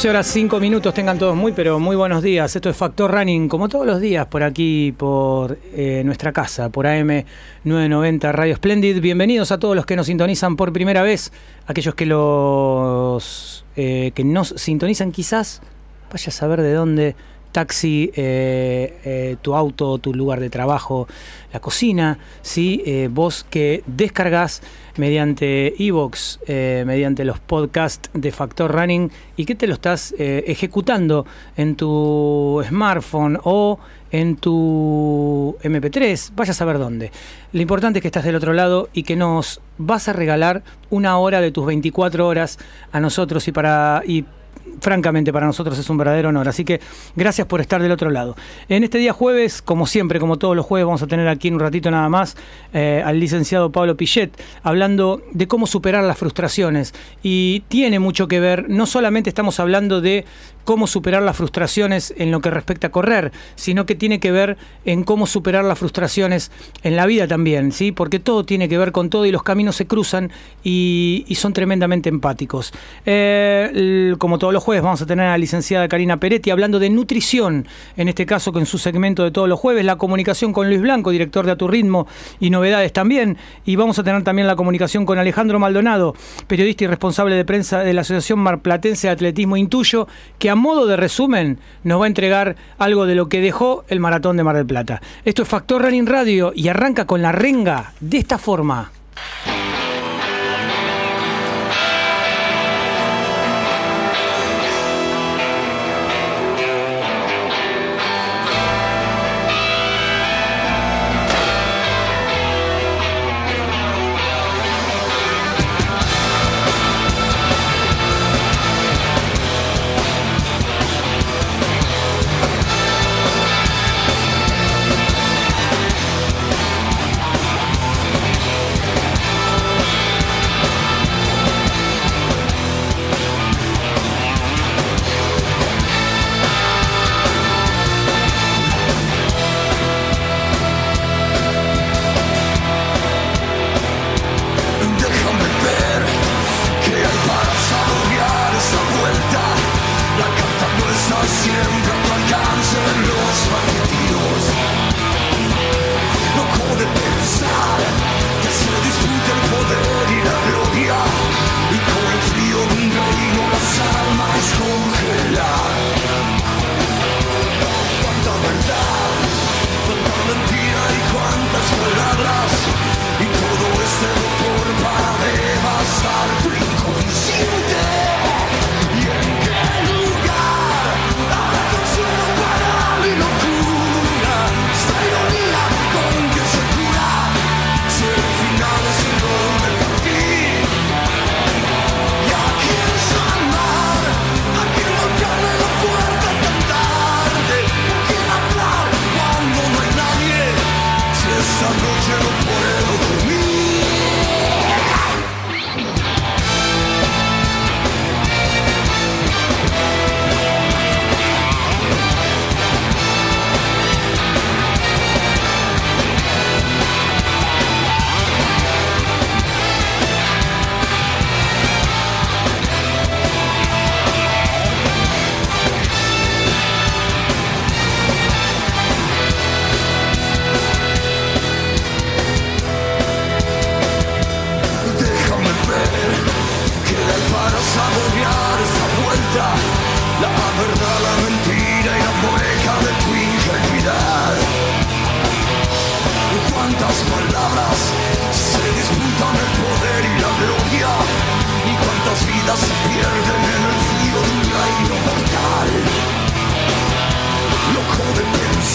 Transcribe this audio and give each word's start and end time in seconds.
12 0.00 0.08
horas 0.08 0.26
5 0.28 0.60
minutos, 0.60 0.94
tengan 0.94 1.18
todos 1.18 1.36
muy, 1.36 1.52
pero 1.52 1.78
muy 1.78 1.94
buenos 1.94 2.22
días. 2.22 2.56
Esto 2.56 2.70
es 2.70 2.76
Factor 2.78 3.12
Running, 3.12 3.50
como 3.50 3.68
todos 3.68 3.84
los 3.84 4.00
días, 4.00 4.26
por 4.28 4.42
aquí, 4.42 4.94
por 4.96 5.58
eh, 5.74 6.00
nuestra 6.06 6.32
casa, 6.32 6.70
por 6.70 6.86
AM 6.86 7.26
990 7.64 8.32
Radio 8.32 8.56
Splendid. 8.56 8.98
Bienvenidos 9.02 9.52
a 9.52 9.58
todos 9.58 9.76
los 9.76 9.84
que 9.84 9.96
nos 9.96 10.06
sintonizan 10.06 10.56
por 10.56 10.72
primera 10.72 11.02
vez, 11.02 11.32
aquellos 11.66 11.94
que 11.94 12.06
los 12.06 13.66
eh, 13.76 14.12
que 14.14 14.24
nos 14.24 14.54
sintonizan 14.56 15.12
quizás, 15.12 15.60
vaya 16.10 16.28
a 16.28 16.32
saber 16.32 16.62
de 16.62 16.72
dónde, 16.72 17.14
taxi, 17.52 18.10
eh, 18.14 18.98
eh, 19.04 19.36
tu 19.42 19.54
auto, 19.54 19.98
tu 19.98 20.14
lugar 20.14 20.40
de 20.40 20.50
trabajo, 20.50 21.08
la 21.52 21.60
cocina, 21.60 22.18
¿sí? 22.42 22.82
Eh, 22.86 23.08
vos 23.10 23.44
que 23.48 23.82
descargas 23.86 24.62
mediante 24.96 25.74
Evox, 25.82 26.40
mediante 26.46 27.24
los 27.24 27.38
podcasts 27.38 28.10
de 28.12 28.32
Factor 28.32 28.70
Running 28.70 29.10
y 29.36 29.46
que 29.46 29.54
te 29.54 29.66
lo 29.66 29.74
estás 29.74 30.14
ejecutando 30.18 31.24
en 31.56 31.74
tu 31.74 32.62
smartphone 32.68 33.38
o 33.44 33.78
en 34.10 34.36
tu 34.36 35.56
MP3, 35.62 36.32
vaya 36.34 36.50
a 36.50 36.54
saber 36.54 36.78
dónde. 36.78 37.12
Lo 37.52 37.62
importante 37.62 38.00
es 38.00 38.02
que 38.02 38.08
estás 38.08 38.24
del 38.24 38.34
otro 38.34 38.52
lado 38.52 38.90
y 38.92 39.04
que 39.04 39.16
nos 39.16 39.62
vas 39.78 40.08
a 40.08 40.12
regalar 40.12 40.62
una 40.90 41.16
hora 41.16 41.40
de 41.40 41.50
tus 41.50 41.64
24 41.64 42.26
horas 42.26 42.58
a 42.92 43.00
nosotros 43.00 43.48
y 43.48 43.52
para 43.52 44.02
francamente 44.80 45.32
para 45.32 45.46
nosotros 45.46 45.78
es 45.78 45.88
un 45.90 45.98
verdadero 45.98 46.30
honor. 46.30 46.48
Así 46.48 46.64
que 46.64 46.80
gracias 47.16 47.46
por 47.46 47.60
estar 47.60 47.82
del 47.82 47.92
otro 47.92 48.10
lado. 48.10 48.36
En 48.68 48.84
este 48.84 48.98
día 48.98 49.12
jueves, 49.12 49.62
como 49.62 49.86
siempre, 49.86 50.18
como 50.18 50.38
todos 50.38 50.56
los 50.56 50.66
jueves, 50.66 50.86
vamos 50.86 51.02
a 51.02 51.06
tener 51.06 51.28
aquí 51.28 51.48
en 51.48 51.54
un 51.54 51.60
ratito 51.60 51.90
nada 51.90 52.08
más 52.08 52.36
eh, 52.72 53.02
al 53.04 53.20
licenciado 53.20 53.70
Pablo 53.70 53.96
Pichet 53.96 54.40
hablando 54.62 55.22
de 55.32 55.46
cómo 55.48 55.66
superar 55.66 56.04
las 56.04 56.18
frustraciones. 56.18 56.94
Y 57.22 57.64
tiene 57.68 57.98
mucho 57.98 58.28
que 58.28 58.40
ver, 58.40 58.68
no 58.68 58.86
solamente 58.86 59.30
estamos 59.30 59.60
hablando 59.60 60.00
de 60.00 60.24
cómo 60.64 60.86
superar 60.86 61.22
las 61.22 61.36
frustraciones 61.36 62.14
en 62.16 62.30
lo 62.30 62.40
que 62.40 62.50
respecta 62.50 62.88
a 62.88 62.90
correr, 62.90 63.32
sino 63.56 63.86
que 63.86 63.94
tiene 63.94 64.20
que 64.20 64.30
ver 64.30 64.56
en 64.84 65.04
cómo 65.04 65.26
superar 65.26 65.64
las 65.64 65.78
frustraciones 65.78 66.52
en 66.82 66.96
la 66.96 67.06
vida 67.06 67.26
también, 67.26 67.72
¿sí? 67.72 67.92
Porque 67.92 68.20
todo 68.20 68.44
tiene 68.44 68.68
que 68.68 68.78
ver 68.78 68.92
con 68.92 69.10
todo 69.10 69.26
y 69.26 69.32
los 69.32 69.42
caminos 69.42 69.76
se 69.76 69.86
cruzan 69.86 70.30
y, 70.62 71.24
son 71.40 71.54
tremendamente 71.54 72.10
empáticos. 72.10 72.72
Eh, 73.06 74.14
como 74.18 74.38
todos 74.40 74.52
los 74.52 74.64
jueves 74.64 74.82
vamos 74.82 75.00
a 75.00 75.06
tener 75.06 75.26
a 75.26 75.30
la 75.30 75.38
licenciada 75.38 75.86
Karina 75.86 76.16
Peretti 76.16 76.50
hablando 76.50 76.80
de 76.80 76.90
nutrición, 76.90 77.68
en 77.96 78.08
este 78.08 78.26
caso 78.26 78.52
con 78.52 78.66
su 78.66 78.78
segmento 78.78 79.22
de 79.22 79.30
todos 79.30 79.48
los 79.48 79.60
jueves, 79.60 79.84
la 79.84 79.96
comunicación 79.96 80.52
con 80.52 80.66
Luis 80.66 80.80
Blanco, 80.80 81.10
director 81.10 81.46
de 81.46 81.52
A 81.52 81.56
Tu 81.56 81.68
Ritmo 81.68 82.08
y 82.40 82.50
novedades 82.50 82.92
también, 82.92 83.36
y 83.64 83.76
vamos 83.76 83.98
a 84.00 84.02
tener 84.02 84.24
también 84.24 84.48
la 84.48 84.56
comunicación 84.56 85.06
con 85.06 85.18
Alejandro 85.18 85.60
Maldonado, 85.60 86.14
periodista 86.48 86.84
y 86.84 86.86
responsable 86.88 87.36
de 87.36 87.44
prensa 87.44 87.80
de 87.80 87.92
la 87.92 88.00
Asociación 88.00 88.40
Marplatense 88.40 89.06
de 89.08 89.12
Atletismo 89.12 89.56
Intuyo, 89.56 90.08
que 90.38 90.50
a 90.50 90.56
modo 90.56 90.86
de 90.86 90.96
resumen 90.96 91.58
nos 91.84 92.00
va 92.00 92.06
a 92.06 92.08
entregar 92.08 92.56
algo 92.78 93.04
de 93.04 93.14
lo 93.14 93.28
que 93.28 93.42
dejó 93.42 93.84
el 93.88 94.00
maratón 94.00 94.38
de 94.38 94.42
Mar 94.42 94.56
del 94.56 94.66
Plata. 94.66 95.02
Esto 95.24 95.42
es 95.42 95.48
Factor 95.48 95.82
Running 95.82 96.06
Radio 96.06 96.52
y 96.56 96.68
arranca 96.68 97.06
con 97.06 97.20
la 97.20 97.30
renga 97.30 97.92
de 98.00 98.16
esta 98.16 98.38
forma. 98.38 98.90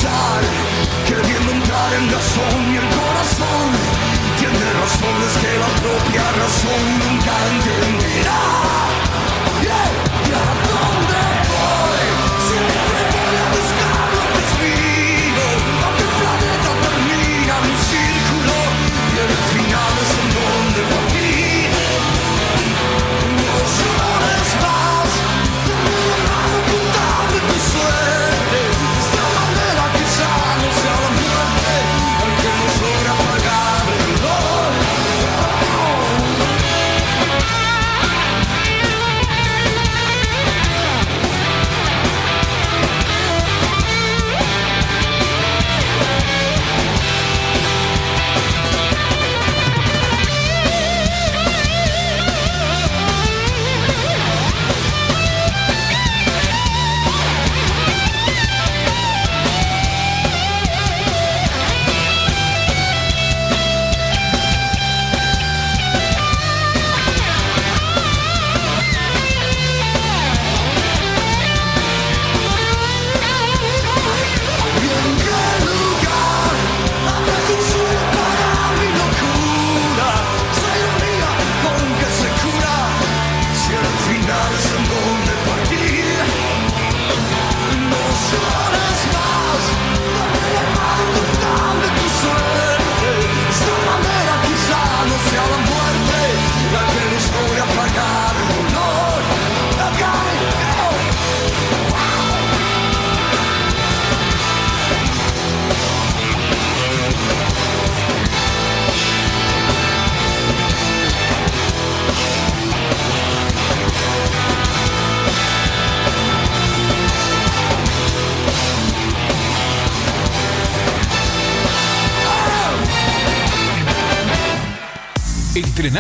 luchar, 0.06 0.42
queriendo 1.08 1.52
entrar 1.52 1.94
en 1.94 2.12
razón 2.12 2.74
y 2.74 2.78
el 2.78 2.88
corazón 2.90 3.72
tiene 4.38 4.74
razones 4.74 5.32
que 5.42 5.58
la 5.58 5.68
propia 5.82 6.32
razón 6.32 6.82
nunca 7.00 7.34
entenderá. 7.52 8.46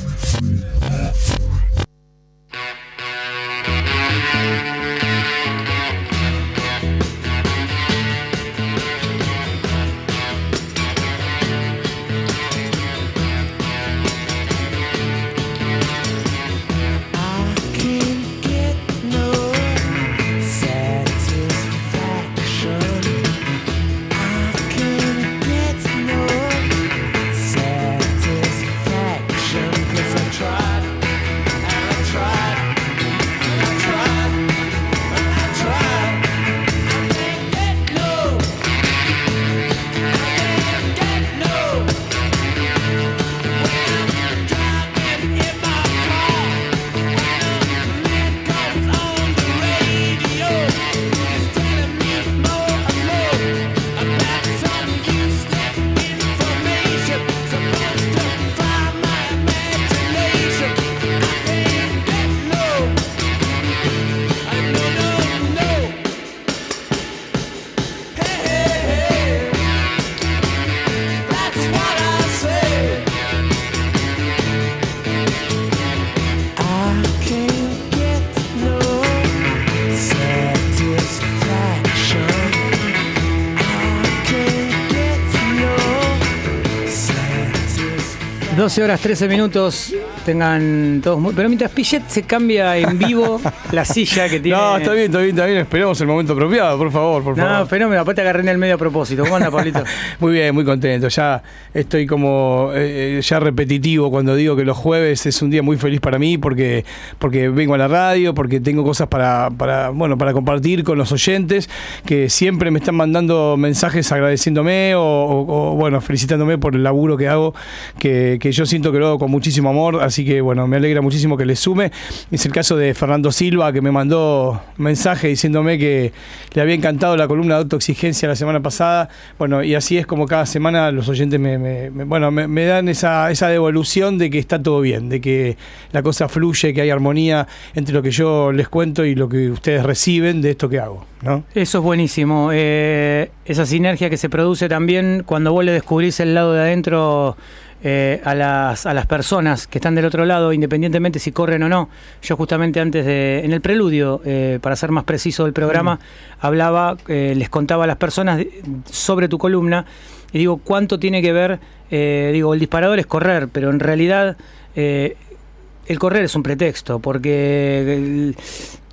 12 88.71 88.85
horas 88.85 89.01
13 89.01 89.27
minutos. 89.27 89.93
Tengan 90.25 91.01
todos 91.03 91.19
muy. 91.19 91.35
Pero 91.35 91.49
mientras 91.49 91.73
Pillet 91.73 92.05
se 92.07 92.23
cambia 92.23 92.77
en 92.77 92.97
vivo 93.01 93.41
la 93.73 93.85
silla 93.85 94.29
que 94.29 94.39
tiene. 94.39 94.57
No, 94.57 94.77
está 94.77 94.93
bien, 94.93 95.07
está 95.07 95.19
bien, 95.19 95.31
está 95.31 95.47
bien. 95.47 95.59
Esperemos 95.59 96.01
el 96.01 96.07
momento 96.07 96.35
apropiado, 96.35 96.79
por 96.79 96.93
favor, 96.93 97.25
por 97.25 97.37
No, 97.37 97.45
favor. 97.45 97.67
fenómeno. 97.67 98.01
Aparte 98.03 98.21
agarré 98.21 98.43
en 98.43 98.49
el 98.49 98.59
medio 98.59 98.77
a 98.77 98.79
propósito. 98.79 99.25
¿Cómo 99.25 99.35
anda, 99.35 99.51
Pablito? 99.51 99.83
Muy 100.21 100.35
bien, 100.35 100.55
muy 100.55 100.65
contento. 100.65 101.09
Ya 101.09 101.43
estoy 101.75 102.07
como 102.07 102.71
eh, 102.73 103.19
eh, 103.19 103.21
ya 103.23 103.41
repetitivo 103.41 104.09
cuando 104.09 104.37
digo 104.37 104.55
que 104.55 104.65
los 104.65 104.77
jueves 104.77 105.27
es 105.27 105.43
un 105.43 105.51
día 105.51 105.63
muy 105.65 105.77
feliz 105.77 105.99
para 106.01 106.21
mí 106.21 106.39
porque, 106.39 106.85
porque 107.19 107.49
vengo 107.49 107.75
a 107.75 107.79
la 107.79 107.89
radio, 107.89 108.35
porque 108.35 108.61
tengo 108.61 108.85
cosas 108.85 109.09
para, 109.09 109.51
para, 109.51 109.89
bueno, 109.89 110.17
para 110.17 110.33
compartir 110.33 110.85
con 110.85 110.97
los 110.97 111.11
oyentes 111.11 111.69
que 112.05 112.31
siempre 112.31 112.71
me 112.71 112.79
están 112.79 112.95
mandando 112.95 113.57
mensajes 113.59 114.13
agradeciéndome 114.13 114.95
o, 114.95 115.01
o- 115.03 115.73
o, 115.73 115.75
bueno, 115.75 116.01
felicitándome 116.01 116.57
por 116.59 116.77
el 116.77 116.85
laburo 116.85 117.17
que 117.17 117.27
hago, 117.27 117.53
que, 117.99 118.39
que 118.41 118.53
yo 118.53 118.60
siento 118.67 118.93
que 118.93 118.99
lo 118.99 119.09
hago 119.09 119.19
con 119.19 119.31
muchísimo 119.31 119.71
amor, 119.71 120.03
así 120.03 120.25
que 120.25 120.41
bueno, 120.41 120.67
me 120.67 120.77
alegra 120.77 121.01
muchísimo 121.01 121.37
que 121.37 121.45
les 121.45 121.59
sume. 121.59 121.91
Es 122.31 122.47
el 122.47 122.53
caso 122.53 122.77
de 122.77 122.95
Fernando 122.95 123.33
Silva 123.33 123.73
que 123.73 123.81
me 123.81 123.91
mandó 123.91 124.63
mensaje 124.77 125.29
diciéndome 125.29 125.79
que 125.79 126.13
le 126.55 126.63
había 126.63 126.75
encantado 126.75 127.17
la 127.17 127.29
columna 127.29 127.55
de 127.55 127.63
autoexigencia 127.63 128.29
la 128.29 128.37
semana 128.37 128.61
pasada. 128.61 129.09
Bueno, 129.39 129.63
y 129.63 129.75
así 129.75 129.99
es 129.99 130.07
como 130.07 130.27
cada 130.27 130.47
semana 130.47 130.91
los 130.91 131.09
oyentes 131.09 131.39
me, 131.39 131.91
bueno, 131.91 132.31
me 132.31 132.65
dan 132.65 132.89
esa, 132.89 133.31
esa 133.31 133.49
devolución 133.49 134.19
de 134.19 134.31
que 134.31 134.39
está 134.39 134.63
todo 134.63 134.81
bien, 134.81 135.09
de 135.09 135.21
que 135.21 135.57
la 135.93 136.03
cosa 136.03 136.29
fluye, 136.29 136.73
que 136.75 136.81
hay 136.81 136.91
armonía 136.91 137.47
entre 137.75 137.95
lo 137.95 138.03
que 138.03 138.11
yo 138.11 138.53
les 138.53 138.69
cuento 138.69 139.05
y 139.05 139.15
lo 139.15 139.29
que 139.29 139.51
ustedes 139.51 139.83
reciben 139.83 140.43
de 140.43 140.51
esto 140.51 140.69
que 140.69 140.79
hago. 140.79 141.05
¿no? 141.23 141.45
Eso 141.55 141.79
es 141.79 141.85
buenísimo. 141.85 142.51
Eh, 142.53 143.31
esa 143.45 143.67
sinergia 143.67 144.11
que 144.11 144.17
se 144.17 144.29
produce 144.29 144.69
también 144.69 145.23
cuando 145.27 145.53
vos 145.53 145.65
le 145.65 145.73
descubrís 145.73 146.21
el 146.21 146.35
lado 146.35 146.53
de 146.53 146.61
adentro 146.61 147.37
eh, 147.83 148.21
a, 148.25 148.35
las, 148.35 148.85
a 148.85 148.93
las 148.93 149.07
personas 149.07 149.67
que 149.67 149.79
están 149.79 149.95
del 149.95 150.05
otro 150.05 150.27
lado, 150.27 150.53
independientemente 150.53 151.19
si 151.19 151.33
corren 151.33 151.63
o 151.63 151.69
no. 151.69 151.89
Yo 152.23 152.37
justamente 152.37 152.79
antes 152.81 153.07
de, 153.07 153.41
en 153.45 153.53
el 153.53 153.61
preludio, 153.63 154.21
eh, 154.25 154.59
para 154.61 154.77
ser 154.77 154.91
más 154.91 155.05
preciso 155.05 155.45
del 155.45 155.53
programa, 155.55 155.99
hablaba, 156.41 156.97
eh, 157.09 157.33
les 157.37 157.49
contaba 157.49 157.85
a 157.85 157.87
las 157.87 157.97
personas 157.97 158.37
de- 158.39 158.63
sobre 158.91 159.29
tu 159.29 159.39
columna 159.39 159.87
y 160.33 160.39
digo, 160.39 160.59
¿cuánto 160.59 160.99
tiene 160.99 161.23
que 161.23 161.33
ver? 161.33 161.59
digo, 161.91 162.55
el 162.55 162.61
disparador 162.61 163.01
es 163.01 163.07
correr, 163.07 163.49
pero 163.49 163.69
en 163.71 163.81
realidad 163.81 164.37
el 164.77 165.99
correr 165.99 166.25
es 166.25 166.37
un 166.37 166.43
pretexto, 166.45 167.01
porque 167.01 167.81
el- 167.97 168.37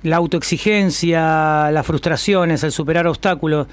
la 0.02 0.16
autoexigencia, 0.16 1.70
las 1.70 1.86
frustraciones, 1.86 2.62
el 2.64 2.72
superar 2.72 3.06
obstáculos, 3.06 3.66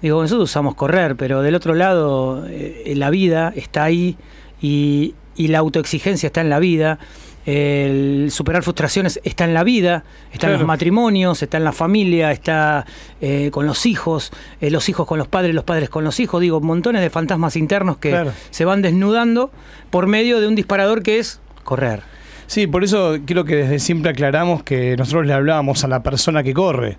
digo, 0.00 0.22
nosotros 0.22 0.48
usamos 0.50 0.74
correr, 0.74 1.14
pero 1.16 1.42
del 1.42 1.54
otro 1.54 1.74
lado 1.74 2.46
la 2.86 3.10
vida 3.10 3.52
está 3.54 3.84
ahí 3.84 4.16
y, 4.60 5.14
y 5.36 5.48
la 5.48 5.58
autoexigencia 5.58 6.26
está 6.28 6.40
en 6.40 6.50
la 6.50 6.58
vida. 6.58 6.98
El 7.46 8.28
superar 8.30 8.62
frustraciones 8.62 9.18
está 9.24 9.44
en 9.44 9.54
la 9.54 9.64
vida, 9.64 10.04
está 10.30 10.48
en 10.48 10.52
los 10.54 10.64
matrimonios, 10.66 11.42
está 11.42 11.56
en 11.56 11.64
la 11.64 11.72
familia, 11.72 12.30
está 12.32 12.84
eh, 13.22 13.48
con 13.50 13.66
los 13.66 13.86
hijos, 13.86 14.30
eh, 14.60 14.70
los 14.70 14.88
hijos 14.90 15.06
con 15.06 15.18
los 15.18 15.26
padres, 15.26 15.54
los 15.54 15.64
padres 15.64 15.88
con 15.88 16.04
los 16.04 16.20
hijos. 16.20 16.40
Digo, 16.42 16.60
montones 16.60 17.00
de 17.00 17.08
fantasmas 17.08 17.56
internos 17.56 17.96
que 17.96 18.10
Claro. 18.10 18.32
se 18.50 18.64
van 18.66 18.82
desnudando 18.82 19.50
por 19.88 20.06
medio 20.06 20.38
de 20.40 20.48
un 20.48 20.54
disparador 20.54 21.02
que 21.02 21.18
es 21.18 21.40
correr. 21.64 22.02
Sí, 22.46 22.66
por 22.66 22.84
eso 22.84 23.16
creo 23.24 23.44
que 23.44 23.56
desde 23.56 23.78
siempre 23.78 24.10
aclaramos 24.10 24.62
que 24.62 24.96
nosotros 24.96 25.26
le 25.26 25.32
hablábamos 25.32 25.82
a 25.82 25.88
la 25.88 26.02
persona 26.02 26.42
que 26.42 26.52
corre. 26.52 26.98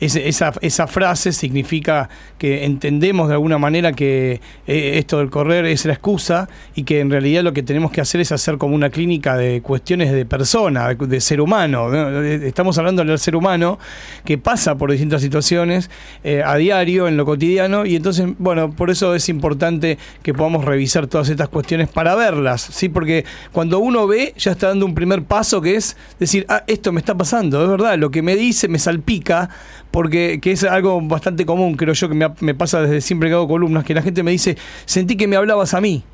Esa, 0.00 0.52
esa 0.62 0.86
frase 0.86 1.32
significa 1.32 2.08
que 2.38 2.64
entendemos 2.64 3.28
de 3.28 3.34
alguna 3.34 3.58
manera 3.58 3.92
que 3.92 4.40
eh, 4.66 4.92
esto 4.96 5.18
del 5.18 5.28
correr 5.28 5.66
es 5.66 5.84
la 5.84 5.92
excusa 5.92 6.48
y 6.74 6.84
que 6.84 7.00
en 7.00 7.10
realidad 7.10 7.42
lo 7.42 7.52
que 7.52 7.62
tenemos 7.62 7.92
que 7.92 8.00
hacer 8.00 8.22
es 8.22 8.32
hacer 8.32 8.56
como 8.56 8.74
una 8.74 8.88
clínica 8.88 9.36
de 9.36 9.60
cuestiones 9.60 10.10
de 10.10 10.24
persona, 10.24 10.94
de, 10.94 11.20
ser 11.20 11.42
humano. 11.42 11.90
¿no? 11.90 12.22
Eh, 12.22 12.48
Estamos 12.48 12.78
hablando 12.78 13.04
del 13.04 13.18
ser 13.18 13.36
humano 13.36 13.78
que 14.24 14.38
pasa 14.38 14.74
por 14.76 14.90
distintas 14.90 15.20
situaciones 15.20 15.90
eh, 16.24 16.42
a 16.44 16.56
diario, 16.56 17.06
en 17.06 17.18
lo 17.18 17.26
cotidiano, 17.26 17.84
y 17.84 17.96
entonces, 17.96 18.26
bueno, 18.38 18.70
por 18.70 18.88
eso 18.88 19.14
es 19.14 19.28
importante 19.28 19.98
que 20.22 20.32
podamos 20.32 20.64
revisar 20.64 21.06
todas 21.08 21.28
estas 21.28 21.50
cuestiones 21.50 21.88
para 21.88 22.14
verlas, 22.14 22.62
¿sí? 22.62 22.88
Porque 22.88 23.26
cuando 23.52 23.78
uno 23.80 24.06
ve, 24.06 24.32
ya 24.38 24.52
está 24.52 24.68
dando 24.68 24.86
un 24.86 24.94
primer 24.94 25.24
paso 25.24 25.60
que 25.60 25.76
es 25.76 25.96
decir, 26.18 26.46
ah, 26.48 26.64
esto 26.66 26.90
me 26.90 27.00
está 27.00 27.14
pasando, 27.14 27.62
es 27.62 27.68
verdad, 27.68 27.98
lo 27.98 28.10
que 28.10 28.22
me 28.22 28.34
dice 28.34 28.68
me 28.68 28.78
salpica, 28.78 29.50
porque 29.90 30.38
que 30.40 30.52
es 30.52 30.64
algo 30.64 31.00
bastante 31.00 31.46
común, 31.46 31.74
creo 31.74 31.94
yo, 31.94 32.08
que 32.08 32.14
me, 32.14 32.28
me 32.40 32.54
pasa 32.54 32.82
desde 32.82 33.00
siempre 33.00 33.28
que 33.28 33.34
hago 33.34 33.48
columnas, 33.48 33.84
que 33.84 33.94
la 33.94 34.02
gente 34.02 34.22
me 34.22 34.30
dice, 34.30 34.56
sentí 34.84 35.16
que 35.16 35.26
me 35.26 35.36
hablabas 35.36 35.74
a 35.74 35.80
mí. 35.80 36.04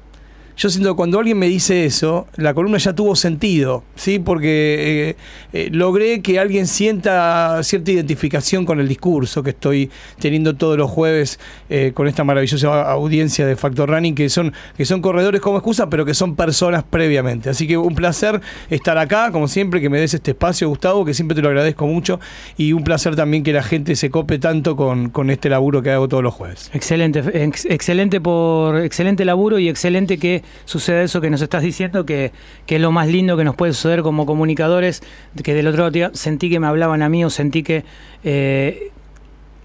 Yo 0.57 0.71
siento 0.71 0.91
que 0.93 0.97
cuando 0.97 1.19
alguien 1.19 1.39
me 1.39 1.49
dice 1.49 1.85
eso, 1.85 2.27
la 2.37 2.55
columna 2.55 2.79
ya 2.79 2.95
tuvo 2.95 3.15
sentido, 3.15 3.85
¿sí? 3.95 4.19
Porque 4.19 5.11
eh, 5.11 5.17
eh, 5.53 5.69
logré 5.71 6.23
que 6.23 6.39
alguien 6.39 6.67
sienta 6.67 7.63
cierta 7.63 7.93
identificación 7.93 8.65
con 8.65 8.81
el 8.81 8.89
discurso 8.89 9.43
que 9.43 9.51
estoy 9.51 9.91
teniendo 10.19 10.55
todos 10.57 10.79
los 10.79 10.91
jueves 10.91 11.39
eh, 11.69 11.93
con 11.93 12.09
esta 12.09 12.25
maravillosa 12.25 12.91
audiencia 12.91 13.47
de 13.47 13.55
Factor 13.55 13.91
Running, 13.91 14.15
que 14.15 14.31
son, 14.31 14.55
que 14.79 14.87
son 14.87 15.03
corredores 15.03 15.43
como 15.43 15.59
excusa, 15.59 15.91
pero 15.91 16.07
que 16.07 16.15
son 16.15 16.37
personas 16.37 16.85
previamente. 16.85 17.51
Así 17.51 17.67
que 17.67 17.77
un 17.77 17.95
placer 17.95 18.41
estar 18.71 18.97
acá, 18.97 19.31
como 19.33 19.49
siempre, 19.49 19.83
que 19.83 19.91
me 19.91 20.01
des 20.01 20.15
este 20.15 20.31
espacio, 20.31 20.71
Gustavo, 20.71 21.05
que 21.05 21.13
siempre 21.13 21.35
te 21.35 21.43
lo 21.43 21.49
agradezco 21.49 21.87
mucho, 21.87 22.19
y 22.57 22.73
un 22.73 22.83
placer 22.83 23.15
también 23.15 23.43
que 23.43 23.53
la 23.53 23.63
gente 23.63 23.95
se 23.95 24.09
cope 24.09 24.39
tanto 24.39 24.75
con, 24.75 25.11
con 25.11 25.29
este 25.29 25.51
laburo 25.51 25.83
que 25.83 25.91
hago 25.91 26.09
todos 26.09 26.23
los 26.23 26.33
jueves. 26.33 26.71
Excelente, 26.73 27.23
ex- 27.35 27.67
excelente 27.67 28.23
por 28.23 28.81
excelente 28.81 29.27
laburo 29.27 29.59
y 29.59 29.69
excelente 29.69 30.17
que 30.17 30.46
suceda 30.65 31.03
eso 31.03 31.21
que 31.21 31.31
nos 31.31 31.41
estás 31.43 31.62
diciendo, 31.62 32.05
que, 32.07 32.33
que 32.67 32.76
es 32.76 32.81
lo 32.81 32.93
más 32.93 33.09
lindo 33.09 33.37
que 33.37 33.45
nos 33.45 33.55
puede 33.57 33.73
suceder 33.73 34.03
como 34.03 34.26
comunicadores, 34.26 35.03
que 35.43 35.55
del 35.55 35.67
otro 35.67 35.91
día 35.91 36.11
sentí 36.15 36.50
que 36.50 36.61
me 36.61 36.67
hablaban 36.67 37.03
a 37.03 37.09
mí 37.09 37.25
o 37.25 37.31
sentí 37.31 37.62
que 37.62 37.85
eh, 38.25 38.91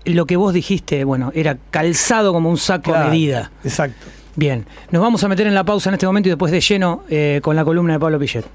lo 0.05 0.25
que 0.25 0.35
vos 0.35 0.53
dijiste, 0.53 1.03
bueno, 1.03 1.31
era 1.35 1.57
calzado 1.69 2.33
como 2.33 2.49
un 2.49 2.57
saco 2.57 2.91
a 2.91 2.95
Claro, 2.95 3.09
medida. 3.11 3.51
Exacto. 3.63 4.07
Bien, 4.35 4.65
nos 4.91 5.01
vamos 5.01 5.23
a 5.23 5.27
meter 5.27 5.45
en 5.47 5.53
la 5.53 5.63
pausa 5.63 5.89
en 5.89 5.95
este 5.95 6.05
momento 6.05 6.29
y 6.29 6.31
después 6.31 6.51
de 6.51 6.61
lleno 6.61 7.03
eh, 7.09 7.39
con 7.43 7.55
la 7.55 7.65
columna 7.65 7.93
de 7.93 7.99
Pablo 7.99 8.17
Pillet. 8.19 8.45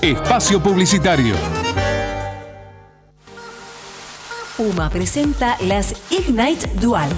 Espacio 0.00 0.60
Publicitario. 0.62 1.34
Puma 4.56 4.90
presenta 4.90 5.56
las 5.62 5.94
Ignite 6.10 6.66
Dual. 6.80 7.10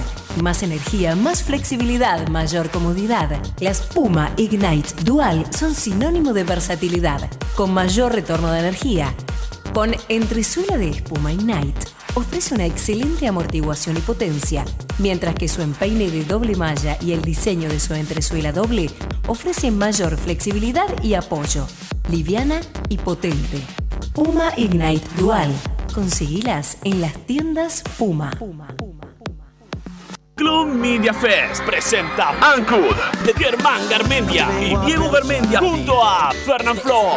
Más 0.42 0.64
energía, 0.64 1.14
más 1.14 1.44
flexibilidad, 1.44 2.26
mayor 2.28 2.68
comodidad. 2.70 3.40
Las 3.60 3.82
Puma 3.82 4.32
Ignite 4.36 5.04
Dual 5.04 5.46
son 5.56 5.74
sinónimo 5.74 6.32
de 6.32 6.42
versatilidad, 6.42 7.30
con 7.54 7.72
mayor 7.72 8.12
retorno 8.12 8.50
de 8.50 8.58
energía. 8.58 9.14
Con 9.72 9.94
entresuela 10.08 10.76
de 10.76 10.90
espuma 10.90 11.32
Ignite, 11.32 11.86
ofrece 12.14 12.54
una 12.54 12.66
excelente 12.66 13.28
amortiguación 13.28 13.96
y 13.96 14.00
potencia, 14.00 14.64
mientras 14.98 15.36
que 15.36 15.48
su 15.48 15.62
empeine 15.62 16.10
de 16.10 16.24
doble 16.24 16.56
malla 16.56 16.98
y 17.00 17.12
el 17.12 17.22
diseño 17.22 17.68
de 17.68 17.78
su 17.78 17.94
entresuela 17.94 18.50
doble 18.50 18.90
ofrece 19.28 19.70
mayor 19.70 20.16
flexibilidad 20.16 21.02
y 21.02 21.14
apoyo, 21.14 21.66
liviana 22.10 22.60
y 22.88 22.98
potente. 22.98 23.62
Puma 24.12 24.52
Ignite 24.56 25.06
Dual. 25.16 25.52
Conseguilas 25.94 26.78
en 26.82 27.00
las 27.00 27.14
tiendas 27.24 27.84
Puma. 27.98 28.32
Club 30.36 30.66
Media 30.66 31.14
Fest 31.14 31.62
presenta 31.64 32.30
Ancud 32.40 32.96
de 33.24 33.32
Germán 33.34 33.88
Garmendia 33.88 34.48
y 34.60 34.74
Diego 34.84 35.08
Garmendia 35.08 35.60
junto 35.60 36.02
a 36.02 36.32
Fernán 36.44 36.76
Flo, 36.76 37.12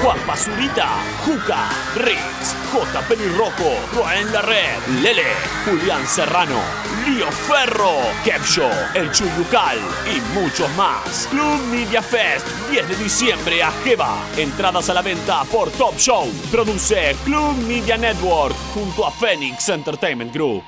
Juan 0.00 0.18
Pazurita, 0.26 0.88
Juca, 1.24 1.68
Riggs, 1.96 2.56
J. 2.72 3.00
Pelirrojo, 3.08 3.74
Roen 3.96 4.32
Larred, 4.32 5.02
Lele, 5.02 5.24
Julián 5.64 6.06
Serrano, 6.06 6.60
Lío 7.04 7.30
Ferro, 7.32 7.98
Kepcho, 8.24 8.70
El 8.94 9.10
Chuyucal 9.10 9.78
y 10.06 10.20
muchos 10.38 10.70
más. 10.76 11.26
Club 11.30 11.60
Media 11.70 12.00
Fest, 12.00 12.46
10 12.70 12.88
de 12.88 12.96
diciembre 12.96 13.62
a 13.62 13.72
Jeva. 13.84 14.18
Entradas 14.36 14.88
a 14.88 14.94
la 14.94 15.02
venta 15.02 15.42
por 15.44 15.70
Top 15.72 15.96
Show. 15.96 16.28
Produce 16.50 17.16
Club 17.24 17.56
Media 17.66 17.96
Network 17.96 18.54
junto 18.72 19.04
a 19.04 19.10
Phoenix 19.10 19.68
Entertainment 19.68 20.32
Group. 20.32 20.62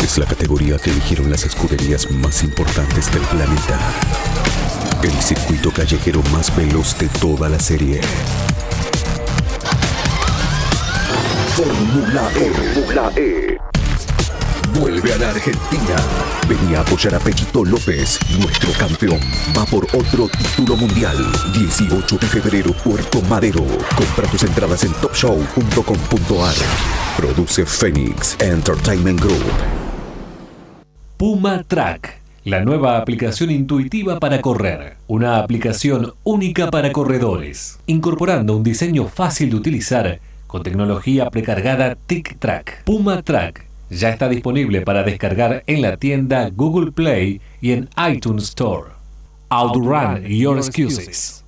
Es 0.00 0.18
la 0.18 0.26
categoría 0.26 0.76
que 0.78 0.90
eligieron 0.90 1.30
las 1.30 1.44
escuderías 1.44 2.10
más 2.10 2.42
importantes 2.42 3.12
del 3.12 3.22
planeta. 3.22 3.78
El 5.02 5.12
circuito 5.22 5.70
callejero 5.70 6.22
más 6.32 6.54
veloz 6.56 6.96
de 6.98 7.08
toda 7.08 7.48
la 7.48 7.58
serie. 7.58 8.00
Fórmula 11.56 12.30
E. 12.36 12.50
Fórmula 12.74 13.12
E. 13.16 13.73
Vuelve 14.80 15.12
a 15.12 15.18
la 15.18 15.30
Argentina. 15.30 15.96
Venía 16.48 16.78
a 16.78 16.82
apoyar 16.82 17.14
a 17.14 17.20
Pechito 17.20 17.64
López, 17.64 18.18
nuestro 18.40 18.72
campeón. 18.72 19.20
Va 19.56 19.64
por 19.66 19.84
otro 19.84 20.28
título 20.28 20.76
mundial. 20.76 21.16
18 21.52 22.18
de 22.18 22.26
febrero, 22.26 22.72
Puerto 22.84 23.22
Madero. 23.22 23.64
Compra 23.96 24.26
tus 24.28 24.42
entradas 24.42 24.82
en 24.82 24.92
topshow.com.ar. 24.94 26.54
Produce 27.16 27.64
Phoenix 27.64 28.36
Entertainment 28.40 29.20
Group. 29.20 29.44
Puma 31.16 31.62
Track, 31.62 32.20
la 32.44 32.64
nueva 32.64 32.98
aplicación 32.98 33.52
intuitiva 33.52 34.18
para 34.18 34.40
correr. 34.40 34.96
Una 35.06 35.38
aplicación 35.38 36.14
única 36.24 36.70
para 36.72 36.90
corredores, 36.90 37.78
incorporando 37.86 38.56
un 38.56 38.64
diseño 38.64 39.06
fácil 39.06 39.50
de 39.50 39.56
utilizar 39.56 40.20
con 40.48 40.64
tecnología 40.64 41.30
precargada 41.30 41.96
TicTrack. 42.06 42.82
Puma 42.84 43.22
Track 43.22 43.73
ya 43.98 44.10
está 44.10 44.28
disponible 44.28 44.82
para 44.82 45.02
descargar 45.02 45.62
en 45.66 45.82
la 45.82 45.96
tienda 45.96 46.50
Google 46.52 46.92
Play 46.92 47.40
y 47.60 47.72
en 47.72 47.88
iTunes 48.08 48.44
Store. 48.44 48.90
Outrun 49.50 50.24
your 50.24 50.58
excuses. 50.58 51.44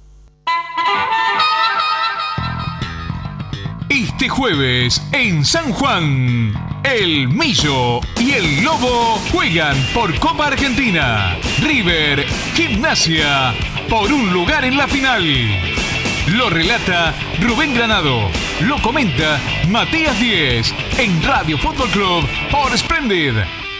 Este 3.88 4.28
jueves 4.28 5.02
en 5.12 5.44
San 5.44 5.72
Juan, 5.72 6.52
el 6.84 7.28
Millo 7.28 8.00
y 8.18 8.32
el 8.32 8.64
Lobo 8.64 9.18
juegan 9.32 9.76
por 9.94 10.18
Copa 10.18 10.48
Argentina. 10.48 11.36
River, 11.62 12.26
Gimnasia, 12.54 13.54
por 13.88 14.12
un 14.12 14.32
lugar 14.32 14.64
en 14.64 14.76
la 14.76 14.86
final. 14.86 15.85
Lo 16.26 16.50
relata 16.50 17.14
Rubén 17.40 17.72
Granado. 17.72 18.28
Lo 18.62 18.82
comenta 18.82 19.38
Matías 19.68 20.18
Díez 20.18 20.74
en 20.98 21.22
Radio 21.22 21.56
Fútbol 21.56 21.88
Club 21.90 22.28
por 22.50 22.76
Splendid 22.76 23.34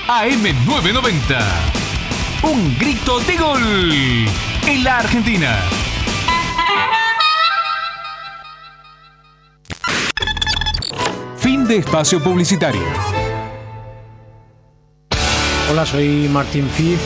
AM990. 0.07 1.41
Un 2.45 2.79
grito 2.79 3.19
de 3.21 3.37
gol 3.37 4.27
en 4.65 4.85
la 4.85 4.99
Argentina. 4.99 5.59
Fin 11.37 11.67
de 11.67 11.79
espacio 11.79 12.23
publicitario. 12.23 12.83
Hola, 15.69 15.85
soy 15.85 16.29
Martín 16.29 16.71
Fiz 16.71 17.01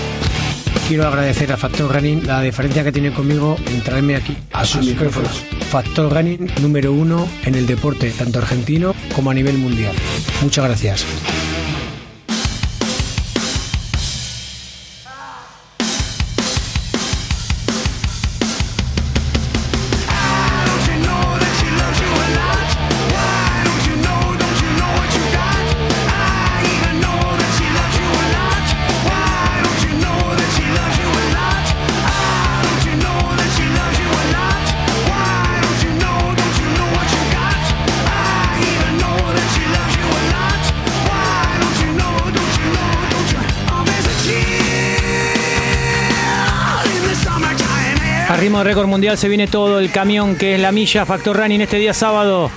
quiero 0.90 1.06
agradecer 1.06 1.52
a 1.52 1.56
Factor 1.56 1.94
Running 1.94 2.26
la 2.26 2.42
diferencia 2.42 2.82
que 2.82 2.90
tiene 2.90 3.12
conmigo 3.12 3.56
en 3.64 3.80
traerme 3.80 4.16
aquí 4.16 4.36
a 4.50 4.64
sus 4.64 4.84
micrófonos. 4.84 5.44
Factor 5.70 6.12
Running 6.12 6.50
número 6.60 6.92
uno 6.92 7.28
en 7.44 7.54
el 7.54 7.64
deporte, 7.64 8.10
tanto 8.10 8.40
argentino 8.40 8.92
como 9.14 9.30
a 9.30 9.34
nivel 9.34 9.56
mundial. 9.56 9.94
Muchas 10.42 10.64
gracias. 10.64 11.06
Récord 48.64 48.86
mundial 48.88 49.16
se 49.16 49.28
viene 49.28 49.46
todo 49.46 49.78
el 49.78 49.90
camión 49.90 50.36
que 50.36 50.54
es 50.54 50.60
la 50.60 50.70
milla 50.70 51.06
Factor 51.06 51.36
Running 51.36 51.62
este 51.62 51.78
día 51.78 51.94
sábado. 51.94 52.50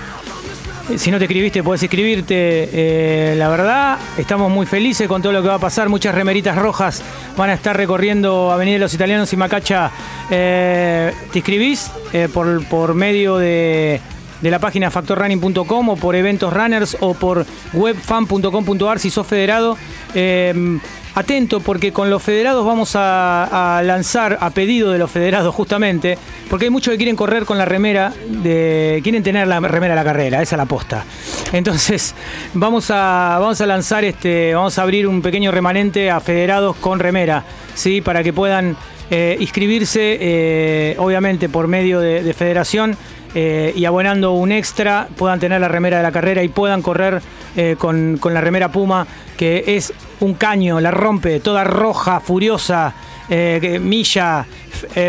Eh, 0.89 0.97
Si 0.97 1.11
no 1.11 1.17
te 1.17 1.25
escribiste, 1.25 1.63
puedes 1.63 1.81
escribirte. 1.81 2.69
Eh, 2.73 3.35
la 3.37 3.47
verdad, 3.47 3.97
estamos 4.17 4.51
muy 4.51 4.65
felices 4.65 5.07
con 5.07 5.21
todo 5.21 5.31
lo 5.31 5.41
que 5.41 5.47
va 5.47 5.55
a 5.55 5.59
pasar. 5.59 5.89
Muchas 5.89 6.13
remeritas 6.13 6.57
rojas 6.57 7.01
van 7.37 7.49
a 7.51 7.53
estar 7.53 7.77
recorriendo 7.77 8.51
Avenida 8.51 8.75
de 8.75 8.79
los 8.79 8.93
Italianos 8.93 9.31
y 9.31 9.37
Macacha. 9.37 9.91
Eh, 10.29 11.13
te 11.31 11.39
inscribís 11.39 11.89
por, 12.33 12.65
por 12.65 12.93
medio 12.93 13.37
de, 13.37 14.01
de 14.43 14.51
la 14.51 14.59
página 14.59 14.91
factorrunning.com 14.91 15.89
o 15.89 15.95
por 15.95 16.15
eventos 16.15 16.53
runners 16.53 16.97
o 16.99 17.13
por 17.13 17.45
webfan.com.ar 17.73 18.99
si 18.99 19.09
sos 19.09 19.25
federado. 19.25 19.77
Eh, 20.13 20.79
atento 21.15 21.59
porque 21.59 21.91
con 21.91 22.09
los 22.09 22.23
federados 22.23 22.65
vamos 22.65 22.93
a, 22.95 23.81
lanzar 23.85 24.37
a 24.41 24.49
pedido 24.49 24.91
de 24.91 24.97
los 24.97 25.11
federados 25.11 25.53
justamente, 25.53 26.17
porque 26.49 26.65
hay 26.65 26.71
muchos 26.71 26.91
que 26.91 26.97
quieren 26.97 27.15
correr 27.15 27.45
con 27.45 27.57
la 27.57 27.65
remera, 27.65 28.11
quieren 28.41 29.23
tener 29.23 29.47
la 29.47 29.59
remera 29.59 29.93
de 29.93 30.01
la 30.01 30.03
carrera, 30.03 30.41
esa 30.41 30.55
es 30.55 30.57
la 30.57 30.65
posta. 30.65 31.05
Entonces 31.51 32.15
vamos 32.53 32.89
a, 32.89 33.37
vamos 33.39 33.61
a 33.61 33.65
lanzar, 33.65 34.03
este, 34.03 34.53
vamos 34.55 34.77
a 34.77 34.81
abrir 34.81 35.07
un 35.07 35.21
pequeño 35.21 35.51
remanente 35.51 36.09
a 36.09 36.19
federados 36.19 36.75
con 36.77 36.99
remera, 36.99 37.43
¿sí? 37.75 38.01
para 38.01 38.23
que 38.23 38.33
puedan 38.33 38.75
eh, 39.11 39.37
inscribirse, 39.39 40.17
eh, 40.19 40.95
obviamente 40.97 41.47
por 41.47 41.67
medio 41.67 41.99
de 41.99 42.33
federación. 42.33 42.97
Eh, 43.35 43.73
y 43.75 43.85
abonando 43.85 44.33
un 44.33 44.51
extra 44.51 45.07
puedan 45.17 45.39
tener 45.39 45.59
la 45.59 45.67
remera 45.67 45.97
de 45.97 46.03
la 46.03 46.11
carrera 46.11 46.43
y 46.43 46.49
puedan 46.49 46.81
correr 46.81 47.21
eh, 47.55 47.75
con, 47.77 48.17
con 48.19 48.33
la 48.33 48.41
remera 48.41 48.71
Puma, 48.71 49.07
que 49.37 49.63
es 49.67 49.91
un 50.19 50.35
caño, 50.35 50.79
la 50.79 50.91
rompe, 50.91 51.39
toda 51.39 51.63
roja, 51.63 52.19
furiosa, 52.19 52.93
eh, 53.29 53.79
Milla, 53.81 54.45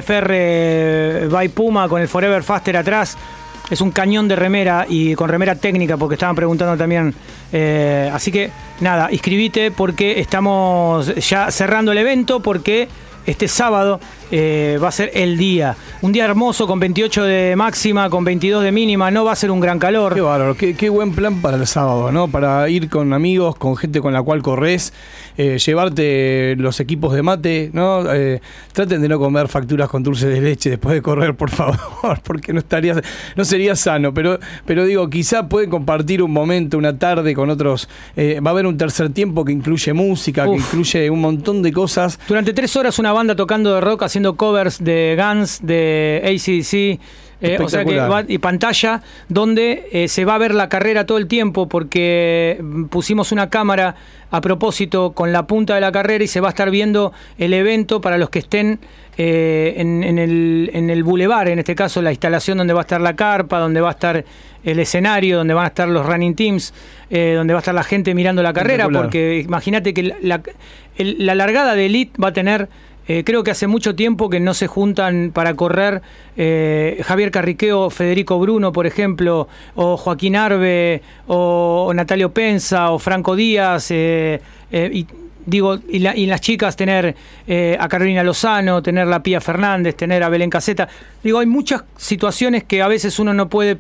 Ferre 0.02 1.26
by 1.28 1.48
Puma 1.48 1.88
con 1.88 2.00
el 2.00 2.08
Forever 2.08 2.42
Faster 2.42 2.76
atrás. 2.76 3.16
Es 3.70 3.80
un 3.80 3.90
cañón 3.90 4.28
de 4.28 4.36
remera 4.36 4.84
y 4.88 5.14
con 5.14 5.28
remera 5.28 5.54
técnica, 5.54 5.96
porque 5.96 6.14
estaban 6.14 6.36
preguntando 6.36 6.76
también. 6.76 7.14
Así 8.12 8.30
que 8.30 8.50
nada, 8.80 9.08
inscribite 9.10 9.70
porque 9.70 10.20
estamos 10.20 11.14
ya 11.14 11.50
cerrando 11.50 11.92
el 11.92 11.98
evento, 11.98 12.40
porque 12.40 12.88
este 13.26 13.48
sábado 13.48 14.00
eh, 14.36 14.78
va 14.82 14.88
a 14.88 14.90
ser 14.90 15.12
el 15.14 15.38
día. 15.38 15.76
Un 16.02 16.10
día 16.10 16.24
hermoso 16.24 16.66
con 16.66 16.80
28 16.80 17.22
de 17.22 17.54
máxima, 17.54 18.10
con 18.10 18.24
22 18.24 18.64
de 18.64 18.72
mínima, 18.72 19.08
no 19.12 19.24
va 19.24 19.30
a 19.30 19.36
ser 19.36 19.52
un 19.52 19.60
gran 19.60 19.78
calor. 19.78 20.12
Qué 20.12 20.20
bárbaro, 20.20 20.56
qué, 20.56 20.74
qué 20.74 20.88
buen 20.88 21.12
plan 21.12 21.40
para 21.40 21.56
el 21.56 21.68
sábado, 21.68 22.10
¿no? 22.10 22.26
Para 22.26 22.68
ir 22.68 22.88
con 22.88 23.12
amigos, 23.12 23.54
con 23.54 23.76
gente 23.76 24.00
con 24.00 24.12
la 24.12 24.24
cual 24.24 24.42
corres, 24.42 24.92
eh, 25.36 25.58
llevarte 25.64 26.56
los 26.56 26.80
equipos 26.80 27.14
de 27.14 27.22
mate, 27.22 27.70
¿no? 27.72 28.12
Eh, 28.12 28.40
traten 28.72 29.00
de 29.02 29.08
no 29.08 29.20
comer 29.20 29.46
facturas 29.46 29.88
con 29.88 30.02
dulce 30.02 30.26
de 30.26 30.40
leche 30.40 30.70
después 30.70 30.96
de 30.96 31.00
correr, 31.00 31.36
por 31.36 31.50
favor, 31.50 31.78
porque 32.24 32.52
no 32.52 32.58
estaría, 32.58 33.00
no 33.36 33.44
sería 33.44 33.76
sano. 33.76 34.12
Pero, 34.12 34.40
pero 34.66 34.84
digo, 34.84 35.08
quizá 35.08 35.48
pueden 35.48 35.70
compartir 35.70 36.20
un 36.20 36.32
momento, 36.32 36.76
una 36.76 36.98
tarde 36.98 37.34
con 37.34 37.50
otros. 37.50 37.88
va 38.18 38.50
a 38.50 38.52
haber 38.52 38.66
un 38.66 38.76
tercer 38.76 39.10
tiempo 39.10 39.44
que 39.44 39.52
incluye 39.52 39.92
música, 39.92 40.44
que 40.44 40.56
incluye 40.56 41.08
un 41.08 41.20
montón 41.20 41.62
de 41.62 41.72
cosas. 41.72 42.18
Durante 42.26 42.52
tres 42.52 42.74
horas 42.74 42.98
una 42.98 43.12
banda 43.12 43.36
tocando 43.36 43.72
de 43.72 43.80
rock, 43.80 44.02
haciendo 44.02 44.23
covers 44.32 44.82
de 44.82 45.14
Guns, 45.20 45.60
de 45.62 46.22
ACDC. 46.24 46.98
eh, 47.40 47.56
o 47.66 47.68
sea 47.68 47.84
que 47.84 47.90
va- 48.10 48.24
y 48.26 48.38
pantalla 48.38 49.02
donde 49.28 49.88
eh, 49.92 50.08
se 50.08 50.24
va 50.24 50.36
a 50.36 50.38
ver 50.38 50.54
la 50.54 50.70
carrera 50.70 51.04
todo 51.04 51.18
el 51.18 51.26
tiempo 51.26 51.68
porque 51.68 52.58
pusimos 52.90 53.32
una 53.32 53.50
cámara 53.50 53.96
a 54.30 54.40
propósito 54.40 55.12
con 55.12 55.30
la 55.32 55.46
punta 55.46 55.74
de 55.74 55.80
la 55.82 55.92
carrera 55.92 56.24
y 56.24 56.26
se 56.26 56.40
va 56.40 56.48
a 56.48 56.50
estar 56.50 56.70
viendo 56.70 57.12
el 57.36 57.52
evento 57.52 58.00
para 58.00 58.16
los 58.18 58.30
que 58.30 58.38
estén 58.38 58.78
eh, 59.18 59.74
en, 59.76 60.02
en 60.02 60.18
el, 60.18 60.70
en 60.72 60.88
el 60.90 61.02
bulevar, 61.04 61.48
en 61.48 61.58
este 61.58 61.74
caso 61.74 62.00
la 62.02 62.10
instalación 62.12 62.56
donde 62.58 62.72
va 62.72 62.80
a 62.80 62.82
estar 62.88 63.00
la 63.00 63.14
carpa, 63.14 63.58
donde 63.58 63.80
va 63.80 63.88
a 63.88 63.92
estar 63.92 64.24
el 64.64 64.78
escenario, 64.78 65.36
donde 65.36 65.54
van 65.54 65.64
a 65.66 65.68
estar 65.68 65.86
los 65.88 66.06
running 66.06 66.34
teams, 66.34 66.72
eh, 67.10 67.34
donde 67.36 67.52
va 67.52 67.58
a 67.58 67.62
estar 67.62 67.74
la 67.74 67.84
gente 67.84 68.14
mirando 68.14 68.42
la 68.42 68.52
carrera, 68.54 68.84
porque 69.02 69.40
imagínate 69.44 69.92
que 69.92 70.02
la, 70.04 70.16
la- 70.22 70.42
el- 70.96 71.16
la 71.26 71.34
largada 71.34 71.74
de 71.74 71.86
Elite 71.86 72.20
va 72.20 72.28
a 72.28 72.32
tener, 72.32 72.68
eh, 73.06 73.22
creo 73.24 73.44
que 73.44 73.50
hace 73.50 73.66
mucho 73.66 73.94
tiempo 73.94 74.30
que 74.30 74.40
no 74.40 74.54
se 74.54 74.66
juntan 74.66 75.30
para 75.32 75.54
correr 75.54 76.00
eh, 76.36 77.00
Javier 77.04 77.30
Carriqueo, 77.30 77.90
Federico 77.90 78.38
Bruno, 78.38 78.72
por 78.72 78.86
ejemplo, 78.86 79.46
o 79.74 79.96
Joaquín 79.96 80.36
Arbe, 80.36 81.02
o, 81.26 81.92
Natalio 81.94 82.32
Pensa, 82.32 82.90
o 82.90 82.98
Franco 82.98 83.36
Díaz, 83.36 83.88
eh, 83.90 84.40
y 84.72 85.06
digo, 85.46 85.78
y, 85.88 85.98
la- 85.98 86.16
y 86.16 86.26
las 86.26 86.40
chicas 86.40 86.74
tener 86.76 87.14
a 87.78 87.88
Carolina 87.88 88.22
Lozano, 88.22 88.82
tener 88.82 89.06
la 89.06 89.22
Pía 89.22 89.40
Fernández, 89.42 89.94
tener 89.94 90.22
a 90.22 90.30
Belén 90.30 90.48
Caseta. 90.48 90.88
Digo, 91.22 91.38
hay 91.40 91.46
muchas 91.46 91.84
situaciones 91.98 92.64
que 92.64 92.80
a 92.80 92.88
veces 92.88 93.18
uno 93.18 93.34
no 93.34 93.48
puede 93.50 93.76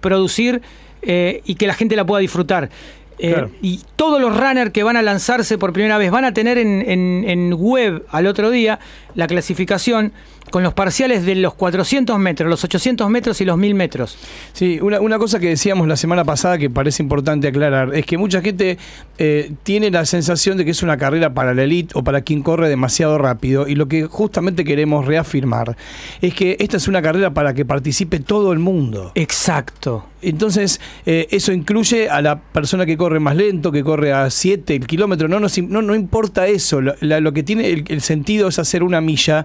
producir 0.00 0.62
y 1.02 1.54
que 1.56 1.66
la 1.66 1.74
gente 1.74 1.94
la 1.96 2.06
pueda 2.06 2.20
disfrutar. 2.20 2.70
Eh, 3.18 3.30
Claro. 3.32 3.50
y 3.62 3.80
todos 3.96 4.20
los 4.20 4.36
runners 4.36 4.72
que 4.72 4.82
van 4.82 4.96
a 4.96 5.02
lanzarse 5.02 5.56
por 5.56 5.72
primera 5.72 5.98
vez 5.98 6.10
van 6.10 6.24
a 6.24 6.34
tener 6.34 6.58
en, 6.58 6.82
en- 6.88 7.24
en 7.28 7.54
web 7.54 8.04
al 8.10 8.26
otro 8.26 8.50
día 8.50 8.80
la 9.14 9.26
clasificación 9.28 10.12
con 10.50 10.62
los 10.62 10.74
parciales 10.74 11.24
de 11.24 11.34
los 11.34 11.54
400 11.54 12.18
metros, 12.18 12.48
los 12.48 12.62
800 12.62 13.08
metros 13.10 13.40
y 13.40 13.44
los 13.44 13.56
1000 13.58 13.74
metros. 13.74 14.16
Sí, 14.52 14.78
una, 14.80 15.00
una 15.00 15.18
cosa 15.18 15.40
que 15.40 15.48
decíamos 15.48 15.88
la 15.88 15.96
semana 15.96 16.24
pasada 16.24 16.58
que 16.58 16.70
parece 16.70 17.02
importante 17.02 17.48
aclarar 17.48 17.94
es 17.94 18.06
que 18.06 18.18
mucha 18.18 18.40
gente 18.40 18.78
eh, 19.18 19.52
tiene 19.64 19.90
la 19.90 20.04
sensación 20.06 20.56
de 20.56 20.64
que 20.64 20.70
es 20.70 20.82
una 20.82 20.96
carrera 20.96 21.34
para 21.34 21.54
la 21.54 21.64
elite 21.64 21.92
o 21.98 22.04
para 22.04 22.20
quien 22.20 22.42
corre 22.42 22.68
demasiado 22.68 23.18
rápido 23.18 23.66
y 23.66 23.74
lo 23.74 23.88
que 23.88 24.04
justamente 24.04 24.64
queremos 24.64 25.06
reafirmar 25.06 25.76
es 26.20 26.34
que 26.34 26.56
esta 26.60 26.76
es 26.76 26.86
una 26.88 27.02
carrera 27.02 27.32
para 27.34 27.54
que 27.54 27.64
participe 27.64 28.20
todo 28.20 28.52
el 28.52 28.58
mundo. 28.58 29.10
Exacto. 29.14 30.06
Entonces, 30.22 30.80
eh, 31.04 31.26
eso 31.30 31.52
incluye 31.52 32.08
a 32.08 32.22
la 32.22 32.40
persona 32.40 32.86
que 32.86 32.96
corre 32.96 33.20
más 33.20 33.36
lento, 33.36 33.72
que 33.72 33.82
corre 33.84 34.12
a 34.12 34.30
7 34.30 34.74
el 34.74 34.86
kilómetro. 34.86 35.28
No, 35.28 35.38
nos 35.40 35.58
no, 35.58 35.82
no 35.82 35.94
importa 35.94 36.46
eso. 36.46 36.80
Lo, 36.80 36.94
la- 37.00 37.20
lo 37.20 37.32
que 37.32 37.42
tiene 37.42 37.68
el, 37.70 37.84
el 37.88 38.00
sentido 38.00 38.48
es 38.48 38.58
hacer 38.58 38.82
una 38.82 39.00
milla 39.02 39.44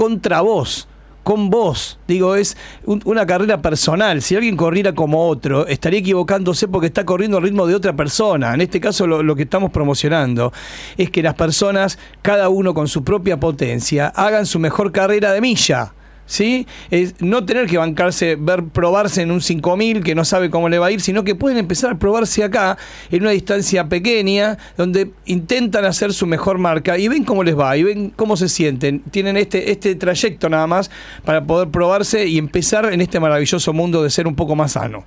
contra 0.00 0.40
vos. 0.40 0.88
Con 1.22 1.50
vos, 1.50 1.98
digo, 2.08 2.34
es 2.34 2.56
un- 2.86 3.02
una 3.04 3.26
carrera 3.26 3.60
personal. 3.60 4.22
Si 4.22 4.34
alguien 4.34 4.56
corriera 4.56 4.94
como 4.94 5.28
otro, 5.28 5.66
estaría 5.66 6.00
equivocándose 6.00 6.66
porque 6.68 6.86
está 6.86 7.04
corriendo 7.04 7.36
al 7.36 7.42
ritmo 7.42 7.66
de 7.66 7.74
otra 7.74 7.94
persona. 7.94 8.54
En 8.54 8.62
este 8.62 8.80
caso, 8.80 9.06
lo, 9.06 9.22
lo 9.22 9.36
que 9.36 9.42
estamos 9.42 9.70
promocionando 9.70 10.54
es 10.96 11.10
que 11.10 11.22
las 11.22 11.34
personas, 11.34 11.98
cada 12.22 12.48
uno 12.48 12.72
con 12.72 12.88
su 12.88 13.04
propia 13.04 13.38
potencia, 13.38 14.08
hagan 14.08 14.46
su 14.46 14.58
mejor 14.58 14.90
carrera 14.92 15.32
de 15.32 15.42
milla. 15.42 15.92
¿Sí? 16.30 16.66
Es 16.90 17.16
no 17.20 17.44
tener 17.44 17.66
que 17.66 17.76
bancarse, 17.76 18.36
ver 18.36 18.64
probarse 18.64 19.22
en 19.22 19.32
un 19.32 19.40
5000 19.40 20.04
que 20.04 20.14
no 20.14 20.24
sabe 20.24 20.48
cómo 20.48 20.68
le 20.68 20.78
va 20.78 20.86
a 20.86 20.90
ir, 20.92 21.00
sino 21.00 21.24
que 21.24 21.34
pueden 21.34 21.58
empezar 21.58 21.90
a 21.90 21.98
probarse 21.98 22.44
acá 22.44 22.78
en 23.10 23.22
una 23.22 23.32
distancia 23.32 23.88
pequeña 23.88 24.56
donde 24.76 25.10
intentan 25.26 25.84
hacer 25.84 26.12
su 26.12 26.26
mejor 26.26 26.58
marca 26.58 26.96
y 26.96 27.08
ven 27.08 27.24
cómo 27.24 27.42
les 27.42 27.58
va 27.58 27.76
y 27.76 27.82
ven 27.82 28.12
cómo 28.14 28.36
se 28.36 28.48
sienten. 28.48 29.00
Tienen 29.10 29.36
este 29.36 29.72
este 29.72 29.96
trayecto 29.96 30.48
nada 30.48 30.68
más 30.68 30.90
para 31.24 31.44
poder 31.44 31.68
probarse 31.68 32.26
y 32.26 32.38
empezar 32.38 32.92
en 32.92 33.00
este 33.00 33.18
maravilloso 33.18 33.72
mundo 33.72 34.02
de 34.02 34.10
ser 34.10 34.28
un 34.28 34.36
poco 34.36 34.54
más 34.54 34.72
sano. 34.72 35.04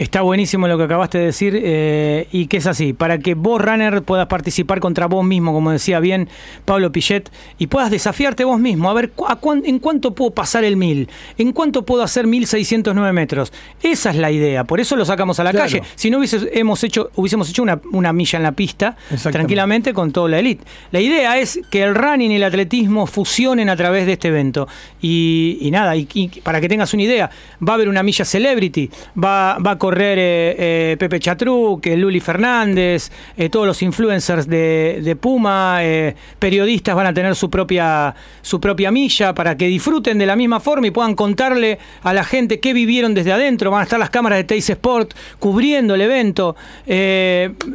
Está 0.00 0.22
buenísimo 0.22 0.66
lo 0.66 0.78
que 0.78 0.84
acabaste 0.84 1.18
de 1.18 1.24
decir 1.26 1.60
eh, 1.62 2.26
y 2.32 2.46
que 2.46 2.56
es 2.56 2.66
así, 2.66 2.94
para 2.94 3.18
que 3.18 3.34
vos, 3.34 3.60
runner, 3.60 4.02
puedas 4.02 4.28
participar 4.28 4.80
contra 4.80 5.04
vos 5.04 5.22
mismo, 5.26 5.52
como 5.52 5.72
decía 5.72 6.00
bien 6.00 6.30
Pablo 6.64 6.90
Pillet, 6.90 7.30
y 7.58 7.66
puedas 7.66 7.90
desafiarte 7.90 8.44
vos 8.44 8.58
mismo, 8.58 8.88
a 8.88 8.94
ver 8.94 9.12
a 9.28 9.36
cuán- 9.36 9.62
en 9.66 9.78
cuánto 9.78 10.14
puedo 10.14 10.30
pasar 10.30 10.64
el 10.64 10.78
1000? 10.78 11.10
¿En 11.36 11.52
cuánto 11.52 11.84
puedo 11.84 12.02
hacer 12.02 12.26
1609 12.26 13.12
metros? 13.12 13.52
Esa 13.82 14.08
es 14.08 14.16
la 14.16 14.30
idea, 14.30 14.64
por 14.64 14.80
eso 14.80 14.96
lo 14.96 15.04
sacamos 15.04 15.38
a 15.38 15.44
la 15.44 15.50
Claro. 15.50 15.66
calle. 15.66 15.82
Si 15.96 16.08
no 16.10 16.16
hubiese- 16.18 16.48
hemos 16.58 16.82
hecho, 16.82 17.10
hubiésemos 17.16 17.50
hecho 17.50 17.62
una, 17.62 17.78
una 17.92 18.14
milla 18.14 18.38
en 18.38 18.44
la 18.44 18.52
pista, 18.52 18.96
tranquilamente 19.30 19.92
con 19.92 20.12
toda 20.12 20.30
la 20.30 20.38
elite. 20.38 20.64
La 20.92 21.00
idea 21.00 21.38
es 21.38 21.60
que 21.70 21.82
el 21.82 21.94
running 21.94 22.30
y 22.32 22.36
el 22.36 22.44
atletismo 22.44 23.06
fusionen 23.06 23.68
a 23.68 23.76
través 23.76 24.06
de 24.06 24.12
este 24.14 24.28
evento. 24.28 24.66
Y, 25.02 25.58
y 25.60 25.70
nada, 25.70 25.94
y, 25.94 26.08
y 26.14 26.28
para 26.40 26.58
que 26.62 26.70
tengas 26.70 26.94
una 26.94 27.02
idea, 27.02 27.30
va 27.62 27.72
a 27.72 27.74
haber 27.74 27.90
una 27.90 28.02
milla 28.02 28.24
celebrity, 28.24 28.88
va, 29.22 29.58
va 29.58 29.72
a 29.72 29.78
correr 29.78 29.89
eh, 29.98 30.56
eh, 30.58 30.96
Pepe 30.98 31.18
Chatruc, 31.20 31.86
eh, 31.86 31.96
Luli 31.96 32.20
Fernández, 32.20 33.10
eh, 33.36 33.48
todos 33.48 33.66
los 33.66 33.82
influencers 33.82 34.46
de, 34.46 35.00
de 35.02 35.16
Puma, 35.16 35.78
eh, 35.80 36.14
periodistas 36.38 36.94
van 36.94 37.06
a 37.06 37.14
tener 37.14 37.34
su 37.34 37.50
propia, 37.50 38.14
su 38.42 38.60
propia 38.60 38.90
milla 38.90 39.34
para 39.34 39.56
que 39.56 39.66
disfruten 39.66 40.18
de 40.18 40.26
la 40.26 40.36
misma 40.36 40.60
forma 40.60 40.86
y 40.86 40.90
puedan 40.90 41.14
contarle 41.14 41.78
a 42.02 42.12
la 42.12 42.24
gente 42.24 42.60
qué 42.60 42.72
vivieron 42.72 43.14
desde 43.14 43.32
adentro. 43.32 43.70
Van 43.70 43.80
a 43.80 43.84
estar 43.84 43.98
las 43.98 44.10
cámaras 44.10 44.38
de 44.38 44.44
Teis 44.44 44.68
Sport 44.70 45.14
cubriendo 45.38 45.94
el 45.94 46.00
evento. 46.00 46.56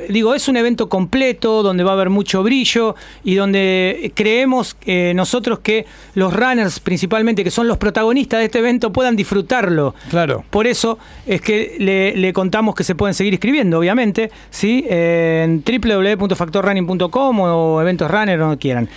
Digo, 0.09 0.33
es 0.33 0.47
un 0.47 0.57
evento 0.57 0.89
completo 0.89 1.63
donde 1.63 1.83
va 1.83 1.91
a 1.91 1.93
haber 1.93 2.09
mucho 2.09 2.43
brillo 2.43 2.95
y 3.23 3.35
donde 3.35 4.11
creemos 4.15 4.77
nosotros 5.13 5.59
que 5.59 5.85
los 6.13 6.33
runners, 6.33 6.79
principalmente, 6.79 7.43
que 7.43 7.51
son 7.51 7.67
los 7.67 7.77
protagonistas 7.77 8.39
de 8.39 8.45
este 8.45 8.59
evento, 8.59 8.91
puedan 8.91 9.15
disfrutarlo. 9.15 9.95
Claro. 10.09 10.43
Por 10.49 10.67
eso 10.67 10.97
es 11.25 11.41
que 11.41 11.75
le, 11.79 12.04
le 12.15 12.33
contamos 12.33 12.75
que 12.75 12.83
se 12.83 12.95
pueden 12.95 13.13
seguir 13.13 13.33
inscribiendo, 13.33 13.79
obviamente, 13.79 14.31
¿sí? 14.49 14.85
Eh, 14.89 15.43
en 15.45 15.63
www.factorrunning.com 15.63 17.39
o 17.39 17.81
eventos 17.81 18.11
runner, 18.11 18.37
donde 18.37 18.57
quieran. 18.57 18.89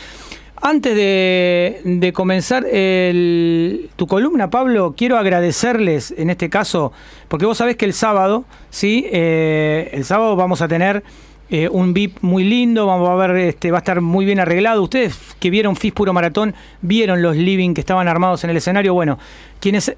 Antes 0.60 0.96
de, 0.96 2.12
comenzar 2.14 2.64
tu 2.64 4.06
columna, 4.08 4.50
Pablo, 4.50 4.94
quiero 4.96 5.16
agradecerles 5.16 6.12
en 6.16 6.30
este 6.30 6.50
caso, 6.50 6.92
porque 7.28 7.46
vos 7.46 7.58
sabés 7.58 7.76
que 7.76 7.84
el 7.84 7.92
sábado, 7.92 8.44
¿sí? 8.70 9.06
Eh, 9.12 9.90
el 9.92 10.04
sábado 10.04 10.34
vamos 10.34 10.60
a 10.60 10.66
tener 10.66 11.04
eh, 11.50 11.68
un 11.68 11.94
VIP 11.94 12.18
muy 12.22 12.44
lindo, 12.44 12.86
vamos 12.86 13.08
a 13.08 13.14
ver, 13.14 13.36
este, 13.36 13.70
va 13.70 13.78
a 13.78 13.80
estar 13.80 14.00
muy 14.00 14.24
bien 14.24 14.40
arreglado. 14.40 14.82
Ustedes 14.82 15.16
que 15.38 15.48
vieron 15.48 15.76
FIS 15.76 15.92
Puro 15.92 16.12
Maratón, 16.12 16.54
vieron 16.82 17.22
los 17.22 17.36
living 17.36 17.72
que 17.72 17.80
estaban 17.80 18.08
armados 18.08 18.42
en 18.42 18.50
el 18.50 18.56
escenario. 18.56 18.94
Bueno, 18.94 19.18
quienes 19.60 19.96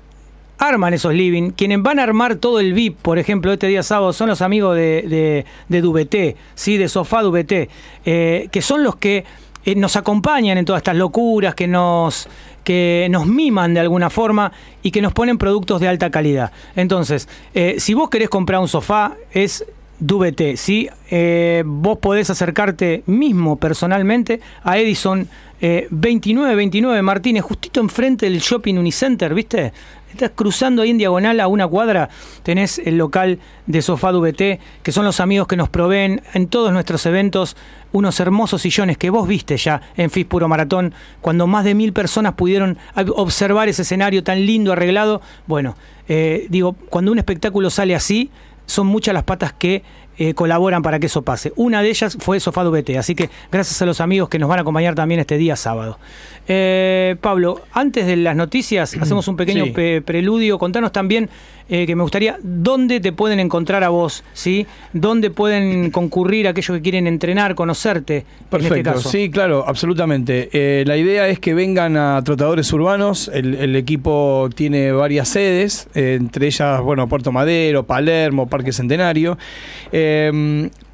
arman 0.61 0.95
esos 0.95 1.13
living. 1.13 1.51
Quienes 1.51 1.83
van 1.83 1.99
a 1.99 2.05
armar 2.05 2.37
todo 2.37 2.61
el 2.61 2.75
VIP, 2.75 2.99
por 2.99 3.19
ejemplo, 3.19 3.53
este 3.53 3.67
día 3.67 3.83
sábado, 3.83 4.13
son 4.13 4.29
los 4.29 4.43
amigos 4.43 4.77
de, 4.77 5.03
de, 5.09 5.47
de 5.69 5.81
Duveté, 5.81 6.37
¿sí? 6.55 6.77
de 6.77 6.89
Sofá 6.89 7.23
Duveté, 7.23 7.69
eh, 8.05 8.49
que 8.53 8.63
son 8.63 8.85
los 8.85 8.97
que 8.97 9.25
eh, 9.65 9.75
nos 9.75 9.97
acompañan 9.97 10.59
en 10.59 10.67
todas 10.67 10.81
estas 10.81 10.97
locuras, 10.97 11.55
que 11.55 11.67
nos, 11.67 12.29
que 12.63 13.09
nos 13.11 13.27
miman 13.27 13.75
de 13.75 13.81
alguna 13.81 14.11
forma 14.11 14.53
y 14.83 14.91
que 14.91 15.01
nos 15.01 15.15
ponen 15.15 15.39
productos 15.39 15.81
de 15.81 15.89
alta 15.89 16.11
calidad. 16.11 16.53
Entonces, 16.77 17.27
eh, 17.55 17.77
si 17.79 17.95
vos 17.95 18.11
querés 18.11 18.29
comprar 18.29 18.61
un 18.61 18.69
sofá, 18.69 19.17
es 19.33 19.65
Duveté, 20.01 20.57
¿sí? 20.57 20.89
Eh, 21.11 21.63
vos 21.67 21.99
podés 21.99 22.31
acercarte 22.31 23.03
mismo 23.05 23.57
personalmente 23.57 24.41
a 24.65 24.79
Edison 24.79 25.29
eh, 25.61 25.89
2929 25.91 27.03
Martínez, 27.03 27.43
justito 27.45 27.81
enfrente 27.81 28.25
del 28.25 28.41
Shopping 28.41 28.77
Unicenter, 28.77 29.35
¿viste? 29.35 29.75
Estás 30.11 30.31
cruzando 30.35 30.81
ahí 30.81 30.91
en 30.91 30.97
diagonal 30.97 31.39
a 31.39 31.49
una 31.49 31.69
cuadra, 31.69 32.09
tenés 32.43 32.79
el 32.79 32.97
local 32.97 33.41
de 33.67 33.83
Sofá 33.83 34.11
VT, 34.11 34.59
que 34.83 34.91
son 34.91 35.05
los 35.05 35.21
amigos 35.21 35.47
que 35.47 35.57
nos 35.57 35.69
proveen 35.69 36.23
en 36.33 36.49
todos 36.49 36.73
nuestros 36.73 37.05
eventos 37.05 37.57
unos 37.93 38.19
hermosos 38.21 38.63
sillones 38.63 38.97
que 38.97 39.11
vos 39.11 39.29
viste 39.29 39.57
ya 39.59 39.83
en 39.97 40.11
FIS 40.11 40.25
Puro 40.25 40.49
Maratón, 40.49 40.95
cuando 41.21 41.47
más 41.47 41.65
de 41.65 41.75
mil 41.75 41.93
personas 41.93 42.35
pudieron 42.35 42.79
observar 43.15 43.69
ese 43.69 43.83
escenario 43.83 44.25
tan 44.25 44.47
lindo, 44.47 44.73
arreglado. 44.73 45.21
Bueno, 45.47 45.77
eh, 46.09 46.47
digo, 46.49 46.73
cuando 46.89 47.13
un 47.13 47.19
espectáculo 47.19 47.71
sale 47.71 47.95
así, 47.95 48.31
son 48.71 48.87
muchas 48.87 49.13
las 49.15 49.25
patas 49.25 49.53
que 49.53 49.83
eh, 50.19 50.35
colaboran 50.35 50.83
para 50.83 50.99
que 50.99 51.07
eso 51.07 51.23
pase. 51.23 51.53
Una 51.57 51.83
de 51.83 51.89
ellas 51.89 52.17
fue 52.21 52.41
Sofá 52.41 52.63
VT, 52.65 52.99
así 52.99 53.15
que 53.15 53.31
gracias 53.51 53.81
a 53.81 53.87
los 53.87 54.01
amigos 54.03 54.29
que 54.29 54.39
nos 54.39 54.49
van 54.51 54.59
a 54.59 54.63
acompañar 54.63 54.95
también 54.95 55.19
este 55.21 55.39
día 55.39 55.57
sábado. 55.57 55.99
Eh, 56.47 57.17
Pablo, 57.21 57.63
antes 57.73 58.07
de 58.07 58.17
las 58.17 58.37
noticias, 58.37 58.95
hacemos 59.01 59.29
un 59.29 59.37
pequeño 59.37 59.67
Sí. 59.67 60.01
preludio. 60.05 60.59
Contanos 60.59 60.93
también 60.93 61.31
eh, 61.71 61.87
que 61.87 61.95
me 61.95 62.03
gustaría 62.03 62.39
dónde 62.43 63.01
te 63.01 63.13
pueden 63.13 63.41
encontrar 63.41 63.85
a 63.85 63.89
vos, 63.89 64.25
¿sí? 64.33 64.67
¿Dónde 64.93 65.31
pueden 65.31 65.91
concurrir 65.91 66.49
aquellos 66.49 66.77
que 66.77 66.83
quieren 66.83 67.07
entrenar, 67.07 67.55
conocerte? 67.55 68.17
en 68.17 68.23
este 68.27 68.47
Perfecto, 68.51 68.93
caso. 68.95 69.09
sí, 69.09 69.31
claro, 69.31 69.65
absolutamente. 69.67 70.51
Eh, 70.53 70.85
la 70.85 70.97
idea 70.97 71.29
es 71.29 71.39
que 71.39 71.55
vengan 71.55 71.97
a 71.97 72.21
Trotadores 72.25 72.73
Urbanos. 72.73 73.31
El, 73.33 73.55
el 73.55 73.77
equipo 73.77 74.51
tiene 74.55 74.91
varias 74.93 75.29
sedes, 75.29 75.89
eh, 75.95 76.17
entre 76.19 76.47
ellas, 76.49 76.81
bueno, 76.81 77.09
Puerto 77.09 77.31
Madero, 77.31 77.85
Palermo, 77.85 78.49
Parque 78.49 78.73
Centenario. 78.73 79.39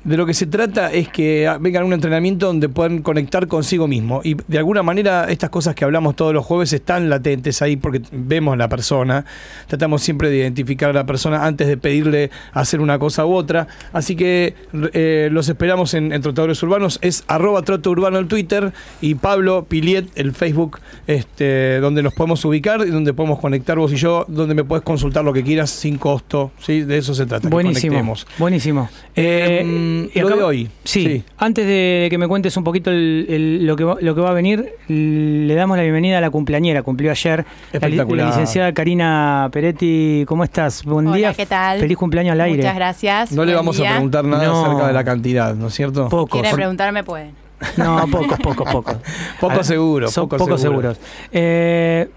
Eh, 0.06 0.10
de 0.10 0.16
lo 0.16 0.26
que 0.26 0.34
se 0.34 0.46
trata 0.46 0.92
es 0.92 1.08
que 1.08 1.50
vengan 1.60 1.82
a 1.82 1.86
un 1.86 1.92
entrenamiento 1.92 2.46
donde 2.46 2.68
puedan 2.68 3.02
conectar 3.02 3.46
consigo 3.46 3.88
mismo. 3.88 4.20
Y 4.24 4.36
de 4.46 4.58
alguna 4.58 4.82
manera 4.82 5.26
estas 5.30 5.50
cosas 5.50 5.74
que 5.74 5.84
hablamos 5.84 6.16
todos 6.16 6.32
los 6.32 6.44
jueves 6.44 6.72
están 6.72 7.10
latentes 7.10 7.62
ahí 7.62 7.76
porque 7.76 8.02
vemos 8.12 8.54
a 8.54 8.56
la 8.56 8.68
persona. 8.68 9.24
Tratamos 9.66 10.02
siempre 10.02 10.30
de 10.30 10.38
identificar 10.38 10.90
a 10.90 10.92
la 10.92 11.06
persona 11.06 11.44
antes 11.44 11.66
de 11.66 11.76
pedirle 11.76 12.30
hacer 12.52 12.80
una 12.80 12.98
cosa 12.98 13.26
u 13.26 13.34
otra. 13.34 13.66
Así 13.92 14.16
que 14.16 14.54
eh, 14.92 15.28
los 15.32 15.48
esperamos 15.48 15.94
en, 15.94 16.12
en 16.12 16.22
Trotadores 16.22 16.62
Urbanos. 16.62 16.98
Es 17.02 17.24
arroba 17.26 17.62
troto 17.62 17.90
urbano 17.90 18.18
el 18.18 18.28
Twitter 18.28 18.72
y 19.00 19.16
Pablo 19.16 19.66
Piliet 19.68 20.06
el 20.14 20.32
Facebook, 20.32 20.78
este, 21.06 21.80
donde 21.80 22.02
nos 22.02 22.14
podemos 22.14 22.44
ubicar 22.44 22.80
y 22.86 22.90
donde 22.90 23.12
podemos 23.12 23.38
conectar 23.38 23.78
vos 23.78 23.92
y 23.92 23.96
yo, 23.96 24.24
donde 24.28 24.54
me 24.54 24.64
puedes 24.64 24.84
consultar 24.84 25.24
lo 25.24 25.32
que 25.32 25.42
quieras 25.42 25.70
sin 25.70 25.98
costo. 25.98 26.52
¿sí? 26.60 26.82
De 26.82 26.98
eso 26.98 27.14
se 27.14 27.26
trata. 27.26 27.48
Buenísimo, 27.48 28.14
buenísimo. 28.38 28.88
Eh, 29.14 29.95
y 30.14 30.20
lo 30.20 30.28
de 30.28 30.42
hoy. 30.42 30.70
Sí, 30.84 31.04
Sí. 31.04 31.24
antes 31.38 31.66
de 31.66 32.08
que 32.10 32.18
me 32.18 32.26
cuentes 32.28 32.56
un 32.56 32.64
poquito 32.64 32.90
el- 32.90 33.26
el- 33.28 33.66
lo, 33.66 33.76
que 33.76 33.84
va, 33.84 33.96
lo 34.00 34.14
que 34.14 34.20
va 34.20 34.30
a 34.30 34.32
venir, 34.32 34.72
le 34.88 35.54
damos 35.54 35.76
la 35.76 35.82
bienvenida 35.82 36.18
a 36.18 36.20
la 36.20 36.30
cumpleañera, 36.30 36.82
cumplió 36.82 37.10
ayer, 37.10 37.38
la, 37.72 37.78
li- 37.80 37.94
Espectacular. 37.94 38.26
la 38.26 38.30
licenciada 38.32 38.72
Karina 38.72 39.48
Peretti. 39.52 40.24
¿Cómo 40.26 40.44
estás? 40.44 40.84
Buen 40.84 41.06
Hola, 41.08 41.16
día. 41.16 41.34
¿qué 41.34 41.46
tal? 41.46 41.80
Feliz 41.80 41.96
cumpleaños 41.96 42.32
al 42.32 42.40
aire. 42.42 42.58
Muchas 42.58 42.74
gracias. 42.76 43.32
No 43.32 43.44
le 43.44 43.54
vamos 43.54 43.76
día. 43.76 43.90
a 43.90 43.92
preguntar 43.94 44.24
nada 44.24 44.44
No. 44.44 44.64
acerca 44.64 44.86
de 44.88 44.92
la 44.92 45.04
cantidad, 45.04 45.54
¿no 45.54 45.68
es 45.68 45.74
cierto? 45.74 46.08
Pocos. 46.08 46.30
Quieren 46.40 46.54
preguntarme, 46.54 47.02
pueden. 47.04 47.30
No, 47.78 48.04
pocos, 48.10 48.38
pocos, 48.40 48.70
pocos. 48.70 48.96
Poco 49.40 49.64
seguro, 49.64 50.08
Son 50.08 50.28
poco 50.28 50.44
poco 50.44 50.58
seguro. 50.58 50.94
seguros. 50.94 50.98
Eh, 51.32 52.08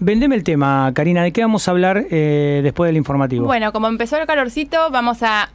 vendeme 0.00 0.34
el 0.34 0.42
tema, 0.42 0.90
Karina. 0.94 1.22
¿De 1.22 1.32
qué 1.32 1.40
vamos 1.42 1.68
a 1.68 1.70
hablar 1.70 2.04
eh, 2.10 2.60
después 2.64 2.88
del 2.88 2.96
informativo? 2.96 3.46
Bueno, 3.46 3.72
como 3.72 3.86
empezó 3.86 4.16
el 4.16 4.26
calorcito, 4.26 4.90
vamos 4.90 5.22
a 5.22 5.50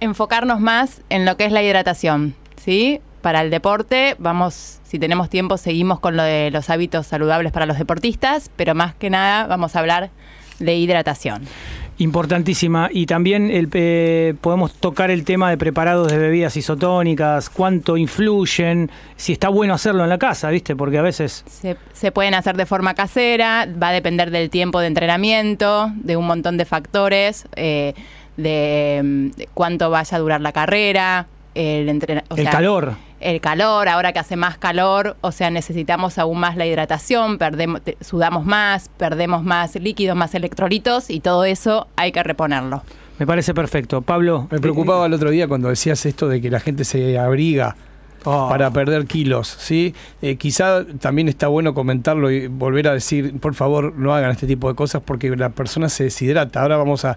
enfocarnos 0.00 0.60
más 0.60 1.02
en 1.08 1.24
lo 1.24 1.36
que 1.36 1.44
es 1.44 1.52
la 1.52 1.62
hidratación, 1.62 2.34
¿sí? 2.56 3.00
Para 3.22 3.42
el 3.42 3.50
deporte, 3.50 4.16
vamos, 4.18 4.80
si 4.82 4.98
tenemos 4.98 5.28
tiempo, 5.28 5.58
seguimos 5.58 6.00
con 6.00 6.16
lo 6.16 6.22
de 6.22 6.50
los 6.50 6.70
hábitos 6.70 7.06
saludables 7.06 7.52
para 7.52 7.66
los 7.66 7.78
deportistas, 7.78 8.50
pero 8.56 8.74
más 8.74 8.94
que 8.94 9.10
nada 9.10 9.46
vamos 9.46 9.76
a 9.76 9.80
hablar 9.80 10.10
de 10.58 10.76
hidratación. 10.76 11.42
Importantísima. 12.00 12.88
Y 12.90 13.04
también 13.04 13.50
el, 13.50 13.68
eh, 13.74 14.34
podemos 14.40 14.72
tocar 14.72 15.10
el 15.10 15.24
tema 15.24 15.50
de 15.50 15.58
preparados 15.58 16.10
de 16.10 16.16
bebidas 16.16 16.56
isotónicas, 16.56 17.50
cuánto 17.50 17.98
influyen, 17.98 18.90
si 19.16 19.32
está 19.34 19.50
bueno 19.50 19.74
hacerlo 19.74 20.04
en 20.04 20.08
la 20.08 20.16
casa, 20.16 20.48
¿viste? 20.48 20.74
Porque 20.74 20.96
a 20.96 21.02
veces... 21.02 21.44
Se, 21.46 21.76
se 21.92 22.10
pueden 22.10 22.32
hacer 22.32 22.56
de 22.56 22.64
forma 22.64 22.94
casera, 22.94 23.68
va 23.80 23.88
a 23.88 23.92
depender 23.92 24.30
del 24.30 24.48
tiempo 24.48 24.80
de 24.80 24.86
entrenamiento, 24.86 25.90
de 25.94 26.16
un 26.16 26.26
montón 26.26 26.56
de 26.56 26.64
factores, 26.64 27.46
eh, 27.56 27.92
de, 28.42 29.00
mm, 29.04 29.30
de 29.36 29.48
cuánto 29.54 29.90
vaya 29.90 30.16
a 30.16 30.20
durar 30.20 30.40
la 30.40 30.52
carrera, 30.52 31.26
el, 31.54 31.88
entrena- 31.88 32.24
o 32.28 32.36
el 32.36 32.42
sea, 32.42 32.50
calor. 32.52 32.94
el 33.20 33.40
calor, 33.40 33.88
ahora 33.88 34.12
que 34.12 34.18
hace 34.20 34.36
más 34.36 34.56
calor, 34.58 35.16
o 35.20 35.32
sea, 35.32 35.50
necesitamos 35.50 36.18
aún 36.18 36.38
más 36.38 36.56
la 36.56 36.66
hidratación, 36.66 37.38
perdemos, 37.38 37.80
sudamos 38.00 38.44
más, 38.44 38.88
perdemos 38.96 39.42
más 39.42 39.74
líquidos, 39.76 40.16
más 40.16 40.34
electrolitos 40.34 41.10
y 41.10 41.20
todo 41.20 41.44
eso 41.44 41.88
hay 41.96 42.12
que 42.12 42.22
reponerlo. 42.22 42.82
Me 43.18 43.26
parece 43.26 43.52
perfecto. 43.52 44.00
Pablo. 44.00 44.48
Me 44.50 44.58
preocupaba 44.60 45.04
el 45.04 45.12
otro 45.12 45.30
día 45.30 45.46
cuando 45.46 45.68
decías 45.68 46.06
esto 46.06 46.26
de 46.28 46.40
que 46.40 46.48
la 46.50 46.58
gente 46.60 46.84
se 46.84 47.18
abriga 47.18 47.76
Oh. 48.24 48.48
para 48.50 48.70
perder 48.70 49.06
kilos, 49.06 49.48
¿sí? 49.58 49.94
Eh, 50.20 50.36
quizá 50.36 50.84
también 51.00 51.28
está 51.28 51.48
bueno 51.48 51.72
comentarlo 51.72 52.30
y 52.30 52.48
volver 52.48 52.88
a 52.88 52.92
decir, 52.92 53.38
por 53.40 53.54
favor, 53.54 53.94
no 53.96 54.14
hagan 54.14 54.30
este 54.30 54.46
tipo 54.46 54.68
de 54.68 54.74
cosas 54.74 55.02
porque 55.04 55.34
la 55.36 55.48
persona 55.50 55.88
se 55.88 56.04
deshidrata. 56.04 56.60
Ahora 56.60 56.76
vamos 56.76 57.06
a, 57.06 57.12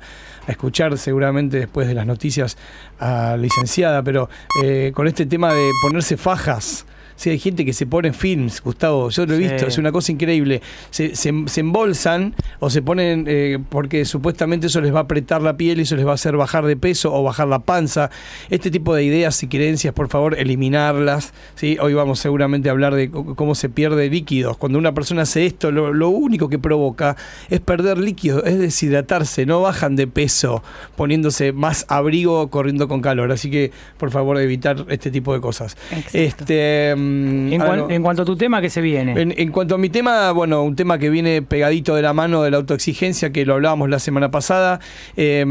a 0.47 0.51
escuchar 0.51 0.97
seguramente 0.97 1.59
después 1.59 1.87
de 1.87 1.93
las 1.93 2.05
noticias 2.05 2.57
a 2.99 3.35
licenciada, 3.37 4.01
pero 4.01 4.29
eh, 4.63 4.91
con 4.93 5.07
este 5.07 5.25
tema 5.25 5.53
de 5.53 5.69
ponerse 5.81 6.15
fajas, 6.15 6.85
Sí, 7.23 7.29
hay 7.29 7.39
gente 7.39 7.63
que 7.63 7.71
se 7.71 7.85
pone 7.85 8.11
films, 8.11 8.61
Gustavo, 8.61 9.09
yo 9.09 9.25
lo 9.25 9.33
he 9.35 9.37
Sí. 9.37 9.43
visto, 9.43 9.65
es 9.65 9.77
una 9.77 9.93
cosa 9.93 10.11
increíble. 10.11 10.61
Se, 10.89 11.15
se- 11.15 11.31
se 11.45 11.61
embolsan 11.61 12.35
o 12.59 12.69
se 12.69 12.81
ponen 12.81 13.23
eh, 13.29 13.59
porque 13.69 14.03
supuestamente 14.03 14.67
eso 14.67 14.81
les 14.81 14.93
va 14.93 14.99
a 14.99 15.03
apretar 15.03 15.41
la 15.41 15.55
piel 15.55 15.79
y 15.79 15.83
eso 15.83 15.95
les 15.95 16.05
va 16.05 16.11
a 16.11 16.15
hacer 16.15 16.35
bajar 16.35 16.65
de 16.65 16.75
peso 16.75 17.13
o 17.13 17.23
bajar 17.23 17.47
la 17.47 17.59
panza. 17.59 18.09
Este 18.49 18.69
tipo 18.71 18.93
de 18.93 19.05
ideas 19.05 19.41
y 19.41 19.47
creencias, 19.47 19.93
por 19.93 20.09
favor, 20.09 20.37
eliminarlas. 20.37 21.33
¿sí? 21.55 21.77
Hoy 21.79 21.93
vamos 21.93 22.19
seguramente 22.19 22.67
a 22.67 22.73
hablar 22.73 22.93
de 22.93 23.09
cómo 23.09 23.55
se 23.55 23.69
pierde 23.69 24.09
líquidos. 24.09 24.57
Cuando 24.57 24.77
una 24.77 24.93
persona 24.93 25.21
hace 25.21 25.45
esto, 25.45 25.71
lo, 25.71 25.93
lo 25.93 26.09
único 26.09 26.49
que 26.49 26.59
provoca 26.59 27.15
es 27.49 27.61
perder 27.61 27.99
líquidos, 27.99 28.43
es 28.45 28.59
deshidratarse, 28.59 29.45
no 29.45 29.61
bajan 29.61 29.95
de 29.95 30.07
peso 30.07 30.61
poniéndose 30.97 31.53
más 31.53 31.85
abrigo 31.87 32.49
corriendo 32.49 32.89
con 32.89 32.99
calor. 32.99 33.31
Así 33.31 33.49
que, 33.49 33.71
por 33.97 34.11
favor, 34.11 34.37
evitar 34.41 34.85
este 34.89 35.09
tipo 35.09 35.33
de 35.33 35.39
cosas. 35.39 35.77
Exacto. 35.89 36.17
Este, 36.17 36.93
mm, 36.97 37.12
En, 37.51 37.61
cuan- 37.61 37.79
no. 37.79 37.89
en 37.89 38.01
cuanto 38.03 38.21
a 38.23 38.25
tu 38.25 38.35
tema, 38.35 38.61
¿qué 38.61 38.69
se 38.69 38.81
viene? 38.81 39.19
En, 39.21 39.33
en 39.37 39.51
cuanto 39.51 39.75
a 39.75 39.77
mi 39.77 39.89
tema, 39.89 40.31
bueno, 40.31 40.63
un 40.63 40.75
tema 40.75 40.97
que 40.97 41.09
viene 41.09 41.41
pegadito 41.41 41.95
de 41.95 42.01
la 42.01 42.13
mano 42.13 42.41
de 42.43 42.51
la 42.51 42.57
autoexigencia, 42.57 43.31
que 43.31 43.45
lo 43.45 43.53
hablábamos 43.53 43.89
la 43.89 43.99
semana 43.99 44.31
pasada. 44.31 44.79
eh, 45.15 45.45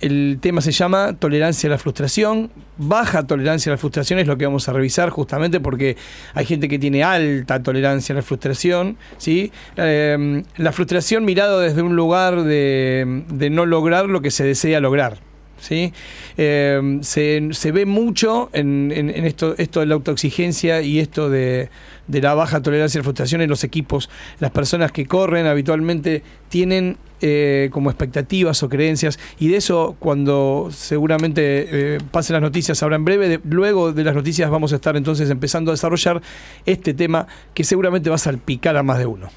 el 0.00 0.38
tema 0.40 0.60
se 0.60 0.72
llama 0.72 1.14
tolerancia 1.18 1.68
a 1.68 1.70
la 1.70 1.78
frustración. 1.78 2.50
Baja 2.82 3.26
tolerancia 3.26 3.70
a 3.70 3.74
la 3.74 3.78
frustración 3.78 4.18
es 4.18 4.26
lo 4.26 4.38
que 4.38 4.46
vamos 4.46 4.68
a 4.68 4.72
revisar 4.72 5.10
justamente 5.10 5.60
porque 5.60 5.96
hay 6.34 6.46
gente 6.46 6.68
que 6.68 6.78
tiene 6.78 7.02
alta 7.04 7.62
tolerancia 7.62 8.14
a 8.14 8.16
la 8.16 8.22
frustración. 8.22 8.96
¿sí? 9.18 9.52
Eh, 9.76 10.42
la 10.56 10.72
frustración 10.72 11.24
mirado 11.24 11.60
desde 11.60 11.82
un 11.82 11.94
lugar 11.96 12.42
de, 12.42 13.22
de 13.28 13.50
no 13.50 13.66
lograr 13.66 14.06
lo 14.06 14.22
que 14.22 14.30
se 14.30 14.44
desea 14.44 14.80
lograr. 14.80 15.18
¿Sí? 15.60 15.92
Eh, 16.36 16.98
se, 17.02 17.48
se 17.52 17.72
ve 17.72 17.86
mucho 17.86 18.50
en, 18.52 18.92
en- 18.94 19.10
esto, 19.24 19.54
esto 19.58 19.80
de 19.80 19.86
la 19.86 19.94
autoexigencia 19.94 20.80
y 20.82 20.98
esto 20.98 21.30
de, 21.30 21.68
de 22.06 22.20
la 22.20 22.34
baja 22.34 22.60
tolerancia 22.62 22.98
a 22.98 23.00
la 23.00 23.04
frustración 23.04 23.40
en 23.40 23.50
los 23.50 23.62
equipos. 23.64 24.10
Las 24.38 24.50
personas 24.50 24.92
que 24.92 25.06
corren 25.06 25.46
habitualmente 25.46 26.22
tienen 26.48 26.96
eh, 27.22 27.68
como 27.70 27.90
expectativas 27.90 28.62
o 28.62 28.68
creencias 28.70 29.18
y 29.38 29.48
de 29.48 29.58
eso 29.58 29.94
cuando 29.98 30.70
seguramente 30.72 31.94
eh, 31.96 31.98
pasen 32.10 32.32
las 32.34 32.42
noticias 32.42 32.82
ahora 32.82 32.96
en 32.96 33.04
breve, 33.04 33.40
luego 33.44 33.92
de 33.92 34.04
las 34.04 34.14
noticias 34.14 34.48
vamos 34.50 34.72
a 34.72 34.76
estar 34.76 34.96
entonces 34.96 35.28
empezando 35.28 35.70
a 35.70 35.74
desarrollar 35.74 36.22
este 36.64 36.94
tema 36.94 37.26
que 37.52 37.62
seguramente 37.62 38.08
va 38.08 38.16
a 38.16 38.18
salpicar 38.18 38.76
a 38.78 38.82
más 38.82 38.98
de 38.98 39.04
uno. 39.06 39.28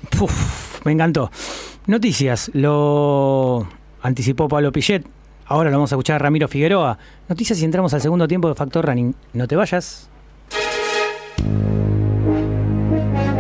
Me 0.86 0.94
encantó. 0.94 1.30
Noticias, 1.86 2.50
lo 2.54 3.68
anticipó 4.02 4.48
Pablo 4.48 4.72
Pillet. 4.72 5.04
Ahora 5.46 5.70
lo 5.70 5.78
vamos 5.78 5.92
a 5.92 5.96
escuchar 5.96 6.16
a 6.16 6.20
Ramiro 6.20 6.48
Figueroa. 6.48 6.98
Noticias 7.28 7.62
y 7.62 7.66
entramos 7.66 7.94
al 7.94 8.02
segundo 8.02 8.28
tiempo 8.28 8.48
de 8.48 8.56
Factor 8.56 8.86
Running. 8.86 9.16
No 9.34 9.48
te 9.48 9.56
vayas. 9.56 10.10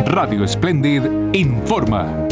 Radio 0.05 0.47
Splendid 0.47 1.03
informa. 1.33 2.22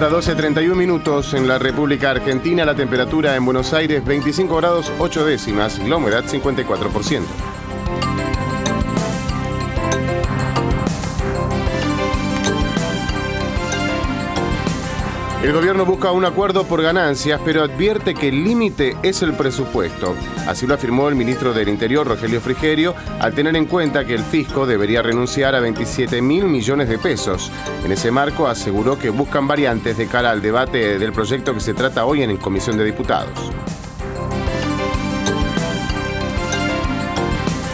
Hora 0.00 0.16
12.31 0.16 0.74
minutos 0.76 1.34
en 1.34 1.46
la 1.46 1.58
República 1.58 2.10
Argentina, 2.10 2.64
la 2.64 2.74
temperatura 2.74 3.36
en 3.36 3.44
Buenos 3.44 3.74
Aires 3.74 4.02
25 4.02 4.56
grados 4.56 4.90
8 4.98 5.26
décimas, 5.26 5.78
la 5.80 5.96
humedad 5.96 6.24
54%. 6.24 7.59
El 15.42 15.54
gobierno 15.54 15.86
busca 15.86 16.12
un 16.12 16.26
acuerdo 16.26 16.64
por 16.64 16.82
ganancias, 16.82 17.40
pero 17.42 17.62
advierte 17.62 18.12
que 18.12 18.28
el 18.28 18.44
límite 18.44 18.94
es 19.02 19.22
el 19.22 19.32
presupuesto. 19.32 20.14
Así 20.46 20.66
lo 20.66 20.74
afirmó 20.74 21.08
el 21.08 21.14
ministro 21.14 21.54
del 21.54 21.70
Interior, 21.70 22.06
Rogelio 22.06 22.42
Frigerio, 22.42 22.94
al 23.20 23.32
tener 23.32 23.56
en 23.56 23.64
cuenta 23.64 24.04
que 24.04 24.12
el 24.12 24.22
fisco 24.22 24.66
debería 24.66 25.00
renunciar 25.00 25.54
a 25.54 25.60
27 25.60 26.20
mil 26.20 26.44
millones 26.44 26.90
de 26.90 26.98
pesos. 26.98 27.50
En 27.82 27.90
ese 27.90 28.10
marco 28.10 28.48
aseguró 28.48 28.98
que 28.98 29.08
buscan 29.08 29.48
variantes 29.48 29.96
de 29.96 30.08
cara 30.08 30.30
al 30.30 30.42
debate 30.42 30.98
del 30.98 31.12
proyecto 31.12 31.54
que 31.54 31.60
se 31.60 31.72
trata 31.72 32.04
hoy 32.04 32.22
en 32.22 32.36
Comisión 32.36 32.76
de 32.76 32.84
Diputados. 32.84 33.50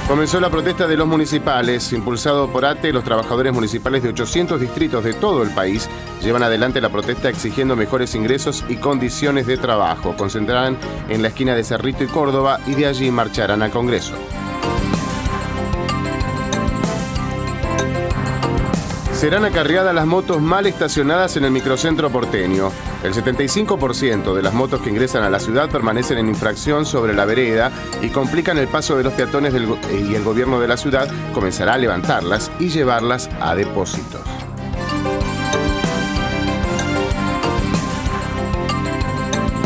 Comenzó 0.08 0.38
la 0.38 0.50
protesta 0.50 0.86
de 0.86 0.96
los 0.96 1.08
municipales. 1.08 1.92
Impulsado 1.92 2.48
por 2.48 2.64
ATE, 2.64 2.92
los 2.92 3.02
trabajadores 3.02 3.52
municipales 3.52 4.04
de 4.04 4.10
800 4.10 4.60
distritos 4.60 5.02
de 5.02 5.14
todo 5.14 5.42
el 5.42 5.50
país 5.50 5.88
llevan 6.22 6.44
adelante 6.44 6.80
la 6.80 6.90
protesta 6.90 7.28
exigiendo 7.28 7.74
mejores 7.74 8.14
ingresos 8.14 8.64
y 8.68 8.76
condiciones 8.76 9.48
de 9.48 9.56
trabajo. 9.56 10.16
Concentrarán 10.16 10.78
en 11.08 11.22
la 11.22 11.28
esquina 11.28 11.56
de 11.56 11.64
Cerrito 11.64 12.04
y 12.04 12.06
Córdoba 12.06 12.60
y 12.68 12.74
de 12.76 12.86
allí 12.86 13.10
marcharán 13.10 13.62
al 13.62 13.72
Congreso. 13.72 14.14
Serán 19.26 19.44
acarreadas 19.44 19.92
las 19.92 20.06
motos 20.06 20.40
mal 20.40 20.66
estacionadas 20.66 21.36
en 21.36 21.44
el 21.44 21.50
microcentro 21.50 22.10
porteño. 22.10 22.70
El 23.02 23.12
75% 23.12 24.32
de 24.32 24.40
las 24.40 24.54
motos 24.54 24.80
que 24.80 24.88
ingresan 24.88 25.24
a 25.24 25.30
la 25.30 25.40
ciudad 25.40 25.68
permanecen 25.68 26.18
en 26.18 26.28
infracción 26.28 26.86
sobre 26.86 27.12
la 27.12 27.24
vereda 27.24 27.72
y 28.02 28.10
complican 28.10 28.56
el 28.56 28.68
paso 28.68 28.96
de 28.96 29.02
los 29.02 29.12
peatones 29.14 29.52
y 29.52 30.14
el 30.14 30.22
gobierno 30.22 30.60
de 30.60 30.68
la 30.68 30.76
ciudad 30.76 31.08
comenzará 31.34 31.74
a 31.74 31.78
levantarlas 31.78 32.52
y 32.60 32.68
llevarlas 32.68 33.28
a 33.40 33.56
depósitos. 33.56 34.20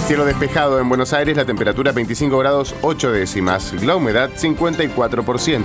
Cielo 0.07 0.25
despejado 0.25 0.81
en 0.81 0.89
Buenos 0.89 1.13
Aires, 1.13 1.37
la 1.37 1.45
temperatura 1.45 1.93
25 1.93 2.39
grados 2.39 2.75
8 2.81 3.13
décimas, 3.13 3.75
la 3.83 3.95
humedad 3.95 4.31
54%. 4.31 5.65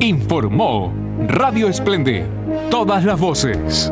Informó 0.00 1.05
Radio 1.24 1.72
Splendid. 1.72 2.24
Todas 2.70 3.02
las 3.04 3.18
voces. 3.18 3.90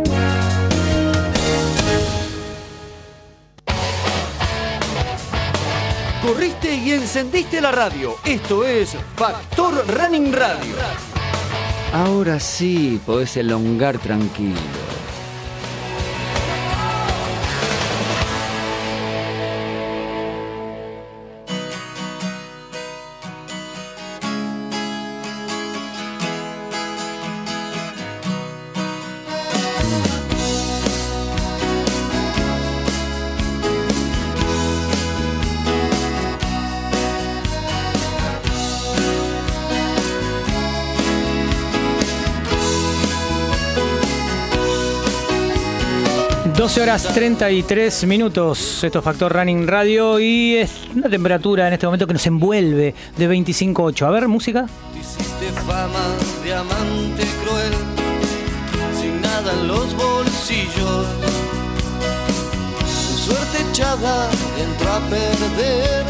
Corriste 6.23 6.75
y 6.75 6.93
encendiste 6.93 7.61
la 7.63 7.73
radio. 7.73 8.17
Esto 8.25 8.67
es 8.67 8.95
Factor 9.17 9.87
Running 9.89 10.33
Radio. 10.33 10.75
Ahora 11.95 12.39
sí, 12.39 13.01
podés 13.07 13.37
elongar 13.39 13.99
tranquilo. 13.99 14.61
Horas 46.85 47.03
33 47.15 48.07
minutos. 48.07 48.85
Esto 48.85 48.99
es 48.99 49.05
Factor 49.05 49.33
Running 49.33 49.67
Radio 49.67 50.21
y 50.21 50.57
es 50.57 50.71
una 50.95 51.09
temperatura 51.09 51.67
en 51.67 51.73
este 51.73 51.87
momento 51.87 52.07
que 52.07 52.13
nos 52.13 52.27
envuelve 52.27 52.95
de 53.17 53.31
25.8. 53.31 54.03
A 54.05 54.11
ver, 54.11 54.29
música. 54.29 54.67
Hiciste 54.93 55.47
fama 55.63 56.05
de 56.45 56.55
amante 56.55 57.23
cruel, 57.43 57.73
sin 59.01 59.19
nada 59.23 59.53
en 59.55 59.67
los 59.67 59.97
bolsillos. 59.97 61.07
Suerte 62.87 63.63
echada 63.71 64.29
entró 64.63 64.93
a 64.93 65.01
perder. 65.09 66.05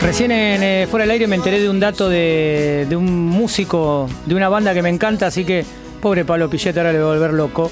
Recién 0.00 0.32
en 0.32 0.62
eh, 0.64 0.88
Fuera 0.90 1.04
del 1.04 1.12
Aire 1.12 1.28
me 1.28 1.36
enteré 1.36 1.60
de 1.60 1.70
un 1.70 1.78
dato 1.78 2.08
de, 2.08 2.86
de 2.88 2.96
un 2.96 3.28
músico 3.28 4.10
de 4.26 4.34
una 4.34 4.48
banda 4.48 4.74
que 4.74 4.82
me 4.82 4.88
encanta, 4.88 5.28
así 5.28 5.44
que 5.44 5.64
pobre 6.00 6.24
Pablo 6.24 6.50
Pillet 6.50 6.76
ahora 6.76 6.92
le 6.92 6.98
voy 6.98 7.10
a 7.10 7.12
volver 7.12 7.34
loco, 7.34 7.70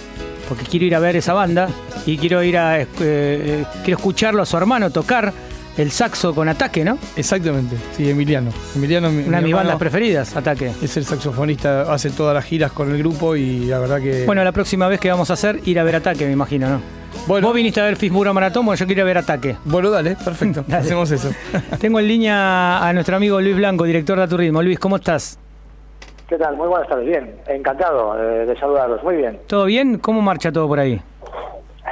porque 0.48 0.64
quiero 0.64 0.86
ir 0.86 0.94
a 0.94 1.00
ver 1.00 1.16
esa 1.16 1.32
banda 1.32 1.68
y 2.06 2.16
quiero 2.18 2.42
ir 2.42 2.56
a 2.58 2.80
eh, 2.80 2.86
eh, 3.00 3.64
quiero 3.84 3.98
escucharlo 3.98 4.42
a 4.42 4.46
su 4.46 4.56
hermano 4.56 4.90
tocar 4.90 5.32
el 5.76 5.90
saxo 5.90 6.34
con 6.34 6.48
ataque, 6.48 6.84
¿no? 6.84 6.98
Exactamente, 7.16 7.76
sí, 7.96 8.10
Emiliano. 8.10 8.50
Emiliano 8.74 9.10
mi- 9.10 9.22
Una 9.22 9.36
de 9.38 9.42
mi 9.42 9.46
mis 9.48 9.54
bandas 9.54 9.76
preferidas, 9.76 10.36
ataque. 10.36 10.72
Es 10.82 10.96
el 10.96 11.04
saxofonista, 11.04 11.82
hace 11.92 12.10
todas 12.10 12.34
las 12.34 12.44
giras 12.44 12.72
con 12.72 12.90
el 12.90 12.98
grupo 12.98 13.36
y 13.36 13.66
la 13.66 13.78
verdad 13.78 14.00
que. 14.00 14.26
Bueno, 14.26 14.42
la 14.44 14.52
próxima 14.52 14.88
vez 14.88 15.00
que 15.00 15.10
vamos 15.10 15.30
a 15.30 15.34
hacer, 15.34 15.60
ir 15.66 15.78
a 15.78 15.84
ver 15.84 15.96
ataque, 15.96 16.26
me 16.26 16.32
imagino, 16.32 16.68
¿no? 16.68 16.80
Vos 17.26 17.54
viniste 17.54 17.80
a 17.80 17.84
ver 17.84 17.96
Fismuro 17.96 18.32
Maratón, 18.34 18.66
bueno, 18.66 18.78
yo 18.78 18.86
quiero 18.86 19.00
ir 19.00 19.02
a 19.02 19.06
ver 19.06 19.18
ataque. 19.18 19.56
Bueno, 19.64 19.90
dale, 19.90 20.16
perfecto. 20.16 20.64
Dale. 20.68 20.84
Hacemos 20.84 21.10
eso. 21.10 21.30
Tengo 21.80 22.00
en 22.00 22.08
línea 22.08 22.84
a 22.86 22.92
nuestro 22.92 23.16
amigo 23.16 23.40
Luis 23.40 23.56
Blanco, 23.56 23.84
director 23.84 24.18
de 24.18 24.24
Aturismo. 24.24 24.62
Luis, 24.62 24.78
¿cómo 24.78 24.96
estás? 24.96 25.38
¿Qué 26.28 26.36
tal? 26.36 26.56
Muy 26.56 26.68
buenas 26.68 26.88
tardes. 26.88 27.06
Bien, 27.06 27.34
encantado 27.48 28.16
eh, 28.20 28.46
de 28.46 28.58
saludarlos. 28.58 29.02
Muy 29.02 29.16
bien. 29.16 29.38
¿Todo 29.46 29.64
bien? 29.64 29.98
¿Cómo 29.98 30.20
marcha 30.22 30.50
todo 30.52 30.66
por 30.68 30.78
ahí? 30.78 31.00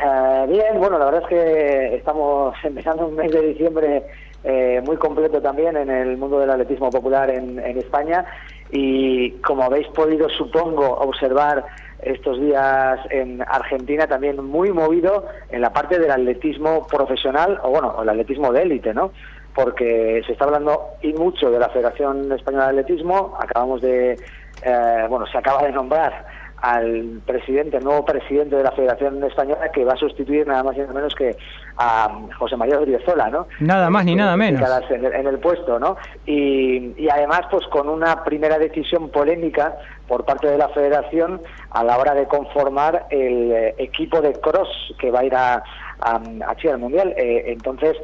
Eh, 0.01 0.47
bien, 0.49 0.79
bueno, 0.79 0.99
la 0.99 1.07
verdad 1.07 1.23
es 1.23 1.29
que 1.29 1.97
estamos 1.97 2.55
empezando 2.63 3.09
un 3.09 3.17
mes 3.17 3.33
de 3.33 3.43
diciembre 3.49 4.05
eh, 4.45 4.81
muy 4.85 4.97
completo 4.97 5.43
también 5.43 5.77
en 5.77 5.91
el 5.91 6.17
mundo 6.17 6.39
del 6.39 6.51
atletismo 6.51 6.91
popular 6.91 7.29
en, 7.31 7.59
en 7.59 7.79
España 7.79 8.25
y 8.71 9.33
como 9.41 9.65
habéis 9.65 9.89
podido, 9.89 10.29
supongo, 10.29 10.87
observar 10.87 11.65
estos 12.03 12.41
días 12.41 13.01
en 13.11 13.43
Argentina 13.43 14.07
también 14.07 14.45
muy 14.45 14.71
movido 14.71 15.27
en 15.51 15.61
la 15.61 15.73
parte 15.73 15.99
del 15.99 16.13
atletismo 16.13 16.87
profesional 16.87 17.59
o 17.65 17.71
bueno, 17.71 18.01
el 18.01 18.09
atletismo 18.09 18.53
de 18.53 18.63
élite, 18.63 18.95
¿no? 18.95 19.11
Porque 19.53 20.23
se 20.27 20.33
está 20.33 20.45
hablando 20.45 20.91
y 21.03 21.13
mucho 21.15 21.51
de 21.51 21.59
la 21.59 21.69
Federación 21.71 22.31
Española 22.31 22.67
de 22.67 22.81
Atletismo, 22.81 23.37
acabamos 23.41 23.81
de, 23.81 24.13
eh, 24.13 25.07
bueno, 25.09 25.27
se 25.27 25.39
acaba 25.39 25.65
de 25.65 25.73
nombrar 25.73 26.27
al 26.61 27.21
presidente, 27.25 27.77
el 27.77 27.85
nuevo 27.85 28.05
presidente 28.05 28.57
de 28.57 28.63
la 28.63 28.73
Federación 28.73 29.23
Española 29.25 29.71
que 29.71 29.85
va 29.85 29.93
a 29.93 29.97
sustituir 29.97 30.47
nada 30.47 30.63
más 30.63 30.77
y 30.77 30.81
nada 30.81 30.93
menos 30.93 31.15
que 31.15 31.37
a 31.77 32.11
José 32.39 32.57
María 32.57 32.79
Odriozola, 32.79 33.29
¿no? 33.31 33.47
Nada 33.61 33.91
más 33.91 34.05
ni 34.05 34.15
nada 34.15 34.37
menos. 34.37 34.61
En 34.91 35.05
el, 35.05 35.13
en 35.15 35.27
el 35.27 35.39
puesto, 35.39 35.79
¿no? 35.79 35.97
Y, 36.27 36.95
y 36.97 37.09
además, 37.11 37.43
pues 37.51 37.67
con 37.69 37.89
una 37.89 38.25
primera 38.25 38.59
decisión 38.59 39.11
polémica 39.11 39.77
por 40.07 40.25
parte 40.25 40.49
de 40.49 40.59
la 40.59 40.69
Federación 40.71 41.41
a 41.71 41.85
la 41.85 41.99
hora 41.99 42.15
de 42.15 42.27
conformar 42.27 43.07
el 43.11 43.53
eh, 43.53 43.75
equipo 43.79 44.21
de 44.21 44.33
cross 44.33 44.95
que 44.99 45.11
va 45.11 45.21
a 45.21 45.25
ir 45.25 45.35
a, 45.35 45.63
a, 46.01 46.21
a 46.47 46.57
Chile 46.57 46.73
al 46.73 46.79
Mundial. 46.79 47.15
Eh, 47.17 47.45
entonces, 47.47 47.97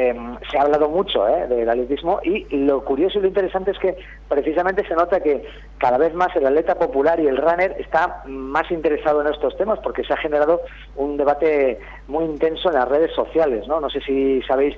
eh, 0.00 0.14
se 0.50 0.58
ha 0.58 0.62
hablado 0.62 0.88
mucho 0.88 1.26
¿eh? 1.28 1.46
del 1.48 1.68
atletismo 1.68 2.20
y 2.22 2.46
lo 2.56 2.84
curioso 2.84 3.18
y 3.18 3.22
lo 3.22 3.28
interesante 3.28 3.72
es 3.72 3.78
que 3.78 3.96
precisamente 4.28 4.86
se 4.86 4.94
nota 4.94 5.20
que 5.20 5.44
cada 5.78 5.98
vez 5.98 6.14
más 6.14 6.28
el 6.36 6.46
atleta 6.46 6.74
popular 6.76 7.18
y 7.20 7.26
el 7.26 7.36
runner 7.36 7.74
está 7.78 8.22
más 8.26 8.70
interesado 8.70 9.20
en 9.22 9.28
estos 9.28 9.56
temas 9.56 9.78
porque 9.82 10.04
se 10.04 10.12
ha 10.12 10.16
generado 10.16 10.60
un 10.96 11.16
debate 11.16 11.78
muy 12.06 12.24
intenso 12.24 12.68
en 12.68 12.74
las 12.76 12.88
redes 12.88 13.10
sociales, 13.14 13.66
¿no? 13.66 13.80
No 13.80 13.90
sé 13.90 14.00
si 14.00 14.40
sabéis 14.42 14.76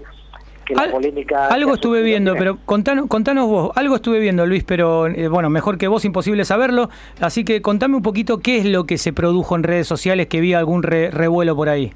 que 0.64 0.74
la 0.74 0.90
polémica... 0.90 1.48
Algo 1.48 1.74
estuve 1.74 2.02
viendo, 2.02 2.33
tiene- 2.33 2.38
pero 2.52 2.59
contanos, 2.64 3.06
contanos 3.09 3.48
vos. 3.48 3.70
Algo 3.76 3.96
estuve 3.96 4.20
viendo, 4.20 4.46
Luis, 4.46 4.62
pero 4.64 5.06
eh, 5.09 5.28
bueno, 5.28 5.50
mejor 5.50 5.78
que 5.78 5.88
vos, 5.88 6.04
imposible 6.04 6.44
saberlo. 6.44 6.90
Así 7.20 7.44
que 7.44 7.61
contame 7.61 7.96
un 7.96 8.02
poquito 8.02 8.38
qué 8.38 8.59
es 8.59 8.64
lo 8.66 8.85
que 8.85 8.96
se 8.96 9.12
produjo 9.12 9.56
en 9.56 9.64
redes 9.64 9.87
sociales, 9.88 10.28
que 10.28 10.40
vi 10.40 10.54
algún 10.54 10.83
re- 10.83 11.11
revuelo 11.11 11.56
por 11.56 11.68
ahí. 11.68 11.92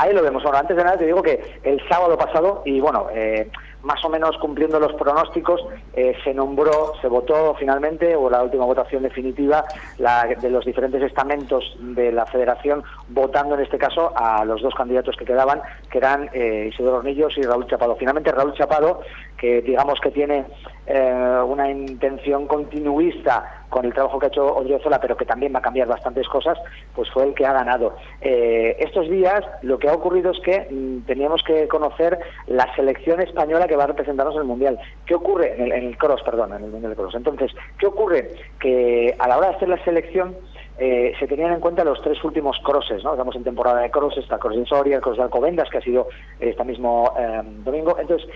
Ahí 0.00 0.14
lo 0.14 0.22
vemos. 0.22 0.42
Bueno, 0.42 0.56
antes 0.56 0.74
de 0.74 0.82
nada 0.82 0.96
te 0.96 1.04
digo 1.04 1.22
que 1.22 1.60
el 1.62 1.78
sábado 1.86 2.16
pasado, 2.16 2.62
y 2.64 2.80
bueno, 2.80 3.08
eh, 3.12 3.50
más 3.82 4.04
o 4.04 4.08
menos 4.08 4.36
cumpliendo 4.38 4.78
los 4.78 4.92
pronósticos, 4.94 5.60
eh, 5.94 6.14
se 6.24 6.34
nombró, 6.34 6.92
se 7.00 7.08
votó 7.08 7.54
finalmente, 7.58 8.14
o 8.14 8.28
la 8.28 8.42
última 8.42 8.64
votación 8.64 9.02
definitiva, 9.02 9.64
la, 9.98 10.26
de 10.26 10.50
los 10.50 10.64
diferentes 10.64 11.02
estamentos 11.02 11.76
de 11.78 12.12
la 12.12 12.26
federación, 12.26 12.82
votando 13.08 13.54
en 13.54 13.62
este 13.62 13.78
caso 13.78 14.12
a 14.16 14.44
los 14.44 14.62
dos 14.62 14.74
candidatos 14.74 15.16
que 15.16 15.24
quedaban, 15.24 15.62
que 15.90 15.98
eran 15.98 16.28
eh, 16.32 16.68
Isidoro 16.72 16.98
Hornillos 16.98 17.36
y 17.38 17.42
Raúl 17.42 17.66
Chapado. 17.66 17.96
Finalmente 17.96 18.32
Raúl 18.32 18.54
Chapado, 18.54 19.00
que 19.36 19.62
digamos 19.62 19.98
que 20.00 20.10
tiene 20.10 20.44
eh, 20.86 21.42
una 21.46 21.70
intención 21.70 22.46
continuista 22.46 23.64
con 23.70 23.84
el 23.84 23.94
trabajo 23.94 24.18
que 24.18 24.26
ha 24.26 24.28
hecho 24.28 24.44
Odriozola, 24.56 25.00
pero 25.00 25.16
que 25.16 25.24
también 25.24 25.54
va 25.54 25.60
a 25.60 25.62
cambiar 25.62 25.86
bastantes 25.86 26.28
cosas, 26.28 26.58
pues 26.94 27.08
fue 27.10 27.24
el 27.24 27.34
que 27.34 27.46
ha 27.46 27.52
ganado. 27.52 27.94
Eh, 28.20 28.76
estos 28.80 29.08
días 29.08 29.42
lo 29.62 29.78
que 29.78 29.88
ha 29.88 29.94
ocurrido 29.94 30.32
es 30.32 30.40
que 30.40 30.66
mm, 30.68 31.06
teníamos 31.06 31.42
que 31.44 31.68
conocer 31.68 32.18
la 32.48 32.74
selección 32.74 33.20
española 33.20 33.68
que 33.70 33.76
va 33.76 33.84
a 33.84 33.86
representarnos 33.86 34.34
en 34.34 34.40
el 34.40 34.48
Mundial. 34.48 34.78
¿Qué 35.06 35.14
ocurre? 35.14 35.54
En 35.54 35.62
el, 35.62 35.72
en 35.72 35.92
cross, 35.92 36.22
perdón, 36.24 36.52
en 36.54 36.64
el 36.64 36.70
Mundial 36.72 36.90
de 36.90 36.96
Cross. 36.96 37.14
Entonces, 37.14 37.52
¿qué 37.78 37.86
ocurre? 37.86 38.32
Que 38.58 39.14
a 39.16 39.28
la 39.28 39.38
hora 39.38 39.50
de 39.50 39.54
hacer 39.54 39.68
la 39.68 39.82
selección 39.84 40.34
eh, 40.76 41.12
se 41.20 41.28
tenían 41.28 41.52
en 41.52 41.60
cuenta 41.60 41.84
los 41.84 42.02
tres 42.02 42.22
últimos 42.24 42.58
crosses, 42.64 43.04
¿no? 43.04 43.12
Estamos 43.12 43.36
en 43.36 43.44
temporada 43.44 43.80
de 43.82 43.90
cross, 43.92 44.16
está 44.18 44.38
Cross 44.38 44.56
de 44.56 44.66
Soria, 44.66 44.96
el 44.96 45.02
Cross 45.02 45.18
de 45.18 45.22
Alcobendas, 45.22 45.70
que 45.70 45.78
ha 45.78 45.82
sido 45.82 46.08
eh, 46.40 46.48
este 46.48 46.64
mismo 46.64 47.14
eh, 47.16 47.42
domingo. 47.64 47.96
Entonces, 48.00 48.28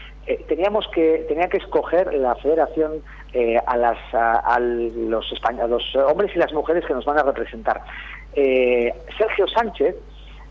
teníamos 0.47 0.87
que, 0.95 1.25
tenía 1.27 1.49
que 1.49 1.57
escoger 1.57 2.15
la 2.15 2.37
federación 2.37 3.03
a, 3.67 3.77
las, 3.77 3.99
los, 4.61 5.97
hombres 6.07 6.31
y 6.37 6.39
las 6.39 6.53
mujeres 6.53 6.85
que 6.87 6.95
nos 6.95 7.05
van 7.05 7.19
a 7.19 7.25
representar. 7.25 7.83
Sergio 8.33 9.49
Sánchez 9.49 9.97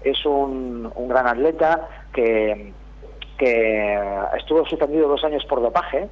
es 0.03 0.25
un 0.25 0.91
gran 1.07 1.27
atleta 1.27 1.87
que, 2.11 2.73
que 3.37 3.99
estuvo 4.37 4.65
suspendido 4.65 5.07
dos 5.07 5.23
años 5.23 5.43
por 5.45 5.61
dopaje. 5.61 6.09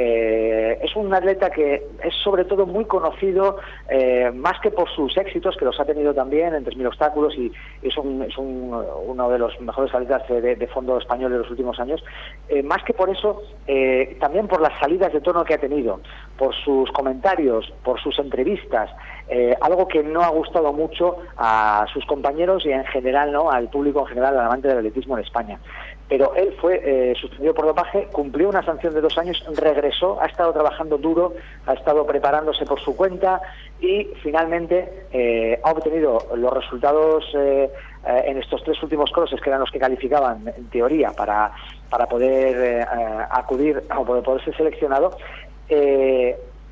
Eh, 0.00 0.78
es 0.80 0.94
un 0.94 1.12
atleta 1.12 1.50
que 1.50 1.82
es 2.04 2.14
sobre 2.22 2.44
todo 2.44 2.66
muy 2.66 2.84
conocido 2.84 3.56
eh, 3.88 4.30
más 4.32 4.60
que 4.60 4.70
por 4.70 4.88
sus 4.90 5.16
éxitos, 5.16 5.56
que 5.56 5.64
los 5.64 5.80
ha 5.80 5.84
tenido 5.84 6.14
también 6.14 6.54
en 6.54 6.64
3.000 6.64 6.86
obstáculos 6.86 7.34
y 7.36 7.50
es, 7.82 7.96
un- 7.96 8.22
es 8.22 8.38
un- 8.38 8.72
uno 9.06 9.28
de 9.28 9.40
los 9.40 9.60
mejores 9.60 9.92
atletas 9.92 10.22
de, 10.28 10.66
fondo 10.68 10.98
español 10.98 11.32
de 11.32 11.38
los 11.38 11.50
últimos 11.50 11.80
años, 11.80 12.04
eh, 12.48 12.62
más 12.62 12.84
que 12.84 12.92
por 12.94 13.10
eso, 13.10 13.42
eh, 13.66 14.16
también 14.20 14.46
por 14.46 14.60
las 14.60 14.78
salidas 14.78 15.12
de 15.12 15.20
tono 15.20 15.42
que 15.44 15.54
ha 15.54 15.58
tenido, 15.58 16.00
por 16.36 16.54
sus 16.54 16.92
comentarios, 16.92 17.68
por 17.82 17.98
sus 18.00 18.16
entrevistas, 18.20 18.90
eh, 19.28 19.56
algo 19.60 19.88
que 19.88 20.04
no 20.04 20.20
ha 20.22 20.28
gustado 20.28 20.72
mucho 20.72 21.16
a 21.36 21.84
sus 21.92 22.04
compañeros 22.06 22.64
y 22.64 22.70
en 22.70 22.84
general 22.84 23.32
no 23.32 23.50
al 23.50 23.68
público 23.68 24.00
en 24.00 24.06
general, 24.06 24.38
al 24.38 24.46
amante 24.46 24.68
del 24.68 24.78
atletismo 24.78 25.18
en 25.18 25.24
España 25.24 25.58
pero 26.08 26.34
él 26.34 26.54
fue 26.60 26.80
eh, 26.82 27.14
suspendido 27.20 27.54
por 27.54 27.66
dopaje, 27.66 28.08
cumplió 28.10 28.48
una 28.48 28.64
sanción 28.64 28.94
de 28.94 29.00
dos 29.00 29.18
años, 29.18 29.44
regresó, 29.56 30.20
ha 30.20 30.26
estado 30.26 30.52
trabajando 30.52 30.96
duro, 30.96 31.34
ha 31.66 31.74
estado 31.74 32.06
preparándose 32.06 32.64
por 32.64 32.80
su 32.80 32.96
cuenta 32.96 33.42
y 33.80 34.08
finalmente 34.22 35.06
eh, 35.12 35.60
ha 35.62 35.70
obtenido 35.70 36.18
los 36.34 36.52
resultados 36.52 37.24
eh, 37.34 37.70
eh, 38.06 38.22
en 38.26 38.38
estos 38.38 38.64
tres 38.64 38.82
últimos 38.82 39.10
crosses, 39.12 39.40
que 39.40 39.50
eran 39.50 39.60
los 39.60 39.70
que 39.70 39.78
calificaban 39.78 40.48
en 40.48 40.68
teoría 40.70 41.12
para, 41.12 41.52
para 41.90 42.06
poder 42.06 42.86
acudir 43.30 43.82
o 43.96 44.04
poder 44.04 44.44
ser 44.44 44.56
seleccionado. 44.56 45.16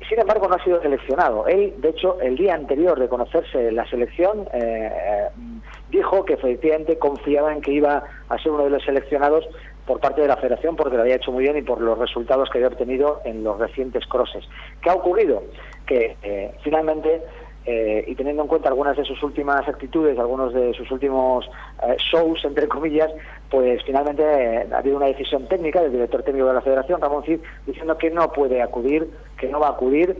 Sin 0.09 0.19
embargo, 0.19 0.47
no 0.47 0.55
ha 0.55 0.63
sido 0.63 0.81
seleccionado. 0.81 1.47
Él, 1.47 1.73
de 1.77 1.89
hecho, 1.89 2.19
el 2.21 2.37
día 2.37 2.55
anterior 2.55 2.97
de 2.97 3.09
conocerse 3.09 3.71
la 3.71 3.85
selección, 3.89 4.47
eh, 4.53 4.91
eh, 4.93 5.27
dijo 5.89 6.23
que 6.23 6.33
efectivamente 6.33 6.97
confiaba 6.97 7.51
en 7.53 7.61
que 7.61 7.71
iba 7.71 8.03
a 8.29 8.37
ser 8.37 8.51
uno 8.53 8.63
de 8.63 8.69
los 8.69 8.83
seleccionados 8.83 9.45
por 9.85 9.99
parte 9.99 10.21
de 10.21 10.27
la 10.27 10.37
federación 10.37 10.75
porque 10.75 10.95
lo 10.95 11.03
había 11.03 11.15
hecho 11.15 11.31
muy 11.31 11.43
bien 11.43 11.57
y 11.57 11.61
por 11.61 11.81
los 11.81 11.97
resultados 11.97 12.49
que 12.49 12.57
había 12.57 12.67
obtenido 12.67 13.21
en 13.25 13.43
los 13.43 13.57
recientes 13.57 14.05
crosses. 14.05 14.43
¿Qué 14.81 14.89
ha 14.89 14.93
ocurrido? 14.93 15.43
Que 15.85 16.17
eh, 16.21 16.51
finalmente, 16.63 17.23
eh, 17.69 18.05
y 18.07 18.15
teniendo 18.15 18.43
en 18.43 18.47
cuenta 18.47 18.69
algunas 18.69 18.95
de 18.95 19.03
sus 19.03 19.21
últimas 19.21 19.67
actitudes, 19.67 20.17
algunos 20.17 20.53
de 20.53 20.73
sus 20.73 20.89
últimos 20.89 21.45
eh, 21.83 21.97
shows, 21.97 22.45
entre 22.45 22.65
comillas, 22.69 23.11
pues 23.51 23.83
finalmente 23.85 24.23
eh, 24.23 24.67
ha 24.71 24.77
habido 24.77 24.95
una 24.95 25.07
decisión 25.07 25.49
técnica 25.49 25.81
del 25.81 25.91
director 25.91 26.23
técnico 26.23 26.47
de 26.47 26.53
la 26.53 26.61
federación, 26.61 27.01
Ramón 27.01 27.23
Cid, 27.25 27.41
diciendo 27.65 27.97
que 27.97 28.09
no 28.09 28.31
puede 28.31 28.61
acudir, 28.61 29.09
que 29.37 29.49
no 29.49 29.59
va 29.59 29.67
a 29.67 29.71
acudir 29.71 30.17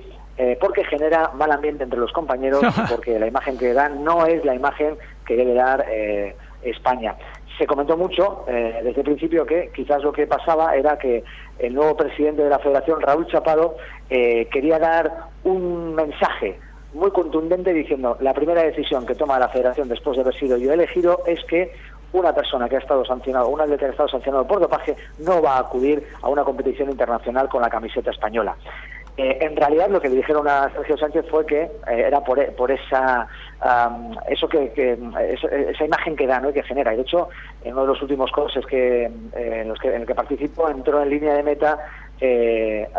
porque 0.60 0.83
genera 0.83 1.31
mal 1.33 1.51
ambiente 1.51 1.83
entre 1.83 1.97
los 1.97 2.12
compañeros 2.12 2.62
porque 2.91 3.17
la 3.17 3.25
imagen 3.25 3.57
que 3.57 3.73
dan 3.73 4.03
no 4.03 4.27
es 4.27 4.45
la 4.45 4.53
imagen 4.53 4.95
que 5.25 5.36
debe 5.36 5.55
dar 5.55 5.83
eh, 5.89 6.36
España. 6.63 7.15
Se 7.57 7.65
comentó 7.65 7.97
mucho 7.97 8.45
eh, 8.47 8.81
desde 8.83 9.01
el 9.01 9.05
principio 9.05 9.45
que 9.45 9.71
quizás 9.73 10.03
lo 10.03 10.12
que 10.12 10.27
pasaba 10.27 10.75
era 10.75 10.97
que 10.97 11.23
el 11.57 11.73
nuevo 11.73 11.97
presidente 11.97 12.43
de 12.43 12.49
la 12.49 12.60
federación, 12.60 13.01
Raúl 13.01 13.25
Chapado, 13.27 13.77
eh, 14.10 14.47
quería 14.51 14.77
dar 14.77 15.12
un 15.43 15.95
mensaje 15.95 16.60
muy 16.97 17.12
contundente 17.12 17.73
diciendo 17.73 18.17
la 18.19 18.33
primera 18.33 18.63
decisión 18.63 19.05
que 19.05 19.15
toma 19.15 19.39
la 19.39 19.49
federación 19.49 19.88
después 19.88 20.15
de 20.17 20.21
haber 20.23 20.36
sido 20.36 20.57
yo 20.57 20.73
elegido 20.73 21.21
es 21.25 21.43
que 21.45 21.71
una 22.13 22.33
persona 22.33 22.67
que 22.69 22.77
ha 22.77 22.79
estado 22.79 23.03
sancionado, 23.05 23.49
un 23.49 23.60
atleta 23.62 23.79
que 23.81 23.86
ha 23.86 23.91
estado 23.91 24.10
sancionado 24.10 24.47
por 24.47 24.60
dopaje, 24.60 24.95
no 25.19 25.41
va 25.41 25.57
a 25.57 25.60
acudir 25.60 26.07
a 26.21 26.29
una 26.29 26.43
competición 26.43 26.89
internacional 26.89 27.49
con 27.49 27.62
la 27.62 27.69
camiseta 27.69 28.12
española. 28.12 28.55
Eh, 29.17 29.39
en 29.41 29.55
realidad 29.55 29.89
lo 29.89 29.99
que 29.99 30.10
le 30.10 30.15
dijeron 30.17 30.47
a 30.47 30.69
Sergio 30.73 30.95
Sánchez 30.95 31.25
fue 31.29 31.43
que 31.45 31.62
eh, 31.63 31.71
era 31.88 32.21
por, 32.23 32.39
e- 32.39 32.51
por 32.51 32.69
esa 32.71 33.27
am, 33.60 34.15
eso 34.29 34.47
que, 34.47 34.71
que- 34.73 34.93
esa, 35.33 35.47
esa 35.47 35.86
imagen 35.86 36.15
que 36.15 36.27
da 36.27 36.39
¿no? 36.39 36.51
y 36.51 36.53
que 36.53 36.62
genera. 36.63 36.93
Y 36.93 36.97
de 36.97 37.01
hecho, 37.01 37.27
en 37.63 37.73
uno 37.73 37.81
de 37.81 37.88
los 37.88 38.01
últimos 38.03 38.31
cosas 38.31 38.63
que, 38.67 39.06
eh, 39.06 39.62
en 39.63 39.69
los 39.69 39.79
que 39.79 39.87
en 39.89 40.02
el 40.02 40.08
que 40.08 40.13
participó 40.15 40.69
entró 40.69 41.02
en 41.02 41.10
línea 41.10 41.33
de 41.33 41.41
meta 41.43 41.79
eh, 42.20 42.90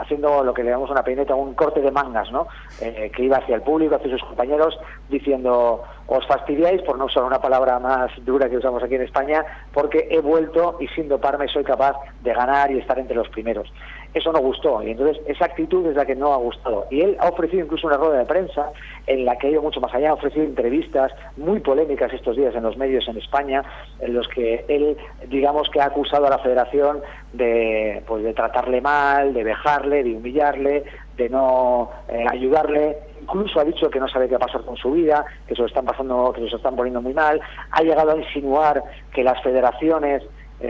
haciendo 0.00 0.44
lo 0.44 0.52
que 0.52 0.62
le 0.62 0.70
llamamos 0.70 0.90
una 0.90 1.02
peineta, 1.02 1.34
un 1.34 1.54
corte 1.54 1.80
de 1.80 1.90
mangas, 1.90 2.30
¿no? 2.30 2.46
Eh, 2.80 3.10
que 3.14 3.24
iba 3.24 3.38
hacia 3.38 3.56
el 3.56 3.62
público, 3.62 3.94
hacia 3.94 4.10
sus 4.10 4.22
compañeros, 4.22 4.78
diciendo, 5.08 5.82
os 6.06 6.26
fastidiáis, 6.26 6.82
por 6.82 6.98
no 6.98 7.06
usar 7.06 7.24
una 7.24 7.40
palabra 7.40 7.78
más 7.78 8.10
dura 8.24 8.48
que 8.48 8.56
usamos 8.56 8.82
aquí 8.82 8.96
en 8.96 9.02
España, 9.02 9.44
porque 9.72 10.08
he 10.10 10.20
vuelto 10.20 10.76
y 10.80 10.88
sin 10.88 11.08
doparme 11.08 11.48
soy 11.48 11.64
capaz 11.64 11.96
de 12.22 12.34
ganar 12.34 12.70
y 12.70 12.78
estar 12.78 12.98
entre 12.98 13.16
los 13.16 13.28
primeros. 13.28 13.72
Eso 14.14 14.32
no 14.32 14.38
gustó. 14.38 14.82
Y 14.82 14.92
entonces 14.92 15.20
esa 15.26 15.46
actitud 15.46 15.84
es 15.86 15.96
la 15.96 16.06
que 16.06 16.14
no 16.14 16.32
ha 16.32 16.36
gustado. 16.36 16.86
Y 16.90 17.00
él 17.00 17.16
ha 17.18 17.28
ofrecido 17.28 17.64
incluso 17.64 17.88
una 17.88 17.96
rueda 17.96 18.18
de 18.18 18.24
prensa 18.24 18.70
en 19.06 19.24
la 19.24 19.36
que 19.36 19.48
ha 19.48 19.50
ido 19.50 19.62
mucho 19.62 19.80
más 19.80 19.92
allá, 19.92 20.10
ha 20.10 20.14
ofrecido 20.14 20.44
entrevistas 20.44 21.12
muy 21.36 21.60
polémicas 21.60 22.12
estos 22.12 22.36
días 22.36 22.54
en 22.54 22.62
los 22.62 22.76
medios 22.76 23.06
en 23.08 23.18
España, 23.18 23.62
en 23.98 24.14
los 24.14 24.28
que 24.28 24.64
él, 24.68 24.96
digamos 25.28 25.68
que 25.70 25.80
ha 25.80 25.86
acusado 25.86 26.26
a 26.26 26.30
la 26.30 26.38
federación 26.38 27.02
de, 27.32 28.02
pues, 28.06 28.22
de 28.22 28.32
tratarle 28.32 28.80
mal, 28.80 29.34
de 29.34 29.44
vejarle, 29.44 30.04
de 30.04 30.14
humillarle, 30.14 30.84
de 31.16 31.28
no 31.28 31.90
eh, 32.08 32.24
ayudarle, 32.30 32.96
incluso 33.20 33.60
ha 33.60 33.64
dicho 33.64 33.90
que 33.90 34.00
no 34.00 34.08
sabe 34.08 34.28
qué 34.28 34.36
va 34.36 34.44
a 34.44 34.46
pasar 34.46 34.62
con 34.62 34.76
su 34.76 34.92
vida, 34.92 35.24
que 35.46 35.54
se 35.54 35.62
lo 35.62 35.66
están 35.66 35.84
pasando, 35.84 36.32
que 36.32 36.42
se 36.42 36.50
lo 36.50 36.56
están 36.56 36.76
poniendo 36.76 37.00
muy 37.00 37.14
mal, 37.14 37.40
ha 37.70 37.82
llegado 37.82 38.12
a 38.12 38.16
insinuar 38.16 38.82
que 39.12 39.24
las 39.24 39.42
federaciones 39.42 40.22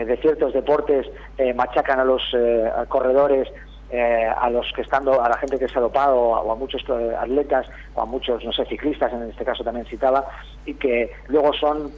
de 0.03 0.17
ciertos 0.17 0.51
deportes 0.53 1.07
eh, 1.37 1.53
machacan 1.53 1.99
a 1.99 2.03
los 2.03 2.21
eh, 2.33 2.69
a 2.75 2.85
corredores 2.87 3.47
eh, 3.91 4.27
a 4.35 4.49
los 4.49 4.65
que 4.73 4.81
estando 4.81 5.21
a 5.21 5.29
la 5.29 5.37
gente 5.37 5.59
que 5.59 5.67
se 5.67 5.77
ha 5.77 5.81
dopado 5.81 6.17
o 6.17 6.51
a 6.51 6.55
muchos 6.55 6.83
eh, 6.89 7.15
atletas 7.17 7.67
o 7.93 8.01
a 8.01 8.05
muchos 8.05 8.43
no 8.43 8.51
sé 8.51 8.65
ciclistas 8.65 9.13
en 9.13 9.29
este 9.29 9.45
caso 9.45 9.63
también 9.63 9.85
citaba 9.85 10.25
y 10.65 10.73
que 10.73 11.11
luego 11.27 11.53
son 11.53 11.91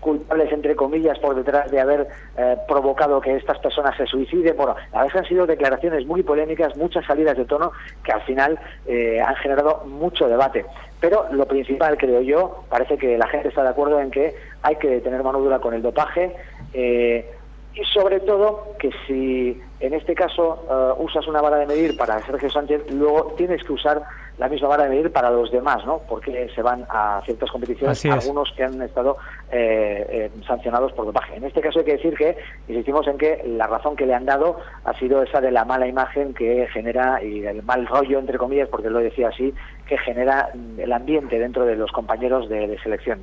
culpables 0.00 0.52
entre 0.52 0.76
comillas 0.76 1.18
por 1.18 1.34
detrás 1.34 1.70
de 1.70 1.80
haber 1.80 2.06
eh, 2.36 2.56
provocado 2.68 3.22
que 3.22 3.36
estas 3.36 3.58
personas 3.58 3.96
se 3.96 4.04
suiciden. 4.04 4.54
Bueno, 4.54 4.76
la 4.92 5.02
verdad 5.02 5.18
han 5.20 5.24
sido 5.24 5.46
declaraciones 5.46 6.06
muy 6.06 6.22
polémicas, 6.22 6.76
muchas 6.76 7.06
salidas 7.06 7.38
de 7.38 7.46
tono 7.46 7.72
que 8.04 8.12
al 8.12 8.20
final 8.22 8.58
eh, 8.86 9.18
han 9.20 9.34
generado 9.36 9.84
mucho 9.86 10.28
debate. 10.28 10.66
Pero 11.00 11.26
lo 11.30 11.46
principal, 11.46 11.96
creo 11.96 12.20
yo, 12.20 12.64
parece 12.68 12.98
que 12.98 13.16
la 13.16 13.26
gente 13.28 13.48
está 13.48 13.62
de 13.62 13.70
acuerdo 13.70 13.98
en 13.98 14.10
que 14.10 14.34
hay 14.62 14.76
que 14.76 15.00
tener 15.00 15.22
mano 15.22 15.40
dura 15.40 15.58
con 15.58 15.72
el 15.72 15.80
dopaje. 15.80 16.36
eh, 16.74 17.33
y 17.74 17.84
sobre 17.86 18.20
todo 18.20 18.74
que 18.78 18.90
si 19.06 19.60
en 19.80 19.94
este 19.94 20.14
caso 20.14 20.64
eh, 20.70 21.02
usas 21.02 21.26
una 21.26 21.40
vara 21.42 21.56
de 21.58 21.66
medir 21.66 21.96
para 21.96 22.20
Sergio 22.24 22.48
Sánchez, 22.50 22.82
luego 22.92 23.34
tienes 23.36 23.62
que 23.64 23.72
usar 23.72 24.02
la 24.38 24.48
misma 24.48 24.68
vara 24.68 24.84
de 24.84 24.90
medir 24.90 25.12
para 25.12 25.30
los 25.30 25.50
demás, 25.52 25.84
¿no? 25.86 26.00
Porque 26.08 26.48
se 26.54 26.62
van 26.62 26.84
a 26.88 27.20
ciertas 27.24 27.50
competiciones 27.50 27.98
algunos 28.10 28.50
que 28.56 28.64
han 28.64 28.80
estado 28.82 29.16
eh, 29.52 30.06
eh, 30.08 30.30
sancionados 30.46 30.92
por 30.92 31.06
dopaje. 31.06 31.36
En 31.36 31.44
este 31.44 31.60
caso 31.60 31.80
hay 31.80 31.84
que 31.84 31.92
decir 31.96 32.14
que 32.16 32.36
insistimos 32.68 33.06
en 33.06 33.18
que 33.18 33.42
la 33.46 33.66
razón 33.68 33.94
que 33.94 34.06
le 34.06 34.14
han 34.14 34.24
dado 34.24 34.58
ha 34.84 34.94
sido 34.98 35.22
esa 35.22 35.40
de 35.40 35.50
la 35.52 35.64
mala 35.64 35.86
imagen 35.86 36.34
que 36.34 36.66
genera 36.72 37.22
y 37.22 37.44
el 37.46 37.62
mal 37.62 37.86
rollo, 37.86 38.18
entre 38.18 38.38
comillas, 38.38 38.68
porque 38.68 38.90
lo 38.90 38.98
decía 38.98 39.28
así, 39.28 39.54
que 39.86 39.98
genera 39.98 40.50
el 40.78 40.92
ambiente 40.92 41.38
dentro 41.38 41.64
de 41.64 41.76
los 41.76 41.92
compañeros 41.92 42.48
de- 42.48 42.66
de 42.66 42.78
selección. 42.80 43.20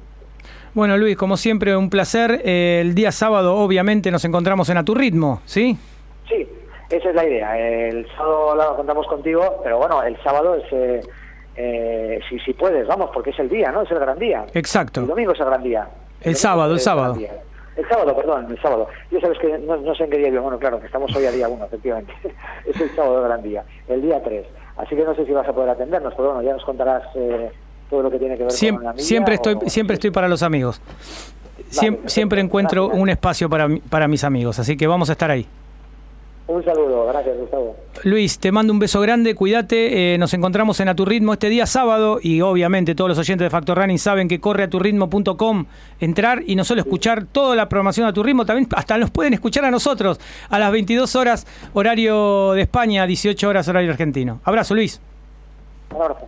Bueno, 0.73 0.95
Luis, 0.97 1.17
como 1.17 1.35
siempre, 1.35 1.75
un 1.75 1.89
placer. 1.89 2.41
Eh, 2.45 2.79
el 2.79 2.95
día 2.95 3.11
sábado, 3.11 3.57
obviamente, 3.57 4.09
nos 4.09 4.23
encontramos 4.23 4.69
en 4.69 4.77
A 4.77 4.85
Tu 4.85 4.95
Ritmo, 4.95 5.41
¿sí? 5.43 5.77
Sí, 6.29 6.47
esa 6.89 7.09
es 7.09 7.15
la 7.15 7.25
idea. 7.25 7.57
El 7.57 8.07
sábado 8.15 8.55
la 8.55 8.67
contamos 8.77 9.05
contigo, 9.07 9.59
pero 9.63 9.79
bueno, 9.79 10.01
el 10.01 10.15
sábado 10.23 10.55
es, 10.55 10.63
eh, 10.71 11.01
eh, 11.57 12.19
si, 12.29 12.39
si 12.39 12.53
puedes, 12.53 12.87
vamos, 12.87 13.09
porque 13.13 13.31
es 13.31 13.39
el 13.39 13.49
día, 13.49 13.69
¿no? 13.73 13.81
Es 13.81 13.91
el 13.91 13.99
gran 13.99 14.17
día. 14.17 14.45
Exacto. 14.53 15.01
El 15.01 15.07
domingo 15.07 15.33
es 15.33 15.39
el 15.41 15.45
gran 15.47 15.61
día. 15.61 15.89
El 16.21 16.37
sábado, 16.37 16.73
el 16.73 16.79
sábado. 16.79 17.17
El 17.75 17.87
sábado, 17.89 18.15
perdón, 18.15 18.47
el 18.49 18.61
sábado. 18.61 18.87
Ya 19.11 19.19
sabes 19.19 19.39
que 19.39 19.57
no, 19.59 19.75
no 19.75 19.93
sé 19.93 20.05
en 20.05 20.09
qué 20.09 20.19
día 20.19 20.29
vivo. 20.29 20.43
Bueno, 20.43 20.59
claro, 20.59 20.79
que 20.79 20.85
estamos 20.85 21.13
hoy 21.13 21.25
a 21.25 21.31
día 21.31 21.49
1, 21.49 21.65
efectivamente. 21.65 22.13
es 22.65 22.79
el 22.79 22.95
sábado 22.95 23.17
el 23.17 23.25
gran 23.25 23.43
día, 23.43 23.65
el 23.89 24.01
día 24.01 24.23
3. 24.23 24.45
Así 24.77 24.95
que 24.95 25.03
no 25.03 25.13
sé 25.15 25.25
si 25.25 25.33
vas 25.33 25.47
a 25.47 25.53
poder 25.53 25.71
atendernos, 25.71 26.13
pero 26.15 26.29
bueno, 26.29 26.43
ya 26.43 26.53
nos 26.53 26.63
contarás 26.63 27.03
eh, 27.15 27.51
todo 27.91 28.01
lo 28.01 28.09
que 28.09 28.17
tiene 28.17 28.35
que 28.37 28.43
ver 28.45 28.51
Siem- 28.51 28.75
con 28.75 28.83
la 28.85 28.93
milla. 28.93 29.03
siempre, 29.05 29.33
o- 29.33 29.35
estoy, 29.35 29.69
siempre 29.69 29.93
estoy 29.93 30.09
para 30.09 30.27
los 30.27 30.41
amigos. 30.41 30.81
Siem- 31.69 31.99
siempre 32.07 32.41
encuentro 32.41 32.87
un 32.87 33.07
espacio 33.09 33.47
para, 33.49 33.67
para 33.89 34.07
mis 34.07 34.23
amigos, 34.23 34.57
así 34.57 34.75
que 34.75 34.87
vamos 34.87 35.09
a 35.09 35.11
estar 35.11 35.29
ahí. 35.29 35.45
Un 36.47 36.65
saludo, 36.65 37.05
gracias, 37.07 37.37
Gustavo. 37.37 37.77
Luis, 38.03 38.37
te 38.39 38.51
mando 38.51 38.73
un 38.73 38.79
beso 38.79 38.99
grande, 38.99 39.35
cuídate, 39.35 40.15
eh, 40.15 40.17
nos 40.17 40.33
encontramos 40.33 40.77
en 40.81 40.89
A 40.89 40.95
Tu 40.95 41.05
Ritmo 41.05 41.31
este 41.31 41.47
día 41.47 41.65
sábado 41.65 42.19
y 42.21 42.41
obviamente 42.41 42.93
todos 42.93 43.07
los 43.09 43.17
oyentes 43.19 43.45
de 43.45 43.49
Factor 43.49 43.77
Running 43.77 43.99
saben 43.99 44.27
que 44.27 44.41
corre 44.41 44.63
a 44.63 44.69
turitmo.com, 44.69 45.65
entrar 46.01 46.43
y 46.45 46.55
no 46.55 46.65
solo 46.65 46.81
escuchar 46.81 47.25
toda 47.25 47.55
la 47.55 47.69
programación 47.69 48.05
a 48.05 48.11
Tu 48.11 48.21
Ritmo, 48.21 48.45
también 48.45 48.67
hasta 48.75 48.97
nos 48.97 49.11
pueden 49.11 49.33
escuchar 49.33 49.63
a 49.63 49.71
nosotros 49.71 50.19
a 50.49 50.59
las 50.59 50.71
22 50.73 51.15
horas 51.15 51.47
horario 51.73 52.51
de 52.51 52.63
España, 52.63 53.05
18 53.07 53.47
horas 53.47 53.67
horario 53.69 53.91
argentino. 53.91 54.41
Abrazo 54.43 54.75
Luis. 54.75 54.99
Un 55.95 56.01
abrazo. 56.01 56.27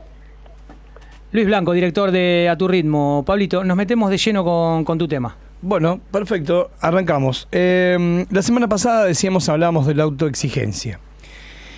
Luis 1.34 1.48
Blanco, 1.48 1.74
director 1.74 2.12
de 2.12 2.48
A 2.48 2.56
Tu 2.56 2.68
Ritmo. 2.68 3.24
Pablito, 3.26 3.64
nos 3.64 3.76
metemos 3.76 4.12
de 4.12 4.20
lleno 4.20 4.46
con, 4.86 5.00
tu 5.00 5.08
tema. 5.08 5.36
Bueno, 5.64 6.00
perfecto, 6.12 6.70
arrancamos. 6.80 7.48
Eh, 7.52 8.28
la 8.30 8.44
semana 8.44 8.70
pasada 8.70 9.06
decíamos, 9.06 9.50
hablábamos 9.50 9.88
de 9.88 9.96
la 9.96 10.04
autoexigencia. 10.04 11.00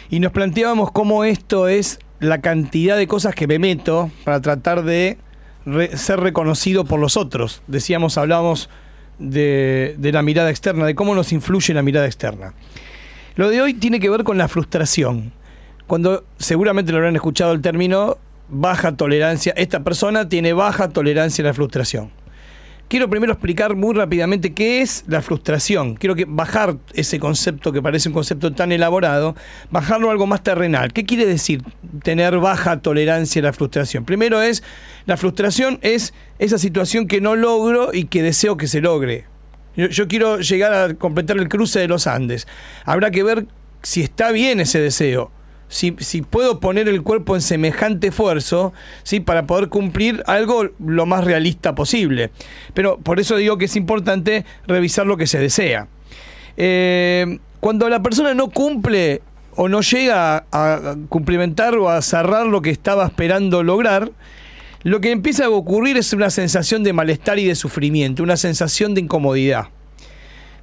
Y 0.10 0.20
nos 0.20 0.34
planteábamos 0.34 0.91
cómo 0.91 1.24
esto 1.24 1.70
es 1.70 1.99
la 2.20 2.41
cantidad 2.41 2.97
de 2.97 3.08
cosas 3.08 3.34
que 3.34 3.47
me 3.47 3.58
meto 3.58 4.12
para 4.26 4.41
tratar 4.41 4.84
de 4.84 5.20
ser 5.93 6.20
reconocido 6.20 6.84
por 6.84 6.99
los 6.99 7.16
otros. 7.16 7.62
Decíamos, 7.68 8.18
hablábamos 8.18 8.70
de, 9.20 9.95
de 9.97 10.12
la 10.12 10.22
mirada 10.22 10.49
externa, 10.49 10.86
de 10.86 10.95
cómo 10.95 11.16
nos 11.16 11.32
influye 11.32 11.74
la 11.74 11.82
mirada 11.82 12.08
externa. 12.08 12.53
Lo 13.36 13.49
de 13.49 13.62
hoy 13.62 13.74
tiene 13.74 14.01
que 14.01 14.10
ver 14.10 14.26
con 14.26 14.38
la 14.38 14.49
frustración. 14.49 15.32
Cuando 15.88 16.26
seguramente 16.39 16.91
lo 16.91 16.97
habrán 16.97 17.16
escuchado 17.16 17.53
el 17.53 17.62
término 17.62 18.18
baja 18.49 18.95
tolerancia, 18.95 19.53
esta 19.57 19.83
persona 19.83 20.29
tiene 20.29 20.53
baja 20.53 20.89
tolerancia 20.89 21.43
a 21.43 21.47
la 21.47 21.53
frustración. 21.53 22.11
Quiero 22.87 23.09
primero 23.09 23.33
explicar 23.33 23.75
muy 23.75 23.95
rápidamente 23.95 24.53
qué 24.53 24.81
es 24.81 25.05
la 25.07 25.23
frustración. 25.23 25.95
Quiero 25.95 26.13
que 26.13 26.25
bajar 26.27 26.77
ese 26.93 27.19
concepto 27.19 27.71
que 27.71 27.81
parece 27.81 28.09
un 28.09 28.13
concepto 28.13 28.53
tan 28.53 28.71
elaborado, 28.71 29.35
bajarlo 29.71 30.09
a 30.09 30.11
algo 30.11 30.27
más 30.27 30.43
terrenal. 30.43 30.93
¿Qué 30.93 31.03
quiere 31.03 31.25
decir 31.25 31.63
tener 32.03 32.37
baja 32.37 32.81
tolerancia 32.81 33.39
a 33.39 33.45
la 33.45 33.53
frustración? 33.53 34.05
Primero 34.05 34.39
es, 34.39 34.61
la 35.07 35.17
frustración 35.17 35.79
es 35.81 36.13
esa 36.37 36.59
situación 36.59 37.07
que 37.07 37.21
no 37.21 37.35
logro 37.35 37.89
y 37.91 38.05
que 38.05 38.21
deseo 38.21 38.55
que 38.55 38.67
se 38.67 38.81
logre. 38.81 39.25
Yo, 39.75 39.87
yo 39.87 40.07
quiero 40.07 40.39
llegar 40.39 40.73
a 40.73 40.93
completar 40.93 41.37
el 41.37 41.49
cruce 41.49 41.79
de 41.79 41.87
los 41.87 42.05
Andes. 42.05 42.47
Habrá 42.85 43.09
que 43.09 43.23
ver 43.23 43.47
si 43.81 44.03
está 44.03 44.31
bien 44.31 44.59
ese 44.59 44.79
deseo. 44.79 45.31
Si, 45.68 45.95
si 45.99 46.22
puedo 46.22 46.59
poner 46.59 46.88
el 46.88 47.01
cuerpo 47.01 47.36
en 47.36 47.41
semejante 47.41 48.07
esfuerzo, 48.07 48.74
¿sí? 49.03 49.20
para 49.20 49.45
poder 49.47 49.70
cumplir 49.70 50.24
algo 50.28 50.70
lo 50.80 51.05
más 51.05 51.24
realista 51.24 51.76
posible. 51.76 52.32
Pero 52.74 52.97
por 52.99 53.20
eso 53.20 53.36
digo 53.36 53.57
que 53.57 53.66
es 53.66 53.76
importante 53.76 54.45
revisar 54.68 55.05
lo 55.07 55.18
que 55.18 55.28
se 55.28 55.39
desea. 55.39 55.88
Eh, 56.57 57.39
cuando 57.59 57.89
la 57.89 58.01
persona 58.01 58.34
no 58.34 58.49
cumple 58.49 59.22
o 59.55 59.68
no 59.68 59.82
llega 59.82 60.45
a, 60.51 60.95
cumplimentar 61.09 61.76
o 61.78 61.89
a 61.89 62.01
cerrar 62.01 62.45
lo 62.45 62.61
que 62.61 62.70
estaba 62.70 63.05
esperando 63.05 63.63
lograr, 63.63 64.11
lo 64.84 65.01
que 65.01 65.11
empieza 65.11 65.45
a 65.45 65.49
ocurrir 65.49 65.97
es 65.97 66.13
una 66.13 66.30
sensación 66.30 66.84
de 66.84 66.93
malestar 66.93 67.39
y 67.39 67.45
de 67.45 67.55
sufrimiento, 67.55 68.22
una 68.22 68.38
sensación 68.38 68.93
de 68.93 69.01
incomodidad. 69.01 69.70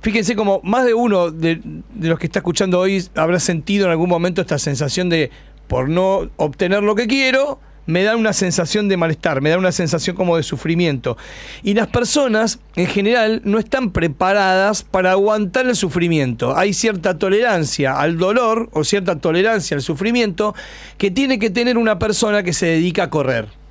Fíjense 0.02 0.36
como 0.36 0.60
más 0.64 0.84
de 0.84 0.94
uno 0.94 1.30
de, 1.30 1.60
de 1.94 2.08
los 2.08 2.18
que 2.18 2.26
está 2.26 2.40
escuchando 2.40 2.78
hoy 2.78 3.04
habrá 3.14 3.38
sentido 3.38 3.86
en 3.86 3.92
algún 3.92 4.08
momento 4.08 4.40
esta 4.40 4.58
sensación 4.58 5.08
de 5.08 5.30
por 5.68 5.88
no 5.88 6.28
obtener 6.36 6.82
lo 6.82 6.94
que 6.94 7.06
quiero, 7.06 7.60
me 7.86 8.02
da 8.02 8.16
una 8.16 8.32
sensación 8.32 8.88
de 8.88 8.96
malestar, 8.96 9.40
me 9.40 9.50
da 9.50 9.58
una 9.58 9.72
sensación 9.72 10.14
como 10.14 10.36
de 10.36 10.42
sufrimiento. 10.42 11.16
Y 11.62 11.74
las 11.74 11.88
personas 11.88 12.60
en 12.76 12.86
general 12.86 13.42
no 13.44 13.58
están 13.58 13.90
preparadas 13.90 14.82
para 14.82 15.12
aguantar 15.12 15.66
el 15.66 15.76
sufrimiento. 15.76 16.56
Hay 16.56 16.74
cierta 16.74 17.18
tolerancia 17.18 17.98
al 17.98 18.18
dolor 18.18 18.68
o 18.72 18.84
cierta 18.84 19.18
tolerancia 19.18 19.76
al 19.76 19.82
sufrimiento 19.82 20.54
que 20.98 21.10
tiene 21.10 21.38
que 21.38 21.50
tener 21.50 21.78
una 21.78 21.98
persona 21.98 22.42
que 22.42 22.52
se 22.52 22.66
dedica 22.66 23.04
a 23.04 23.10
correr. 23.10 23.61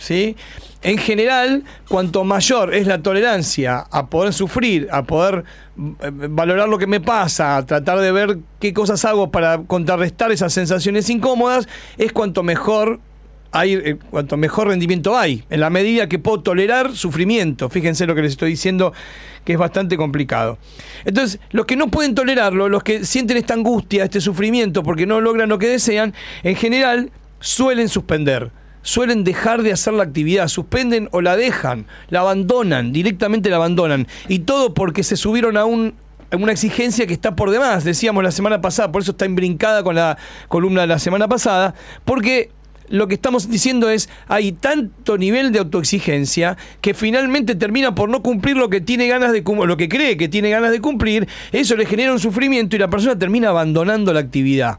¿Sí? 0.00 0.36
En 0.82 0.96
general, 0.96 1.62
cuanto 1.88 2.24
mayor 2.24 2.74
es 2.74 2.86
la 2.86 3.02
tolerancia 3.02 3.84
a 3.90 4.06
poder 4.06 4.32
sufrir, 4.32 4.88
a 4.90 5.02
poder 5.04 5.44
eh, 5.76 6.10
valorar 6.30 6.68
lo 6.68 6.78
que 6.78 6.86
me 6.86 7.00
pasa, 7.00 7.58
a 7.58 7.66
tratar 7.66 7.98
de 8.00 8.10
ver 8.10 8.38
qué 8.58 8.72
cosas 8.72 9.04
hago 9.04 9.30
para 9.30 9.58
contrarrestar 9.58 10.32
esas 10.32 10.52
sensaciones 10.52 11.10
incómodas, 11.10 11.68
es 11.98 12.12
cuanto 12.12 12.42
mejor 12.42 12.98
hay, 13.52 13.74
eh, 13.74 13.98
cuanto 14.10 14.38
mejor 14.38 14.68
rendimiento 14.68 15.18
hay, 15.18 15.44
en 15.50 15.60
la 15.60 15.68
medida 15.68 16.08
que 16.08 16.18
puedo 16.18 16.40
tolerar 16.40 16.96
sufrimiento. 16.96 17.68
Fíjense 17.68 18.06
lo 18.06 18.14
que 18.14 18.22
les 18.22 18.32
estoy 18.32 18.50
diciendo, 18.50 18.94
que 19.44 19.52
es 19.52 19.58
bastante 19.58 19.98
complicado. 19.98 20.56
Entonces, 21.04 21.40
los 21.50 21.66
que 21.66 21.76
no 21.76 21.88
pueden 21.88 22.14
tolerarlo, 22.14 22.70
los 22.70 22.82
que 22.82 23.04
sienten 23.04 23.36
esta 23.36 23.52
angustia, 23.52 24.04
este 24.04 24.22
sufrimiento, 24.22 24.82
porque 24.82 25.04
no 25.04 25.20
logran 25.20 25.50
lo 25.50 25.58
que 25.58 25.68
desean, 25.68 26.14
en 26.42 26.56
general 26.56 27.10
suelen 27.40 27.90
suspender 27.90 28.50
suelen 28.82 29.24
dejar 29.24 29.62
de 29.62 29.72
hacer 29.72 29.92
la 29.94 30.02
actividad, 30.02 30.48
suspenden 30.48 31.08
o 31.12 31.20
la 31.20 31.36
dejan, 31.36 31.86
la 32.08 32.20
abandonan, 32.20 32.92
directamente 32.92 33.50
la 33.50 33.56
abandonan. 33.56 34.06
Y 34.28 34.40
todo 34.40 34.74
porque 34.74 35.02
se 35.02 35.16
subieron 35.16 35.56
a 35.56 35.64
un 35.64 35.94
una 36.32 36.52
exigencia 36.52 37.08
que 37.08 37.12
está 37.12 37.34
por 37.34 37.50
demás, 37.50 37.82
decíamos 37.82 38.22
la 38.22 38.30
semana 38.30 38.60
pasada, 38.60 38.92
por 38.92 39.02
eso 39.02 39.10
está 39.10 39.26
imbrincada 39.26 39.82
con 39.82 39.96
la 39.96 40.16
columna 40.46 40.82
de 40.82 40.86
la 40.86 41.00
semana 41.00 41.26
pasada, 41.26 41.74
porque 42.04 42.50
lo 42.88 43.08
que 43.08 43.14
estamos 43.14 43.48
diciendo 43.48 43.88
es, 43.88 44.08
hay 44.28 44.52
tanto 44.52 45.16
nivel 45.16 45.52
de 45.52 45.60
autoexigencia 45.60 46.56
que 46.80 46.94
finalmente 46.94 47.54
termina 47.54 47.94
por 47.94 48.08
no 48.10 48.22
cumplir 48.22 48.56
lo 48.56 48.68
que 48.68 48.80
tiene 48.80 49.06
ganas 49.06 49.32
de 49.32 49.42
lo 49.42 49.76
que 49.76 49.88
cree 49.88 50.16
que 50.16 50.28
tiene 50.28 50.50
ganas 50.50 50.72
de 50.72 50.80
cumplir, 50.80 51.28
eso 51.52 51.76
le 51.76 51.86
genera 51.86 52.12
un 52.12 52.20
sufrimiento 52.20 52.76
y 52.76 52.78
la 52.78 52.90
persona 52.90 53.18
termina 53.18 53.48
abandonando 53.48 54.12
la 54.12 54.20
actividad. 54.20 54.78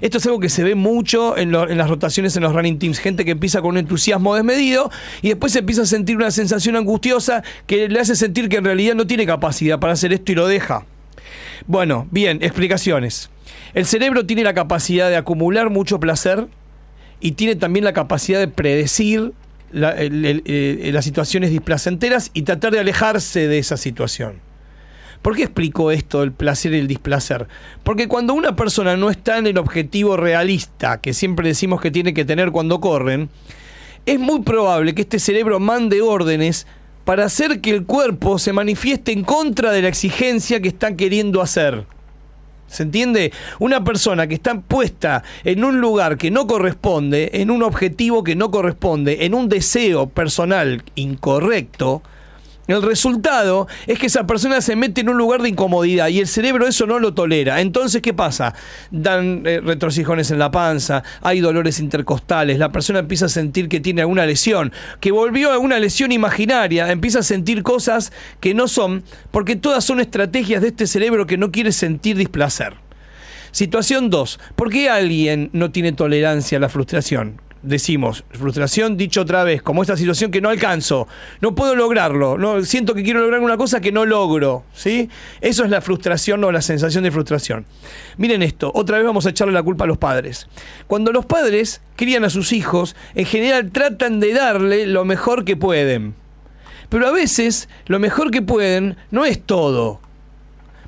Esto 0.00 0.18
es 0.18 0.26
algo 0.26 0.40
que 0.40 0.48
se 0.48 0.62
ve 0.64 0.74
mucho 0.74 1.36
en, 1.36 1.52
las 1.52 1.88
rotaciones 1.88 2.36
en 2.36 2.42
los 2.42 2.52
running 2.52 2.78
teams. 2.78 2.98
Gente 2.98 3.24
que 3.24 3.32
empieza 3.32 3.60
con 3.60 3.70
un 3.70 3.78
entusiasmo 3.78 4.34
desmedido 4.34 4.90
y 5.20 5.28
después 5.28 5.54
empieza 5.56 5.82
a 5.82 5.86
sentir 5.86 6.16
una 6.16 6.30
sensación 6.30 6.76
angustiosa 6.76 7.42
que 7.66 7.88
le 7.88 8.00
hace 8.00 8.16
sentir 8.16 8.48
que 8.48 8.56
en 8.56 8.64
realidad 8.64 8.94
no 8.94 9.06
tiene 9.06 9.26
capacidad 9.26 9.78
para 9.78 9.92
hacer 9.92 10.12
esto 10.12 10.32
y 10.32 10.34
lo 10.34 10.46
deja. 10.46 10.86
Bueno, 11.66 12.08
bien, 12.10 12.38
explicaciones. 12.42 13.30
El 13.74 13.86
cerebro 13.86 14.26
tiene 14.26 14.42
la 14.42 14.54
capacidad 14.54 15.08
de 15.08 15.16
acumular 15.16 15.70
mucho 15.70 16.00
placer 16.00 16.46
y 17.20 17.32
tiene 17.32 17.56
también 17.56 17.84
la 17.84 17.92
capacidad 17.92 18.38
de 18.40 18.48
predecir 18.48 19.32
eh, 19.74 20.90
las 20.92 21.04
situaciones 21.04 21.50
displacenteras 21.50 22.30
y 22.34 22.42
tratar 22.42 22.72
de 22.72 22.80
alejarse 22.80 23.48
de 23.48 23.58
esa 23.58 23.76
situación. 23.76 24.51
¿Por 25.22 25.36
qué 25.36 25.44
explico 25.44 25.92
esto, 25.92 26.24
el 26.24 26.32
placer 26.32 26.74
y 26.74 26.78
el 26.78 26.88
displacer? 26.88 27.46
Porque 27.84 28.08
cuando 28.08 28.34
una 28.34 28.56
persona 28.56 28.96
no 28.96 29.08
está 29.08 29.38
en 29.38 29.46
el 29.46 29.56
objetivo 29.56 30.16
realista 30.16 31.00
que 31.00 31.14
siempre 31.14 31.46
decimos 31.46 31.80
que 31.80 31.92
tiene 31.92 32.12
que 32.12 32.24
tener 32.24 32.50
cuando 32.50 32.80
corren, 32.80 33.30
es 34.04 34.18
muy 34.18 34.42
probable 34.42 34.94
que 34.94 35.02
este 35.02 35.20
cerebro 35.20 35.60
mande 35.60 36.02
órdenes 36.02 36.66
para 37.04 37.24
hacer 37.24 37.60
que 37.60 37.70
el 37.70 37.84
cuerpo 37.84 38.40
se 38.40 38.52
manifieste 38.52 39.12
en 39.12 39.22
contra 39.22 39.70
de 39.70 39.82
la 39.82 39.88
exigencia 39.88 40.60
que 40.60 40.68
está 40.68 40.96
queriendo 40.96 41.40
hacer. 41.40 41.86
¿Se 42.66 42.82
entiende? 42.82 43.32
Una 43.60 43.84
persona 43.84 44.26
que 44.26 44.34
está 44.34 44.58
puesta 44.60 45.22
en 45.44 45.62
un 45.62 45.80
lugar 45.80 46.16
que 46.16 46.30
no 46.30 46.46
corresponde, 46.46 47.30
en 47.34 47.50
un 47.50 47.62
objetivo 47.62 48.24
que 48.24 48.34
no 48.34 48.50
corresponde, 48.50 49.24
en 49.26 49.34
un 49.34 49.48
deseo 49.48 50.08
personal 50.08 50.82
incorrecto, 50.94 52.02
el 52.68 52.82
resultado 52.82 53.66
es 53.86 53.98
que 53.98 54.06
esa 54.06 54.26
persona 54.26 54.60
se 54.60 54.76
mete 54.76 55.00
en 55.00 55.08
un 55.08 55.18
lugar 55.18 55.42
de 55.42 55.48
incomodidad 55.48 56.08
y 56.08 56.20
el 56.20 56.28
cerebro 56.28 56.66
eso 56.66 56.86
no 56.86 56.98
lo 56.98 57.12
tolera. 57.12 57.60
Entonces, 57.60 58.02
¿qué 58.02 58.14
pasa? 58.14 58.54
Dan 58.90 59.42
eh, 59.44 59.60
en 59.62 60.38
la 60.38 60.50
panza, 60.50 61.02
hay 61.22 61.40
dolores 61.40 61.80
intercostales, 61.80 62.58
la 62.58 62.70
persona 62.70 63.00
empieza 63.00 63.26
a 63.26 63.28
sentir 63.28 63.68
que 63.68 63.80
tiene 63.80 64.02
alguna 64.02 64.26
lesión, 64.26 64.72
que 65.00 65.10
volvió 65.10 65.52
a 65.52 65.58
una 65.58 65.78
lesión 65.78 66.12
imaginaria, 66.12 66.90
empieza 66.90 67.20
a 67.20 67.22
sentir 67.22 67.62
cosas 67.62 68.12
que 68.40 68.54
no 68.54 68.68
son, 68.68 69.02
porque 69.30 69.56
todas 69.56 69.84
son 69.84 70.00
estrategias 70.00 70.62
de 70.62 70.68
este 70.68 70.86
cerebro 70.86 71.26
que 71.26 71.36
no 71.36 71.50
quiere 71.50 71.72
sentir 71.72 72.16
displacer. 72.16 72.74
Situación 73.50 74.08
2. 74.08 74.40
¿Por 74.56 74.70
qué 74.70 74.88
alguien 74.88 75.50
no 75.52 75.70
tiene 75.70 75.92
tolerancia 75.92 76.58
a 76.58 76.60
la 76.60 76.68
frustración? 76.68 77.40
Decimos, 77.62 78.24
frustración 78.30 78.96
dicho 78.96 79.20
otra 79.20 79.44
vez, 79.44 79.62
como 79.62 79.82
esta 79.82 79.96
situación 79.96 80.32
que 80.32 80.40
no 80.40 80.48
alcanzo, 80.48 81.06
no 81.40 81.54
puedo 81.54 81.76
lograrlo, 81.76 82.36
no 82.36 82.64
siento 82.64 82.92
que 82.92 83.04
quiero 83.04 83.20
lograr 83.20 83.40
una 83.40 83.56
cosa 83.56 83.80
que 83.80 83.92
no 83.92 84.04
logro, 84.04 84.64
¿sí? 84.74 85.08
Eso 85.40 85.62
es 85.62 85.70
la 85.70 85.80
frustración 85.80 86.42
o 86.42 86.50
la 86.50 86.60
sensación 86.60 87.04
de 87.04 87.12
frustración. 87.12 87.64
Miren 88.16 88.42
esto, 88.42 88.72
otra 88.74 88.96
vez 88.96 89.06
vamos 89.06 89.26
a 89.26 89.30
echarle 89.30 89.54
la 89.54 89.62
culpa 89.62 89.84
a 89.84 89.86
los 89.86 89.98
padres. 89.98 90.48
Cuando 90.88 91.12
los 91.12 91.24
padres 91.24 91.82
crían 91.94 92.24
a 92.24 92.30
sus 92.30 92.52
hijos, 92.52 92.96
en 93.14 93.26
general 93.26 93.70
tratan 93.70 94.18
de 94.18 94.34
darle 94.34 94.86
lo 94.86 95.04
mejor 95.04 95.44
que 95.44 95.56
pueden. 95.56 96.16
Pero 96.88 97.06
a 97.06 97.12
veces 97.12 97.68
lo 97.86 98.00
mejor 98.00 98.32
que 98.32 98.42
pueden 98.42 98.96
no 99.12 99.24
es 99.24 99.40
todo. 99.40 100.00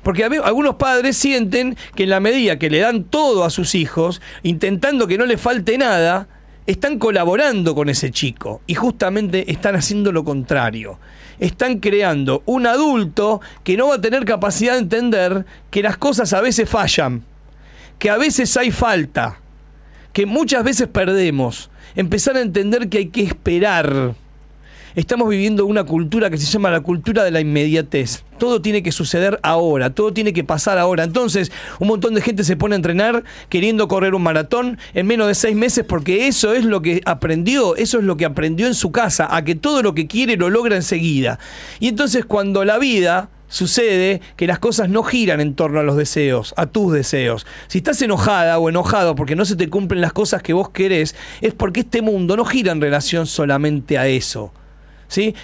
Porque 0.03 0.25
algunos 0.25 0.75
padres 0.75 1.15
sienten 1.15 1.77
que 1.95 2.03
en 2.03 2.09
la 2.09 2.19
medida 2.19 2.59
que 2.59 2.69
le 2.69 2.79
dan 2.79 3.05
todo 3.05 3.45
a 3.45 3.49
sus 3.49 3.75
hijos, 3.75 4.21
intentando 4.43 5.07
que 5.07 5.17
no 5.17 5.25
le 5.25 5.37
falte 5.37 5.77
nada, 5.77 6.27
están 6.67 6.97
colaborando 6.97 7.75
con 7.75 7.89
ese 7.89 8.11
chico 8.11 8.61
y 8.67 8.75
justamente 8.75 9.51
están 9.51 9.75
haciendo 9.75 10.11
lo 10.11 10.23
contrario. 10.23 10.99
Están 11.39 11.79
creando 11.79 12.43
un 12.45 12.65
adulto 12.65 13.41
que 13.63 13.77
no 13.77 13.89
va 13.89 13.95
a 13.95 14.01
tener 14.01 14.25
capacidad 14.25 14.73
de 14.73 14.79
entender 14.79 15.45
que 15.69 15.83
las 15.83 15.97
cosas 15.97 16.33
a 16.33 16.41
veces 16.41 16.69
fallan, 16.69 17.23
que 17.99 18.09
a 18.09 18.17
veces 18.17 18.55
hay 18.57 18.71
falta, 18.71 19.39
que 20.13 20.25
muchas 20.25 20.63
veces 20.63 20.87
perdemos. 20.87 21.69
Empezar 21.95 22.37
a 22.37 22.41
entender 22.41 22.89
que 22.89 22.99
hay 22.99 23.07
que 23.07 23.23
esperar. 23.23 24.15
Estamos 24.95 25.27
viviendo 25.27 25.65
una 25.65 25.83
cultura 25.83 26.29
que 26.29 26.37
se 26.37 26.45
llama 26.45 26.71
la 26.71 26.79
cultura 26.79 27.25
de 27.25 27.31
la 27.31 27.41
inmediatez. 27.41 28.23
Todo 28.37 28.61
tiene 28.61 28.81
que 28.81 28.93
suceder 28.93 29.41
ahora, 29.43 29.89
todo 29.89 30.13
tiene 30.13 30.31
que 30.31 30.45
pasar 30.45 30.77
ahora. 30.77 31.03
Entonces, 31.03 31.51
un 31.79 31.89
montón 31.89 32.13
de 32.13 32.21
gente 32.21 32.45
se 32.45 32.55
pone 32.55 32.75
a 32.75 32.77
entrenar 32.77 33.25
queriendo 33.49 33.89
correr 33.89 34.15
un 34.15 34.23
maratón 34.23 34.77
en 34.93 35.05
menos 35.05 35.27
de 35.27 35.35
seis 35.35 35.53
meses 35.53 35.83
porque 35.83 36.27
eso 36.27 36.53
es 36.53 36.63
lo 36.63 36.81
que 36.81 37.01
aprendió, 37.03 37.75
eso 37.75 37.97
es 37.97 38.05
lo 38.05 38.15
que 38.15 38.23
aprendió 38.23 38.67
en 38.67 38.73
su 38.73 38.93
casa, 38.93 39.27
a 39.35 39.43
que 39.43 39.55
todo 39.55 39.83
lo 39.83 39.93
que 39.93 40.07
quiere 40.07 40.37
lo 40.37 40.49
logra 40.49 40.77
enseguida. 40.77 41.39
Y 41.81 41.89
entonces 41.89 42.23
cuando 42.23 42.63
la 42.63 42.77
vida 42.77 43.29
sucede 43.49 44.21
que 44.37 44.47
las 44.47 44.59
cosas 44.59 44.87
no 44.87 45.03
giran 45.03 45.41
en 45.41 45.55
torno 45.55 45.81
a 45.81 45.83
los 45.83 45.97
deseos, 45.97 46.53
a 46.55 46.67
tus 46.67 46.93
deseos. 46.93 47.45
Si 47.67 47.79
estás 47.79 48.01
enojada 48.01 48.59
o 48.59 48.69
enojado 48.69 49.15
porque 49.15 49.35
no 49.35 49.43
se 49.43 49.57
te 49.57 49.69
cumplen 49.69 49.99
las 49.99 50.13
cosas 50.13 50.41
que 50.41 50.53
vos 50.53 50.69
querés, 50.69 51.17
es 51.41 51.53
porque 51.53 51.81
este 51.81 52.01
mundo 52.01 52.37
no 52.37 52.45
gira 52.45 52.71
en 52.71 52.79
relación 52.79 53.27
solamente 53.27 53.97
a 53.97 54.07
eso. 54.07 54.53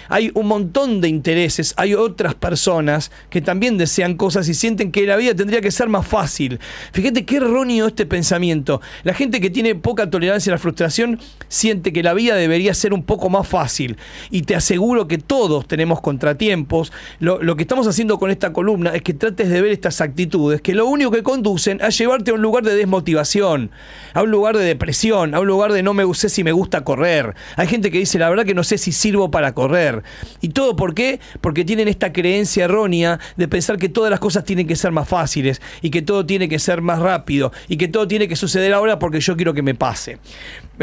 Hay 0.08 0.30
un 0.34 0.46
montón 0.46 1.00
de 1.00 1.08
intereses, 1.08 1.74
hay 1.76 1.94
otras 1.94 2.34
personas 2.34 3.10
que 3.30 3.40
también 3.40 3.78
desean 3.78 4.16
cosas 4.16 4.48
y 4.48 4.54
sienten 4.54 4.92
que 4.92 5.06
la 5.06 5.16
vida 5.16 5.34
tendría 5.34 5.60
que 5.60 5.70
ser 5.70 5.88
más 5.88 6.06
fácil. 6.06 6.60
Fíjate 6.92 7.24
qué 7.24 7.36
erróneo 7.36 7.86
este 7.86 8.06
pensamiento. 8.06 8.80
La 9.02 9.14
gente 9.14 9.40
que 9.40 9.50
tiene 9.50 9.74
poca 9.74 10.10
tolerancia 10.10 10.52
a 10.52 10.56
la 10.56 10.58
frustración 10.58 11.18
siente 11.48 11.92
que 11.92 12.02
la 12.02 12.14
vida 12.14 12.34
debería 12.34 12.74
ser 12.74 12.92
un 12.92 13.02
poco 13.02 13.30
más 13.30 13.48
fácil. 13.48 13.96
Y 14.30 14.42
te 14.42 14.54
aseguro 14.54 15.08
que 15.08 15.18
todos 15.18 15.66
tenemos 15.66 16.00
contratiempos. 16.00 16.92
Lo, 17.18 17.42
lo 17.42 17.56
que 17.56 17.62
estamos 17.62 17.86
haciendo 17.86 18.18
con 18.18 18.30
esta 18.30 18.52
columna 18.52 18.90
es 18.90 19.02
que 19.02 19.14
trates 19.14 19.48
de 19.48 19.60
ver 19.60 19.72
estas 19.72 20.00
actitudes 20.00 20.60
que 20.60 20.74
lo 20.74 20.86
único 20.86 21.10
que 21.10 21.22
conducen 21.22 21.82
a 21.82 21.88
llevarte 21.88 22.30
a 22.30 22.34
un 22.34 22.42
lugar 22.42 22.64
de 22.64 22.74
desmotivación, 22.74 23.70
a 24.14 24.22
un 24.22 24.30
lugar 24.30 24.56
de 24.56 24.64
depresión, 24.64 25.34
a 25.34 25.40
un 25.40 25.46
lugar 25.46 25.72
de 25.72 25.82
no 25.82 25.94
me 25.94 26.04
sé 26.14 26.28
si 26.28 26.44
me 26.44 26.52
gusta 26.52 26.84
correr. 26.84 27.34
Hay 27.56 27.66
gente 27.66 27.90
que 27.90 27.98
dice, 27.98 28.18
la 28.18 28.28
verdad 28.28 28.44
que 28.44 28.54
no 28.54 28.64
sé 28.64 28.78
si 28.78 28.92
sirvo 28.92 29.30
para 29.30 29.51
correr. 29.52 30.02
¿Y 30.40 30.50
todo 30.50 30.76
por 30.76 30.94
qué? 30.94 31.20
Porque 31.40 31.64
tienen 31.64 31.88
esta 31.88 32.12
creencia 32.12 32.64
errónea 32.64 33.18
de 33.36 33.48
pensar 33.48 33.78
que 33.78 33.88
todas 33.88 34.10
las 34.10 34.20
cosas 34.20 34.44
tienen 34.44 34.66
que 34.66 34.76
ser 34.76 34.92
más 34.92 35.08
fáciles 35.08 35.60
y 35.80 35.90
que 35.90 36.02
todo 36.02 36.26
tiene 36.26 36.48
que 36.48 36.58
ser 36.58 36.82
más 36.82 36.98
rápido 36.98 37.52
y 37.68 37.76
que 37.76 37.88
todo 37.88 38.08
tiene 38.08 38.28
que 38.28 38.36
suceder 38.36 38.72
ahora 38.72 38.98
porque 38.98 39.20
yo 39.20 39.36
quiero 39.36 39.54
que 39.54 39.62
me 39.62 39.74
pase. 39.74 40.18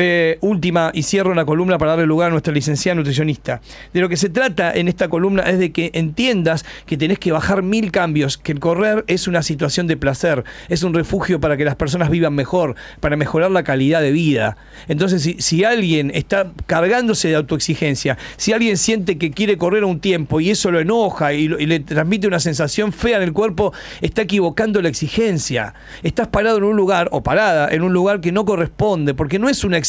Eh, 0.01 0.37
última, 0.39 0.91
y 0.93 1.03
cierro 1.03 1.29
una 1.29 1.43
columna 1.43 1.77
para 1.77 1.91
darle 1.91 2.05
lugar 2.05 2.29
a 2.29 2.31
nuestra 2.31 2.53
licenciada 2.53 2.95
nutricionista. 2.95 3.59
De 3.93 3.99
lo 3.99 4.07
que 4.07 4.15
se 4.15 4.29
trata 4.29 4.71
en 4.71 4.87
esta 4.87 5.09
columna 5.09 5.43
es 5.43 5.59
de 5.59 5.73
que 5.73 5.91
entiendas 5.93 6.63
que 6.85 6.95
tenés 6.95 7.19
que 7.19 7.33
bajar 7.33 7.63
mil 7.63 7.91
cambios, 7.91 8.37
que 8.37 8.53
el 8.53 8.61
correr 8.61 9.03
es 9.07 9.27
una 9.27 9.43
situación 9.43 9.87
de 9.87 9.97
placer, 9.97 10.45
es 10.69 10.83
un 10.83 10.93
refugio 10.93 11.41
para 11.41 11.57
que 11.57 11.65
las 11.65 11.75
personas 11.75 12.09
vivan 12.09 12.33
mejor, 12.33 12.77
para 13.01 13.17
mejorar 13.17 13.51
la 13.51 13.63
calidad 13.63 14.01
de 14.01 14.13
vida. 14.13 14.55
Entonces, 14.87 15.35
si, 15.37 15.63
alguien 15.65 16.11
está 16.15 16.53
cargándose 16.65 17.27
de 17.27 17.35
autoexigencia, 17.35 18.17
si 18.37 18.53
alguien 18.53 18.77
siente 18.77 19.17
que 19.17 19.31
quiere 19.31 19.57
correr 19.57 19.83
un 19.83 19.99
tiempo 19.99 20.39
y 20.39 20.49
eso 20.49 20.71
lo 20.71 20.79
enoja 20.79 21.33
y, 21.33 21.41
y 21.41 21.65
le 21.65 21.81
transmite 21.81 22.25
una 22.25 22.39
sensación 22.39 22.93
fea 22.93 23.17
en 23.17 23.23
el 23.23 23.33
cuerpo, 23.33 23.73
está 23.99 24.21
equivocando 24.21 24.81
la 24.81 24.87
exigencia. 24.87 25.73
Estás 26.03 26.29
parado 26.29 26.59
en 26.59 26.63
un 26.63 26.77
lugar, 26.77 27.09
o 27.11 27.21
parada, 27.21 27.67
en 27.69 27.81
un 27.81 27.91
lugar 27.91 28.21
que 28.21 28.31
no 28.31 28.45
corresponde, 28.45 29.13
porque 29.13 29.39
no 29.39 29.49
es 29.49 29.65
una 29.65 29.75
exigencia, 29.75 29.88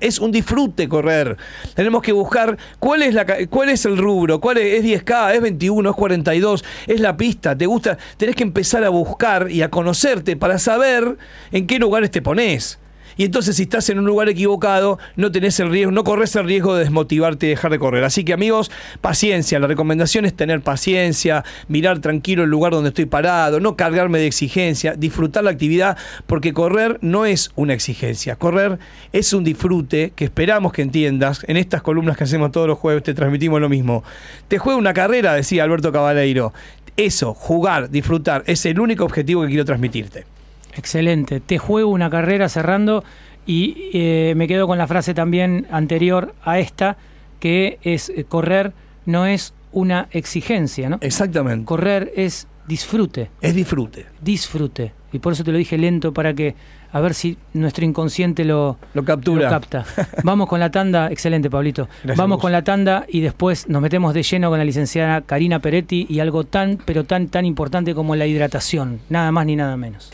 es 0.00 0.18
un 0.18 0.30
disfrute 0.30 0.88
correr. 0.88 1.36
Tenemos 1.74 2.02
que 2.02 2.12
buscar 2.12 2.56
cuál 2.78 3.02
es, 3.02 3.14
la, 3.14 3.26
cuál 3.48 3.70
es 3.70 3.84
el 3.84 3.96
rubro, 3.96 4.40
cuál 4.40 4.58
es, 4.58 4.84
es 4.84 5.04
10K, 5.04 5.34
es 5.34 5.40
21, 5.40 5.90
es 5.90 5.96
42, 5.96 6.64
es 6.86 7.00
la 7.00 7.16
pista, 7.16 7.56
te 7.56 7.66
gusta, 7.66 7.98
tenés 8.16 8.36
que 8.36 8.42
empezar 8.42 8.84
a 8.84 8.88
buscar 8.88 9.50
y 9.50 9.62
a 9.62 9.70
conocerte 9.70 10.36
para 10.36 10.58
saber 10.58 11.16
en 11.52 11.66
qué 11.66 11.78
lugares 11.78 12.10
te 12.10 12.22
pones. 12.22 12.78
Y 13.18 13.24
entonces 13.24 13.56
si 13.56 13.64
estás 13.64 13.90
en 13.90 13.98
un 13.98 14.06
lugar 14.06 14.28
equivocado, 14.28 14.98
no 15.16 15.32
tenés 15.32 15.58
el 15.58 15.70
riesgo, 15.70 15.90
no 15.90 16.04
corres 16.04 16.36
el 16.36 16.44
riesgo 16.44 16.76
de 16.76 16.84
desmotivarte 16.84 17.46
y 17.46 17.48
dejar 17.50 17.72
de 17.72 17.80
correr. 17.80 18.04
Así 18.04 18.24
que 18.24 18.32
amigos, 18.32 18.70
paciencia. 19.00 19.58
La 19.58 19.66
recomendación 19.66 20.24
es 20.24 20.34
tener 20.34 20.60
paciencia, 20.60 21.44
mirar 21.66 21.98
tranquilo 21.98 22.44
el 22.44 22.50
lugar 22.50 22.72
donde 22.72 22.90
estoy 22.90 23.06
parado, 23.06 23.58
no 23.58 23.76
cargarme 23.76 24.20
de 24.20 24.28
exigencia, 24.28 24.94
disfrutar 24.94 25.42
la 25.42 25.50
actividad, 25.50 25.98
porque 26.28 26.52
correr 26.52 26.98
no 27.02 27.26
es 27.26 27.50
una 27.56 27.74
exigencia. 27.74 28.36
Correr 28.36 28.78
es 29.12 29.32
un 29.32 29.42
disfrute 29.42 30.12
que 30.14 30.24
esperamos 30.24 30.72
que 30.72 30.82
entiendas. 30.82 31.44
En 31.48 31.56
estas 31.56 31.82
columnas 31.82 32.16
que 32.16 32.22
hacemos 32.22 32.52
todos 32.52 32.68
los 32.68 32.78
jueves 32.78 33.02
te 33.02 33.14
transmitimos 33.14 33.60
lo 33.60 33.68
mismo. 33.68 34.04
Te 34.46 34.58
juega 34.58 34.78
una 34.78 34.94
carrera, 34.94 35.34
decía 35.34 35.64
Alberto 35.64 35.90
Cabaleiro. 35.90 36.52
Eso, 36.96 37.34
jugar, 37.34 37.90
disfrutar, 37.90 38.44
es 38.46 38.64
el 38.64 38.78
único 38.78 39.04
objetivo 39.04 39.42
que 39.42 39.48
quiero 39.48 39.64
transmitirte. 39.64 40.37
Excelente. 40.78 41.40
Te 41.40 41.58
juego 41.58 41.90
una 41.90 42.08
carrera 42.08 42.48
cerrando 42.48 43.04
y 43.46 43.90
eh, 43.92 44.34
me 44.36 44.46
quedo 44.46 44.66
con 44.66 44.78
la 44.78 44.86
frase 44.86 45.14
también 45.14 45.66
anterior 45.70 46.34
a 46.44 46.58
esta, 46.58 46.96
que 47.40 47.78
es 47.82 48.10
eh, 48.10 48.24
correr 48.24 48.72
no 49.06 49.26
es 49.26 49.54
una 49.72 50.08
exigencia, 50.10 50.88
¿no? 50.88 50.98
Exactamente. 51.00 51.64
Correr 51.64 52.12
es 52.14 52.46
disfrute. 52.66 53.30
Es 53.40 53.54
disfrute. 53.54 54.06
Disfrute. 54.20 54.92
Y 55.12 55.18
por 55.18 55.32
eso 55.32 55.42
te 55.44 55.52
lo 55.52 55.58
dije 55.58 55.78
lento 55.78 56.12
para 56.12 56.34
que 56.34 56.54
a 56.92 57.00
ver 57.00 57.14
si 57.14 57.36
nuestro 57.54 57.84
inconsciente 57.84 58.44
lo, 58.44 58.76
lo 58.94 59.04
captura. 59.04 59.48
capta. 59.48 59.84
Vamos 60.22 60.48
con 60.48 60.60
la 60.60 60.70
tanda. 60.70 61.10
Excelente, 61.10 61.50
Pablito. 61.50 61.88
Gracias 62.02 62.18
Vamos 62.18 62.38
con 62.40 62.52
la 62.52 62.62
tanda 62.62 63.06
y 63.08 63.20
después 63.20 63.68
nos 63.68 63.80
metemos 63.82 64.14
de 64.14 64.22
lleno 64.22 64.50
con 64.50 64.58
la 64.58 64.64
licenciada 64.64 65.22
Karina 65.22 65.60
Peretti 65.60 66.06
y 66.08 66.20
algo 66.20 66.44
tan, 66.44 66.78
pero 66.84 67.04
tan, 67.04 67.28
tan 67.28 67.46
importante 67.46 67.94
como 67.94 68.16
la 68.16 68.26
hidratación. 68.26 69.00
Nada 69.08 69.32
más 69.32 69.46
ni 69.46 69.56
nada 69.56 69.76
menos. 69.76 70.12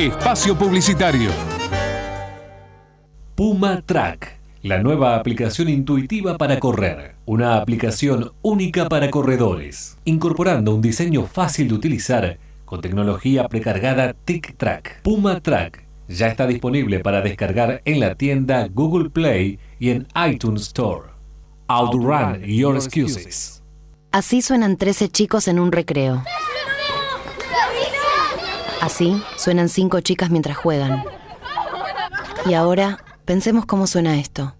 Espacio 0.00 0.56
Publicitario. 0.56 1.30
Puma 3.34 3.82
Track, 3.84 4.40
la 4.62 4.78
nueva 4.78 5.14
aplicación 5.14 5.68
intuitiva 5.68 6.38
para 6.38 6.58
correr. 6.58 7.16
Una 7.26 7.56
aplicación 7.56 8.32
única 8.40 8.88
para 8.88 9.10
corredores, 9.10 9.98
incorporando 10.06 10.74
un 10.74 10.80
diseño 10.80 11.26
fácil 11.26 11.68
de 11.68 11.74
utilizar 11.74 12.38
con 12.64 12.80
tecnología 12.80 13.46
precargada 13.46 14.14
TicTrack. 14.14 15.02
Puma 15.02 15.40
Track 15.40 15.84
ya 16.08 16.28
está 16.28 16.46
disponible 16.46 17.00
para 17.00 17.20
descargar 17.20 17.82
en 17.84 18.00
la 18.00 18.14
tienda 18.14 18.68
Google 18.72 19.10
Play 19.10 19.58
y 19.78 19.90
en 19.90 20.08
iTunes 20.26 20.62
Store. 20.62 21.10
Outrun 21.68 22.40
your 22.46 22.74
excuses. 22.74 23.62
Así 24.12 24.40
suenan 24.40 24.78
13 24.78 25.10
chicos 25.10 25.46
en 25.46 25.58
un 25.58 25.70
recreo. 25.70 26.24
Así 28.80 29.22
suenan 29.36 29.68
5 29.68 30.00
chicas 30.00 30.30
mientras 30.30 30.56
juegan. 30.56 31.04
Y 32.46 32.54
ahora, 32.54 33.04
pensemos 33.24 33.66
cómo 33.66 33.86
suena 33.86 34.18
esto. 34.18 34.56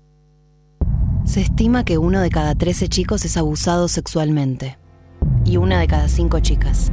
Se 1.24 1.40
estima 1.40 1.84
que 1.84 1.96
uno 1.96 2.20
de 2.20 2.30
cada 2.30 2.54
13 2.54 2.88
chicos 2.88 3.24
es 3.24 3.36
abusado 3.36 3.88
sexualmente. 3.88 4.78
Y 5.44 5.56
una 5.56 5.80
de 5.80 5.86
cada 5.86 6.08
5 6.08 6.40
chicas. 6.40 6.90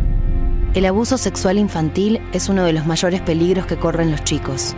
El 0.73 0.85
abuso 0.85 1.17
sexual 1.17 1.57
infantil 1.57 2.21
es 2.33 2.49
uno 2.49 2.63
de 2.63 2.71
los 2.71 2.85
mayores 2.85 3.21
peligros 3.21 3.65
que 3.65 3.77
corren 3.77 4.11
los 4.11 4.23
chicos. 4.23 4.75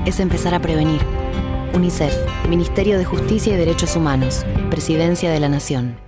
es 0.06 0.18
empezar 0.20 0.54
a 0.54 0.60
prevenir. 0.60 1.00
UNICEF, 1.74 2.14
Ministerio 2.48 2.98
de 2.98 3.04
Justicia 3.04 3.52
y 3.52 3.56
Derechos 3.56 3.94
Humanos, 3.94 4.46
Presidencia 4.70 5.30
de 5.30 5.40
la 5.40 5.50
Nación. 5.50 6.07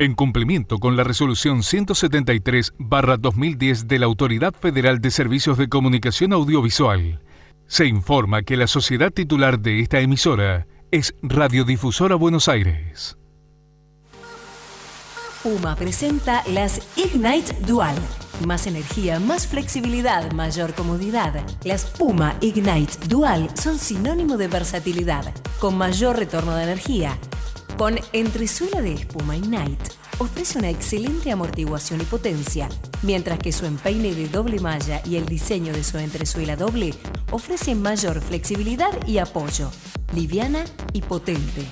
En 0.00 0.14
cumplimiento 0.14 0.78
con 0.78 0.96
la 0.96 1.04
resolución 1.04 1.58
173-2010 1.58 3.84
de 3.84 3.98
la 3.98 4.06
Autoridad 4.06 4.54
Federal 4.54 5.02
de 5.02 5.10
Servicios 5.10 5.58
de 5.58 5.68
Comunicación 5.68 6.32
Audiovisual, 6.32 7.20
se 7.66 7.84
informa 7.84 8.42
que 8.42 8.56
la 8.56 8.66
sociedad 8.66 9.10
titular 9.10 9.60
de 9.60 9.80
esta 9.80 10.00
emisora 10.00 10.66
es 10.90 11.14
Radiodifusora 11.20 12.14
Buenos 12.14 12.48
Aires. 12.48 13.18
Puma 15.42 15.76
presenta 15.76 16.44
las 16.48 16.80
Ignite 16.96 17.52
Dual. 17.66 17.96
Más 18.46 18.66
energía, 18.66 19.20
más 19.20 19.46
flexibilidad, 19.46 20.32
mayor 20.32 20.72
comodidad. 20.72 21.44
Las 21.62 21.84
Puma 21.84 22.36
Ignite 22.40 23.06
Dual 23.06 23.50
son 23.54 23.78
sinónimo 23.78 24.38
de 24.38 24.48
versatilidad, 24.48 25.34
con 25.58 25.76
mayor 25.76 26.16
retorno 26.16 26.56
de 26.56 26.62
energía. 26.62 27.18
Con 27.80 27.98
entresuela 28.12 28.82
de 28.82 28.92
espuma 28.92 29.38
Ignite 29.38 29.92
ofrece 30.18 30.58
una 30.58 30.68
excelente 30.68 31.32
amortiguación 31.32 32.02
y 32.02 32.04
potencia, 32.04 32.68
mientras 33.00 33.38
que 33.38 33.52
su 33.52 33.64
empeine 33.64 34.14
de 34.14 34.28
doble 34.28 34.60
malla 34.60 35.00
y 35.06 35.16
el 35.16 35.24
diseño 35.24 35.72
de 35.72 35.82
su 35.82 35.96
entresuela 35.96 36.56
doble 36.56 36.92
ofrecen 37.30 37.80
mayor 37.80 38.20
flexibilidad 38.20 38.90
y 39.06 39.16
apoyo, 39.16 39.70
liviana 40.14 40.62
y 40.92 41.00
potente. 41.00 41.64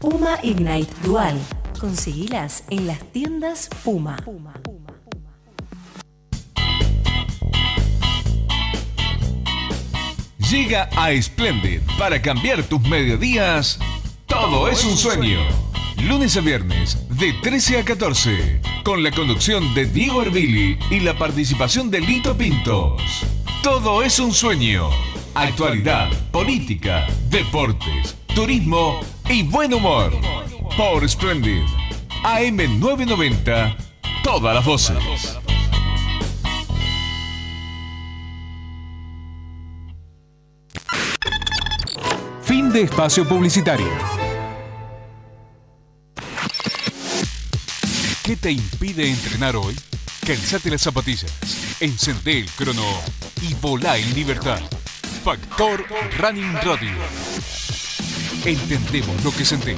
Puma 0.00 0.36
Ignite 0.42 0.92
Dual. 1.04 1.38
Conseguilas 1.78 2.64
en 2.68 2.88
las 2.88 2.98
tiendas 3.12 3.68
Puma. 3.84 4.16
Llega 10.50 10.90
a 10.96 11.22
Splendid 11.22 11.82
para 11.96 12.20
cambiar 12.20 12.64
tus 12.64 12.80
mediodías. 12.80 13.78
Todo 14.32 14.66
es 14.66 14.82
un 14.86 14.96
sueño. 14.96 15.40
Lunes 15.98 16.38
a 16.38 16.40
viernes, 16.40 17.06
de 17.10 17.34
13 17.34 17.80
a 17.80 17.84
14, 17.84 18.62
con 18.82 19.02
la 19.02 19.10
conducción 19.10 19.74
de 19.74 19.84
Diego 19.84 20.22
Ervili 20.22 20.78
y 20.90 21.00
la 21.00 21.18
participación 21.18 21.90
de 21.90 22.00
Lito 22.00 22.34
Pintos. 22.34 23.02
Todo 23.62 24.02
es 24.02 24.18
un 24.18 24.32
sueño. 24.32 24.88
Actualidad, 25.34 26.10
política, 26.30 27.06
deportes, 27.28 28.16
turismo 28.34 29.00
y 29.28 29.42
buen 29.42 29.74
humor. 29.74 30.12
Por 30.78 31.06
Splendid. 31.06 31.64
AM990, 32.24 33.76
todas 34.24 34.54
las 34.54 34.64
voces. 34.64 35.38
Fin 42.40 42.72
de 42.72 42.82
espacio 42.82 43.28
publicitario. 43.28 44.21
¿Qué 48.32 48.36
te 48.36 48.50
impide 48.50 49.10
entrenar 49.10 49.56
hoy? 49.56 49.76
Calzate 50.26 50.70
las 50.70 50.80
zapatillas, 50.80 51.30
encendé 51.80 52.38
el 52.38 52.46
crono 52.52 52.82
y 53.42 53.52
volá 53.52 53.98
en 53.98 54.14
libertad. 54.14 54.58
Factor 55.22 55.84
Running 56.18 56.54
Radio. 56.62 56.96
Entendemos 58.46 59.22
lo 59.22 59.32
que 59.32 59.44
sentís. 59.44 59.76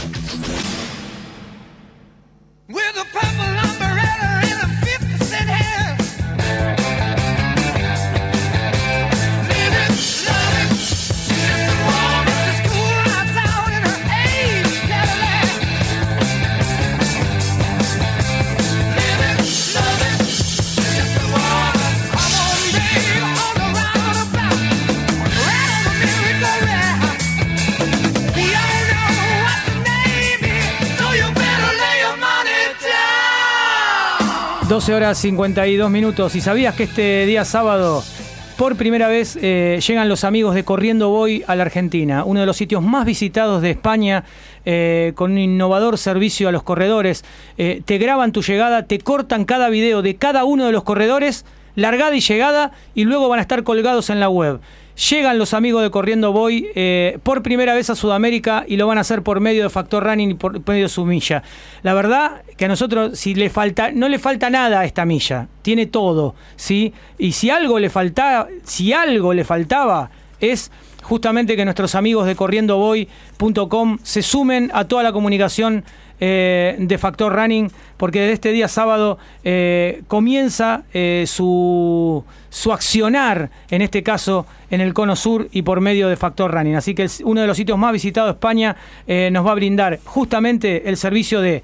12 34.75 34.93
horas 34.93 35.18
52 35.18 35.89
minutos. 35.89 36.35
¿Y 36.35 36.41
sabías 36.41 36.75
que 36.75 36.83
este 36.83 37.27
día 37.27 37.45
sábado, 37.45 38.03
por 38.57 38.75
primera 38.75 39.07
vez, 39.07 39.39
eh, 39.41 39.79
llegan 39.87 40.09
los 40.09 40.25
amigos 40.25 40.57
de 40.57 40.64
Corriendo 40.64 41.11
Voy 41.11 41.45
a 41.47 41.55
la 41.55 41.62
Argentina? 41.62 42.25
Uno 42.25 42.41
de 42.41 42.47
los 42.47 42.57
sitios 42.57 42.83
más 42.83 43.07
visitados 43.07 43.62
de 43.62 43.70
España, 43.70 44.25
eh, 44.64 45.12
con 45.14 45.31
un 45.31 45.39
innovador 45.39 45.97
servicio 45.97 46.49
a 46.49 46.53
los 46.53 46.64
corredores. 46.64 47.25
Eh, 47.57 47.83
te 47.85 47.99
graban 47.99 48.33
tu 48.33 48.43
llegada, 48.43 48.83
te 48.83 48.99
cortan 48.99 49.45
cada 49.45 49.68
video 49.68 50.03
de 50.03 50.16
cada 50.16 50.45
uno 50.45 50.66
de 50.66 50.72
los 50.72 50.83
corredores, 50.83 51.45
largada 51.77 52.16
y 52.16 52.20
llegada, 52.20 52.72
y 52.97 53.05
luego 53.05 53.29
van 53.29 53.39
a 53.39 53.43
estar 53.43 53.62
colgados 53.62 54.11
en 54.11 54.18
la 54.18 54.29
web. 54.29 54.59
Llegan 54.97 55.39
los 55.39 55.55
amigos 55.55 55.83
de 55.83 55.91
Corriendo 55.91 56.33
Voy 56.33 56.69
eh, 56.77 57.19
por 57.25 57.43
primera 57.43 57.75
vez 57.75 57.91
a 57.91 57.97
Sudamérica 57.97 58.65
y 58.69 58.77
lo 58.77 58.87
van 58.87 58.99
a 58.99 59.01
hacer 59.01 59.23
por 59.23 59.41
medio 59.41 59.65
de 59.65 59.71
Factor 59.71 60.05
Running 60.05 60.31
y 60.31 60.35
por 60.35 60.67
medio 60.69 60.85
de 60.85 60.89
su 60.89 61.05
milla. 61.05 61.43
La 61.83 61.95
verdad 61.95 62.43
que 62.57 62.67
a 62.67 62.69
nosotros 62.69 63.19
si 63.19 63.35
le 63.35 63.51
falta, 63.51 63.91
no 63.91 64.09
le 64.09 64.21
falta 64.21 64.51
nada 64.51 64.81
a 64.81 64.85
esta 64.85 65.05
milla, 65.05 65.49
tiene 65.63 65.87
todo, 65.87 66.37
¿sí? 66.55 66.93
Y 67.19 67.33
si 67.33 67.51
algo 67.51 67.81
le 67.81 67.91
faltaba, 67.91 68.47
si 68.63 68.93
algo 68.93 69.35
le 69.35 69.45
faltaba 69.45 70.11
es 70.39 70.71
justamente 71.03 71.57
que 71.57 71.65
nuestros 71.65 71.97
amigos 71.97 72.27
de 72.27 72.37
corriendovoy.com 72.37 73.99
se 74.03 74.23
sumen 74.23 74.71
a 74.75 74.85
toda 74.85 75.03
la 75.03 75.13
comunicación 75.13 75.85
eh, 76.21 76.77
de 76.79 76.99
Factor 76.99 77.33
Running, 77.35 77.71
porque 77.97 78.21
desde 78.21 78.33
este 78.35 78.53
día 78.53 78.69
sábado 78.69 79.19
eh, 79.43 80.03
comienza 80.09 80.85
eh, 80.93 81.25
su, 81.27 82.25
su 82.51 82.73
accionar, 82.73 83.51
en 83.71 83.83
este 83.83 84.03
caso 84.03 84.47
en 84.71 84.81
el 84.81 84.95
Cono 84.95 85.17
Sur 85.17 85.49
y 85.53 85.62
por 85.62 85.81
medio 85.81 86.09
de 86.09 86.17
Factor 86.17 86.53
Running. 86.53 86.77
Así 86.77 86.95
que 86.95 87.05
es 87.05 87.21
uno 87.25 87.41
de 87.41 87.47
los 87.47 87.57
sitios 87.57 87.79
más 87.79 87.93
visitados 87.93 88.29
de 88.29 88.33
España 88.33 88.77
nos 89.31 89.47
va 89.47 89.53
a 89.53 89.55
brindar 89.55 90.01
justamente 90.05 90.89
el 90.89 90.97
servicio 90.97 91.41
de 91.41 91.62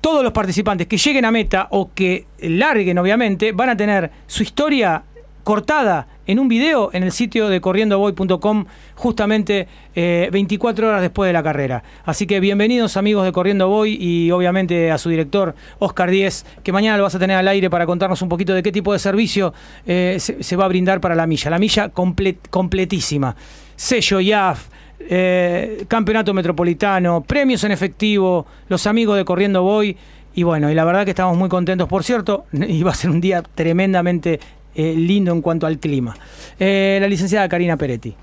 todos 0.00 0.24
los 0.24 0.32
participantes 0.32 0.86
que 0.86 0.96
lleguen 0.96 1.24
a 1.24 1.30
meta 1.30 1.68
o 1.70 1.90
que 1.94 2.26
larguen, 2.40 2.98
obviamente, 2.98 3.52
van 3.52 3.70
a 3.70 3.76
tener 3.76 4.10
su 4.26 4.42
historia 4.42 5.04
cortada 5.44 6.06
en 6.26 6.38
un 6.38 6.48
video 6.48 6.90
en 6.92 7.02
el 7.02 7.12
sitio 7.12 7.48
de 7.48 7.60
corriendoboy.com 7.60 8.66
justamente 8.94 9.66
eh, 9.94 10.28
24 10.32 10.88
horas 10.88 11.00
después 11.02 11.28
de 11.28 11.32
la 11.32 11.42
carrera. 11.42 11.82
Así 12.04 12.26
que 12.26 12.40
bienvenidos 12.40 12.96
amigos 12.96 13.24
de 13.24 13.32
Corriendo 13.32 13.68
Boy 13.68 13.96
y 14.00 14.30
obviamente 14.30 14.90
a 14.90 14.98
su 14.98 15.08
director 15.10 15.54
Oscar 15.78 16.10
Díez, 16.10 16.44
que 16.62 16.72
mañana 16.72 16.96
lo 16.96 17.02
vas 17.04 17.14
a 17.14 17.18
tener 17.18 17.36
al 17.36 17.48
aire 17.48 17.68
para 17.70 17.86
contarnos 17.86 18.22
un 18.22 18.28
poquito 18.28 18.54
de 18.54 18.62
qué 18.62 18.72
tipo 18.72 18.92
de 18.92 18.98
servicio 18.98 19.52
eh, 19.86 20.16
se, 20.18 20.56
va 20.56 20.64
a 20.66 20.68
brindar 20.68 21.00
para 21.00 21.14
la 21.14 21.26
milla. 21.26 21.50
La 21.50 21.58
milla 21.58 21.92
comple- 21.92 22.38
completísima. 22.50 23.34
Sello 23.74 24.20
IAF, 24.20 24.68
eh, 25.00 25.84
campeonato 25.88 26.32
metropolitano, 26.32 27.22
premios 27.22 27.64
en 27.64 27.72
efectivo, 27.72 28.46
los 28.68 28.86
amigos 28.86 29.16
de 29.16 29.24
Corriendo 29.24 29.62
Boy. 29.62 29.96
Y 30.34 30.44
bueno, 30.44 30.70
y 30.70 30.74
la 30.74 30.84
verdad 30.84 31.04
que 31.04 31.10
estamos 31.10 31.36
muy 31.36 31.48
contentos, 31.48 31.88
por 31.88 32.04
cierto, 32.04 32.46
y 32.52 32.82
va 32.82 32.92
a 32.92 32.94
ser 32.94 33.10
un 33.10 33.20
día 33.20 33.42
tremendamente 33.42 34.40
eh, 34.74 34.94
lindo 34.96 35.32
en 35.32 35.42
cuanto 35.42 35.66
al 35.66 35.78
clima. 35.78 36.16
Eh, 36.58 36.98
la 37.00 37.08
licenciada 37.08 37.48
Karina 37.48 37.76
Peretti. 37.76 38.14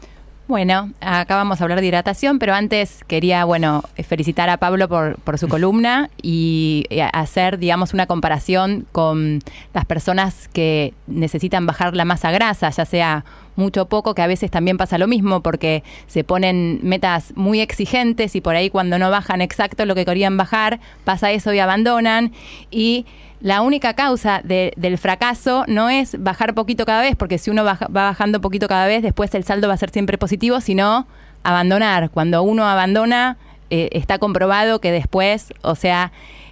Bueno, 0.49 0.91
acá 0.99 1.35
vamos 1.35 1.61
a 1.61 1.63
hablar 1.63 1.79
de 1.79 1.85
hidratación, 1.85 2.39
pero 2.39 2.55
antes 2.55 3.03
quería, 3.05 3.45
bueno, 3.45 3.83
felicitar 4.07 4.49
a 4.49 4.57
Pablo 4.57 4.89
por, 4.89 5.19
por 5.19 5.37
su 5.37 5.47
columna 5.47 6.09
y 6.23 6.85
eh, 6.89 7.03
hacer, 7.13 7.59
digamos, 7.59 7.93
una 7.93 8.07
comparación 8.07 8.87
con 8.91 9.41
las 9.75 9.85
personas 9.85 10.47
que 10.47 10.95
necesitan 11.05 11.67
bajar 11.67 11.95
la 11.95 12.03
masa 12.03 12.31
grasa, 12.31 12.71
ya 12.71 12.85
sea 12.85 13.25
mucho 13.59 13.85
poco, 13.87 14.15
que 14.15 14.23
a 14.23 14.27
veces 14.27 14.49
también 14.49 14.77
pasa 14.77 14.97
lo 14.97 15.07
mismo 15.07 15.41
porque 15.41 15.83
se 16.07 16.23
ponen 16.23 16.79
metas 16.81 17.33
muy 17.35 17.59
exigentes 17.59 18.35
y 18.35 18.41
por 18.41 18.55
ahí 18.55 18.69
cuando 18.71 18.97
no 18.97 19.11
bajan 19.11 19.41
exacto 19.41 19.85
lo 19.85 19.93
que 19.93 20.05
querían 20.05 20.37
bajar, 20.37 20.79
pasa 21.03 21.31
eso 21.31 21.53
y 21.53 21.59
abandonan. 21.59 22.31
Y 22.71 23.05
la 23.41 23.61
única 23.61 23.93
causa 23.93 24.41
de- 24.43 24.73
del 24.75 24.97
fracaso 24.97 25.63
no 25.67 25.89
es 25.89 26.21
bajar 26.21 26.55
poquito 26.55 26.85
cada 26.85 27.01
vez, 27.01 27.15
porque 27.15 27.37
si 27.37 27.51
uno 27.51 27.63
va 27.63 27.77
bajando 27.89 28.41
poquito 28.41 28.67
cada 28.67 28.87
vez, 28.87 29.03
después 29.03 29.33
el 29.35 29.43
saldo 29.43 29.67
va 29.67 29.75
a 29.75 29.77
ser 29.77 29.91
siempre 29.91 30.17
positivo, 30.17 30.59
sino 30.61 31.05
abandonar. 31.43 32.09
Cuando 32.09 32.43
uno 32.43 32.67
abandona, 32.67 33.37
eh, 33.69 33.89
está 33.91 34.17
comprobado 34.17 34.81
que 34.81 34.91
después, 34.91 35.53
o 35.61 35.75
sea, 35.75 36.11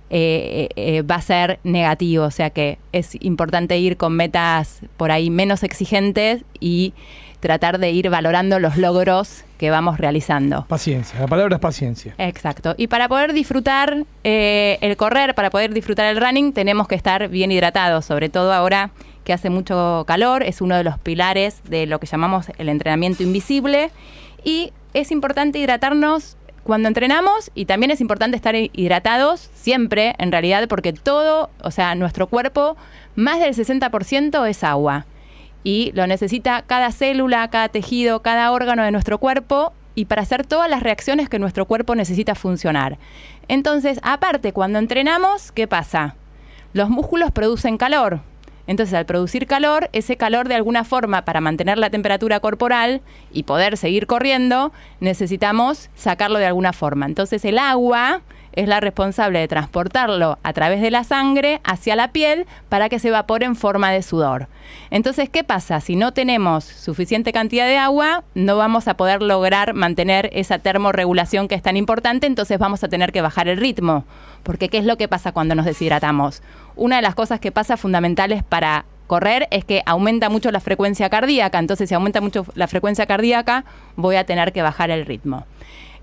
eh, 0.10 0.70
eh, 0.76 0.98
eh, 0.98 1.02
va 1.02 1.16
a 1.16 1.22
ser 1.22 1.60
negativo. 1.64 2.26
O 2.26 2.32
sea 2.32 2.50
que 2.50 2.78
es 2.92 3.16
importante 3.22 3.78
ir 3.78 3.98
con 3.98 4.14
metas 4.14 4.82
por 4.98 5.12
ahí 5.12 5.30
menos 5.30 5.64
exigentes 5.64 6.44
y 6.60 6.94
tratar 7.40 7.78
de 7.80 7.92
ir 7.92 8.10
valorando 8.10 8.60
los 8.60 8.78
logros 8.78 9.44
que 9.58 9.70
vamos 9.70 9.98
realizando. 9.98 10.66
Paciencia, 10.68 11.20
la 11.20 11.28
palabra 11.28 11.56
es 11.56 11.62
paciencia. 11.62 12.14
Exacto. 12.18 12.76
Y 12.78 12.88
para 12.88 13.08
poder 13.08 13.34
disfrutar 13.34 14.06
eh, 14.24 14.78
el 14.82 14.98
correr, 14.98 15.36
para 15.36 15.50
poder 15.50 15.74
disfrutar 15.74 16.06
el 16.06 16.20
running, 16.20 16.54
tenemos 16.54 16.88
que 16.88 16.96
estar 16.96 17.28
bien 17.30 17.52
hidratados, 17.52 18.06
sobre 18.06 18.30
todo 18.30 18.54
ahora 18.54 18.92
que 19.24 19.34
hace 19.34 19.50
mucho 19.50 20.06
calor, 20.08 20.44
es 20.44 20.62
uno 20.62 20.78
de 20.78 20.84
los 20.84 20.98
pilares 21.00 21.62
de 21.66 21.86
lo 21.86 22.00
que 22.00 22.08
llamamos 22.08 22.48
el 22.58 22.70
entrenamiento 22.70 23.24
invisible. 23.24 23.92
Y 24.44 24.72
es 24.94 25.12
importante 25.12 25.60
hidratarnos 25.60 26.37
cuando 26.68 26.90
entrenamos 26.90 27.50
y 27.56 27.66
también 27.66 27.92
es 27.92 28.02
importante 28.02 28.36
estar 28.36 28.54
hidratados 28.54 29.50
siempre, 29.54 30.16
en 30.20 30.34
realidad, 30.34 30.68
porque 30.68 30.92
todo, 30.92 31.50
o 31.64 31.72
sea, 31.72 31.96
nuestro 31.96 32.28
cuerpo, 32.28 32.76
más 33.16 33.40
del 33.40 33.56
60% 33.56 34.48
es 34.50 34.64
agua 34.66 35.06
y 35.64 35.94
lo 35.96 36.06
necesita 36.08 36.64
cada 36.64 36.92
célula, 36.92 37.50
cada 37.50 37.70
tejido, 37.70 38.22
cada 38.22 38.52
órgano 38.52 38.84
de 38.84 38.92
nuestro 38.92 39.18
cuerpo 39.18 39.72
y 39.96 40.06
para 40.06 40.24
hacer 40.24 40.46
todas 40.46 40.70
las 40.70 40.84
reacciones 40.84 41.30
que 41.30 41.40
nuestro 41.40 41.66
cuerpo 41.66 41.96
necesita 41.96 42.36
funcionar. 42.36 42.98
Entonces, 43.48 44.00
aparte, 44.04 44.52
cuando 44.52 44.78
entrenamos, 44.78 45.54
¿qué 45.54 45.68
pasa? 45.68 46.16
Los 46.74 46.90
músculos 46.90 47.32
producen 47.32 47.78
calor. 47.78 48.20
Entonces, 48.68 48.94
al 48.94 49.06
producir 49.06 49.48
calor, 49.48 49.90
ese 49.94 50.18
calor 50.18 50.48
de 50.48 50.56
alguna 50.56 50.84
forma, 50.84 51.24
para 51.24 51.42
mantener 51.42 51.78
la 51.78 51.90
temperatura 51.90 52.40
corporal 52.40 53.02
y 53.32 53.44
poder 53.44 53.78
seguir 53.78 54.08
corriendo, 54.08 54.72
necesitamos 55.00 55.90
sacarlo 55.96 56.38
de 56.38 56.46
alguna 56.46 56.74
forma. 56.74 57.06
Entonces, 57.06 57.44
el 57.46 57.58
agua 57.58 58.22
es 58.58 58.68
la 58.68 58.80
responsable 58.80 59.40
de 59.40 59.48
transportarlo 59.48 60.40
a 60.42 60.52
través 60.52 60.82
de 60.82 60.90
la 60.90 61.04
sangre 61.04 61.62
hacia 61.64 61.96
la 61.96 62.12
piel 62.12 62.48
para 62.70 62.90
que 62.90 62.98
se 62.98 63.10
evapore 63.10 63.46
en 63.46 63.56
forma 63.56 63.92
de 63.92 64.02
sudor. 64.02 64.48
Entonces, 64.90 65.30
¿qué 65.30 65.44
pasa? 65.44 65.80
Si 65.80 65.96
no 65.96 66.12
tenemos 66.12 66.64
suficiente 66.64 67.32
cantidad 67.32 67.68
de 67.68 67.78
agua, 67.78 68.24
no 68.34 68.58
vamos 68.58 68.88
a 68.88 68.98
poder 68.98 69.22
lograr 69.22 69.76
mantener 69.76 70.32
esa 70.34 70.58
termorregulación 70.58 71.48
que 71.48 71.54
es 71.54 71.62
tan 71.62 71.78
importante, 71.78 72.26
entonces 72.26 72.58
vamos 72.58 72.84
a 72.84 72.88
tener 72.88 73.12
que 73.12 73.22
bajar 73.22 73.48
el 73.48 73.58
ritmo. 73.58 74.06
Porque 74.42 74.70
¿qué 74.70 74.80
es 74.80 74.86
lo 74.86 74.98
que 74.98 75.08
pasa 75.08 75.34
cuando 75.34 75.54
nos 75.54 75.66
deshidratamos? 75.66 76.42
Una 76.76 76.96
de 76.96 77.04
las 77.04 77.14
cosas 77.14 77.40
que 77.40 77.52
pasa 77.52 77.78
fundamentales 77.78 78.42
para 78.42 78.86
correr 79.06 79.48
es 79.52 79.66
que 79.66 79.84
aumenta 79.86 80.30
mucho 80.30 80.52
la 80.52 80.60
frecuencia 80.60 81.12
cardíaca, 81.12 81.60
entonces 81.60 81.90
si 81.90 81.96
aumenta 81.96 82.22
mucho 82.22 82.46
la 82.56 82.68
frecuencia 82.68 83.06
cardíaca, 83.06 83.66
voy 83.96 84.16
a 84.16 84.26
tener 84.26 84.52
que 84.52 84.64
bajar 84.64 84.90
el 84.90 85.06
ritmo. 85.06 85.46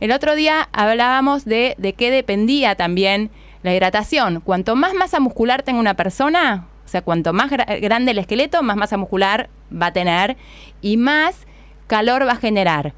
El 0.04 0.12
otro 0.12 0.34
día 0.34 0.68
hablábamos 0.72 1.46
de, 1.46 1.76
de 1.78 1.94
qué 1.94 2.10
dependía 2.10 2.74
también 2.74 3.30
la 3.62 3.72
hidratación. 3.74 4.42
Cuanto 4.42 4.76
más 4.76 4.92
masa 4.92 5.18
muscular 5.18 5.62
tenga 5.62 5.80
una 5.80 5.94
persona, 5.94 6.66
o 6.84 6.88
sea, 6.88 7.00
cuanto 7.00 7.32
más 7.32 7.50
gra- 7.50 7.80
grande 7.80 8.10
el 8.10 8.18
esqueleto, 8.18 8.62
más 8.62 8.76
masa 8.76 8.98
muscular 8.98 9.48
va 9.72 9.86
a 9.86 9.92
tener 9.94 10.36
y 10.82 10.98
más 10.98 11.46
calor 11.86 12.26
va 12.28 12.32
a 12.32 12.36
generar. 12.36 12.92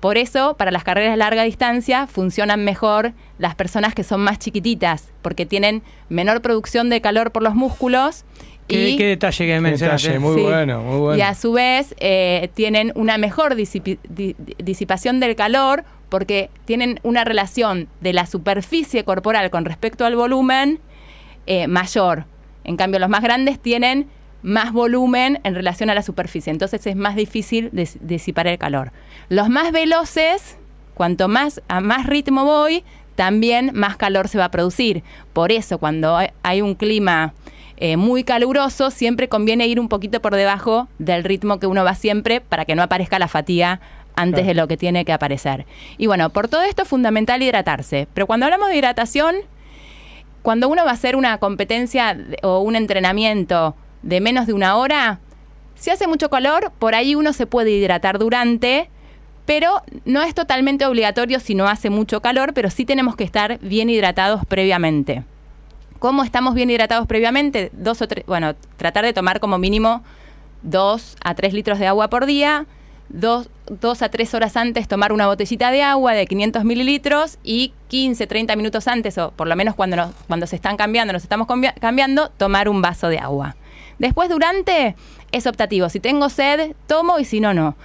Por 0.00 0.18
eso, 0.18 0.54
para 0.58 0.70
las 0.70 0.84
carreras 0.84 1.12
de 1.12 1.16
larga 1.16 1.44
distancia, 1.44 2.06
funcionan 2.06 2.62
mejor 2.62 3.14
las 3.38 3.54
personas 3.54 3.94
que 3.94 4.04
son 4.04 4.20
más 4.20 4.38
chiquititas, 4.38 5.08
porque 5.22 5.46
tienen 5.46 5.82
menor 6.10 6.42
producción 6.42 6.90
de 6.90 7.00
calor 7.00 7.32
por 7.32 7.42
los 7.42 7.54
músculos. 7.54 8.26
¿Qué, 8.68 8.90
y 8.90 8.96
qué 8.98 9.06
detalle 9.06 9.46
que 9.46 9.60
mencionaste? 9.60 10.18
muy 10.18 10.34
Sí. 10.36 10.42
bueno, 10.42 10.82
muy 10.82 10.98
bueno. 10.98 11.16
y 11.18 11.22
a 11.22 11.34
su 11.34 11.52
vez 11.52 11.94
eh, 12.00 12.50
tienen 12.52 12.92
una 12.96 13.16
mejor 13.16 13.54
disipi- 13.56 13.98
di- 14.10 14.36
disipación 14.58 15.20
del 15.20 15.34
calor 15.36 15.84
porque 16.10 16.50
tienen 16.66 17.00
una 17.02 17.24
relación 17.24 17.88
de 18.02 18.12
la 18.12 18.26
superficie 18.26 19.04
corporal 19.04 19.48
con 19.50 19.64
respecto 19.64 20.04
al 20.04 20.16
volumen 20.16 20.80
eh, 21.46 21.66
mayor. 21.66 22.26
En 22.64 22.76
cambio, 22.76 23.00
los 23.00 23.08
más 23.08 23.22
grandes 23.22 23.58
tienen 23.58 24.08
más 24.42 24.72
volumen 24.72 25.40
en 25.44 25.54
relación 25.54 25.88
a 25.90 25.94
la 25.94 26.02
superficie, 26.02 26.50
entonces 26.50 26.86
es 26.86 26.96
más 26.96 27.14
difícil 27.16 27.70
dis- 27.72 27.98
disipar 28.00 28.46
el 28.46 28.58
calor. 28.58 28.92
Los 29.28 29.48
más 29.48 29.70
veloces, 29.72 30.58
cuanto 30.94 31.28
más 31.28 31.62
a 31.68 31.80
más 31.80 32.06
ritmo 32.06 32.44
voy, 32.44 32.84
también 33.16 33.70
más 33.74 33.96
calor 33.96 34.28
se 34.28 34.38
va 34.38 34.46
a 34.46 34.50
producir. 34.50 35.02
Por 35.32 35.52
eso, 35.52 35.78
cuando 35.78 36.16
hay- 36.16 36.30
hay 36.42 36.62
un 36.62 36.74
clima 36.74 37.34
eh, 37.82 37.96
muy 37.96 38.24
caluroso, 38.24 38.90
siempre 38.90 39.28
conviene 39.30 39.66
ir 39.66 39.80
un 39.80 39.88
poquito 39.88 40.20
por 40.20 40.36
debajo 40.36 40.88
del 40.98 41.24
ritmo 41.24 41.58
que 41.58 41.66
uno 41.66 41.82
va 41.82 41.94
siempre 41.94 42.42
para 42.42 42.66
que 42.66 42.74
no 42.74 42.82
aparezca 42.82 43.18
la 43.18 43.26
fatiga 43.28 43.80
antes 44.20 44.40
Claro. 44.40 44.48
de 44.48 44.54
lo 44.54 44.68
que 44.68 44.76
tiene 44.76 45.04
que 45.04 45.12
aparecer. 45.12 45.66
Y 45.98 46.06
bueno, 46.06 46.30
por 46.30 46.48
todo 46.48 46.62
esto 46.62 46.82
es 46.82 46.88
fundamental 46.88 47.42
hidratarse. 47.42 48.08
Pero 48.14 48.26
cuando 48.26 48.46
hablamos 48.46 48.68
de 48.68 48.76
hidratación, 48.76 49.36
cuando 50.42 50.68
uno 50.68 50.84
va 50.84 50.90
a 50.90 50.94
hacer 50.94 51.16
una 51.16 51.38
competencia 51.38 52.16
o 52.42 52.60
un 52.60 52.76
entrenamiento 52.76 53.74
de 54.02 54.20
menos 54.20 54.46
de 54.46 54.52
una 54.52 54.76
hora, 54.76 55.20
si 55.74 55.90
hace 55.90 56.06
mucho 56.06 56.30
calor, 56.30 56.72
por 56.78 56.94
ahí 56.94 57.14
uno 57.14 57.32
se 57.32 57.46
puede 57.46 57.70
hidratar 57.70 58.18
durante, 58.18 58.90
pero 59.46 59.82
no 60.04 60.22
es 60.22 60.34
totalmente 60.34 60.86
obligatorio 60.86 61.40
si 61.40 61.54
no 61.54 61.66
hace 61.68 61.90
mucho 61.90 62.20
calor, 62.20 62.54
pero 62.54 62.70
sí 62.70 62.84
tenemos 62.84 63.16
que 63.16 63.24
estar 63.24 63.58
bien 63.60 63.90
hidratados 63.90 64.44
previamente. 64.46 65.24
¿Cómo 65.98 66.22
estamos 66.24 66.54
bien 66.54 66.70
hidratados 66.70 67.06
previamente? 67.06 67.70
Dos 67.74 68.00
o 68.00 68.08
tres, 68.08 68.24
bueno, 68.26 68.54
tratar 68.76 69.04
de 69.04 69.12
tomar 69.12 69.40
como 69.40 69.58
mínimo 69.58 70.02
dos 70.62 71.16
a 71.24 71.34
tres 71.34 71.52
litros 71.52 71.78
de 71.78 71.86
agua 71.86 72.08
por 72.08 72.26
día, 72.26 72.66
dos, 73.10 73.48
dos 73.68 74.02
a 74.02 74.08
tres 74.08 74.32
horas 74.34 74.56
antes 74.56 74.88
tomar 74.88 75.12
una 75.12 75.26
botellita 75.26 75.70
de 75.70 75.82
agua 75.82 76.12
de 76.14 76.26
500 76.26 76.64
mililitros 76.64 77.38
y 77.44 77.72
15, 77.88 78.26
30 78.26 78.56
minutos 78.56 78.88
antes, 78.88 79.18
o 79.18 79.32
por 79.32 79.46
lo 79.48 79.56
menos 79.56 79.74
cuando, 79.74 80.12
cuando 80.26 80.46
se 80.46 80.56
están 80.56 80.76
cambiando, 80.76 81.12
nos 81.12 81.22
estamos 81.22 81.46
cambia- 81.46 81.74
cambiando, 81.80 82.30
tomar 82.30 82.68
un 82.68 82.80
vaso 82.80 83.08
de 83.08 83.18
agua. 83.18 83.56
Después, 83.98 84.30
durante, 84.30 84.96
es 85.32 85.46
optativo. 85.46 85.88
Si 85.90 86.00
tengo 86.00 86.28
sed, 86.30 86.72
tomo 86.86 87.18
y 87.18 87.24
si 87.26 87.40
no, 87.40 87.52
no. 87.52 87.76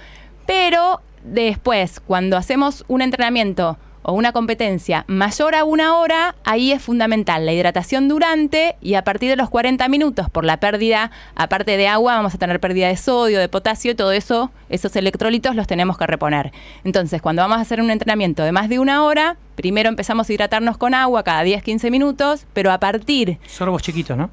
Pero 0.46 1.02
después, 1.24 2.00
cuando 2.00 2.36
hacemos 2.36 2.84
un 2.88 3.02
entrenamiento 3.02 3.76
o 4.08 4.12
una 4.12 4.30
competencia 4.30 5.04
mayor 5.08 5.56
a 5.56 5.64
una 5.64 5.96
hora, 5.96 6.36
ahí 6.44 6.70
es 6.70 6.80
fundamental 6.80 7.44
la 7.44 7.52
hidratación 7.52 8.06
durante 8.06 8.76
y 8.80 8.94
a 8.94 9.02
partir 9.02 9.28
de 9.28 9.34
los 9.34 9.50
40 9.50 9.88
minutos, 9.88 10.30
por 10.30 10.44
la 10.44 10.58
pérdida, 10.58 11.10
aparte 11.34 11.76
de 11.76 11.88
agua, 11.88 12.14
vamos 12.14 12.32
a 12.32 12.38
tener 12.38 12.60
pérdida 12.60 12.86
de 12.86 12.96
sodio, 12.96 13.40
de 13.40 13.48
potasio, 13.48 13.90
y 13.90 13.94
todo 13.96 14.12
eso, 14.12 14.52
esos 14.68 14.94
electrolitos 14.94 15.56
los 15.56 15.66
tenemos 15.66 15.98
que 15.98 16.06
reponer. 16.06 16.52
Entonces, 16.84 17.20
cuando 17.20 17.42
vamos 17.42 17.58
a 17.58 17.62
hacer 17.62 17.80
un 17.80 17.90
entrenamiento 17.90 18.44
de 18.44 18.52
más 18.52 18.68
de 18.68 18.78
una 18.78 19.02
hora, 19.02 19.36
primero 19.56 19.88
empezamos 19.88 20.30
a 20.30 20.32
hidratarnos 20.32 20.78
con 20.78 20.94
agua 20.94 21.24
cada 21.24 21.42
10-15 21.42 21.90
minutos, 21.90 22.46
pero 22.52 22.70
a 22.70 22.78
partir 22.78 23.38
Sorbos 23.48 23.82
chiquitos, 23.82 24.16
¿no? 24.16 24.30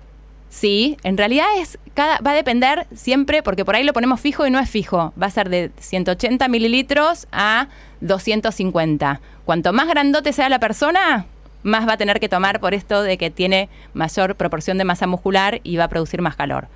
Sí, 0.49 0.97
en 1.01 1.17
realidad 1.17 1.47
es 1.57 1.79
cada, 1.95 2.19
va 2.19 2.29
a 2.29 2.35
depender 2.35 2.85
siempre, 2.93 3.41
porque 3.41 3.65
por 3.65 3.75
ahí 3.75 3.83
lo 3.83 3.91
ponemos 3.91 4.21
fijo 4.21 4.45
y 4.45 4.51
no 4.51 4.59
es 4.59 4.69
fijo. 4.69 5.11
Va 5.19 5.25
a 5.25 5.31
ser 5.31 5.49
de 5.49 5.71
180 5.79 6.47
mililitros 6.47 7.25
a 7.31 7.69
250. 8.01 9.19
Cuanto 9.45 9.73
más 9.73 9.87
grandote 9.87 10.33
sea 10.33 10.49
la 10.49 10.59
persona, 10.59 11.25
más 11.63 11.87
va 11.87 11.93
a 11.93 11.97
tener 11.97 12.19
que 12.19 12.29
tomar 12.29 12.59
por 12.59 12.73
esto 12.73 13.03
de 13.03 13.17
que 13.17 13.29
tiene 13.29 13.69
mayor 13.93 14.35
proporción 14.35 14.77
de 14.77 14.85
masa 14.85 15.07
muscular 15.07 15.59
y 15.63 15.77
va 15.77 15.85
a 15.85 15.89
producir 15.89 16.21
más 16.21 16.35
calor. 16.35 16.67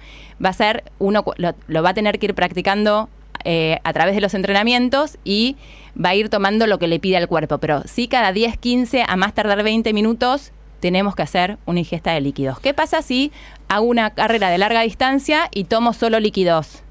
Va 0.43 0.49
a 0.49 0.53
ser, 0.53 0.83
uno 0.99 1.23
lo, 1.37 1.55
lo 1.67 1.83
va 1.83 1.89
a 1.89 1.93
tener 1.93 2.19
que 2.19 2.27
ir 2.27 2.35
practicando 2.35 3.09
eh, 3.43 3.79
a 3.83 3.93
través 3.93 4.15
de 4.15 4.21
los 4.21 4.33
entrenamientos 4.33 5.17
y 5.23 5.55
va 5.95 6.09
a 6.09 6.15
ir 6.15 6.29
tomando 6.29 6.67
lo 6.67 6.79
que 6.79 6.87
le 6.87 6.99
pide 6.99 7.17
al 7.17 7.27
cuerpo. 7.27 7.59
Pero 7.59 7.83
sí, 7.85 8.07
cada 8.07 8.31
10, 8.31 8.57
15, 8.57 9.05
a 9.07 9.15
más 9.15 9.33
tardar 9.33 9.63
20 9.63 9.93
minutos, 9.93 10.51
tenemos 10.79 11.15
que 11.15 11.21
hacer 11.21 11.57
una 11.65 11.79
ingesta 11.79 12.11
de 12.11 12.21
líquidos. 12.21 12.59
¿Qué 12.59 12.73
pasa 12.73 13.01
si 13.01 13.31
hago 13.67 13.85
una 13.85 14.09
carrera 14.11 14.49
de 14.49 14.57
larga 14.57 14.81
distancia 14.81 15.49
y 15.53 15.65
tomo 15.65 15.93
solo 15.93 16.19
líquidos 16.19 16.83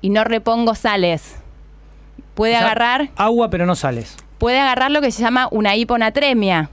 y 0.00 0.10
no 0.10 0.24
repongo 0.24 0.74
sales? 0.74 1.36
Puede 2.34 2.56
O 2.56 2.58
sea, 2.58 2.66
agarrar 2.66 3.08
Agua, 3.16 3.48
pero 3.48 3.64
no 3.64 3.74
sales. 3.74 4.16
Puede 4.38 4.58
agarrar 4.58 4.90
lo 4.90 5.00
que 5.00 5.10
se 5.10 5.22
llama 5.22 5.48
una 5.50 5.76
hiponatremia. 5.76 6.70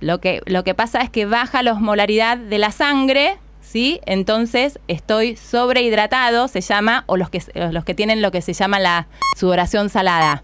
Lo 0.00 0.20
que, 0.20 0.42
lo 0.46 0.64
que 0.64 0.74
pasa 0.74 1.00
es 1.00 1.10
que 1.10 1.26
baja 1.26 1.62
la 1.62 1.72
osmolaridad 1.72 2.36
de 2.36 2.58
la 2.58 2.70
sangre, 2.70 3.38
¿sí? 3.60 4.00
Entonces 4.06 4.78
estoy 4.88 5.36
sobrehidratado, 5.36 6.48
se 6.48 6.60
llama, 6.60 7.04
o 7.06 7.16
los 7.16 7.30
que, 7.30 7.42
los 7.72 7.84
que 7.84 7.94
tienen 7.94 8.22
lo 8.22 8.30
que 8.30 8.42
se 8.42 8.52
llama 8.52 8.78
la 8.78 9.06
sudoración 9.36 9.88
salada. 9.88 10.42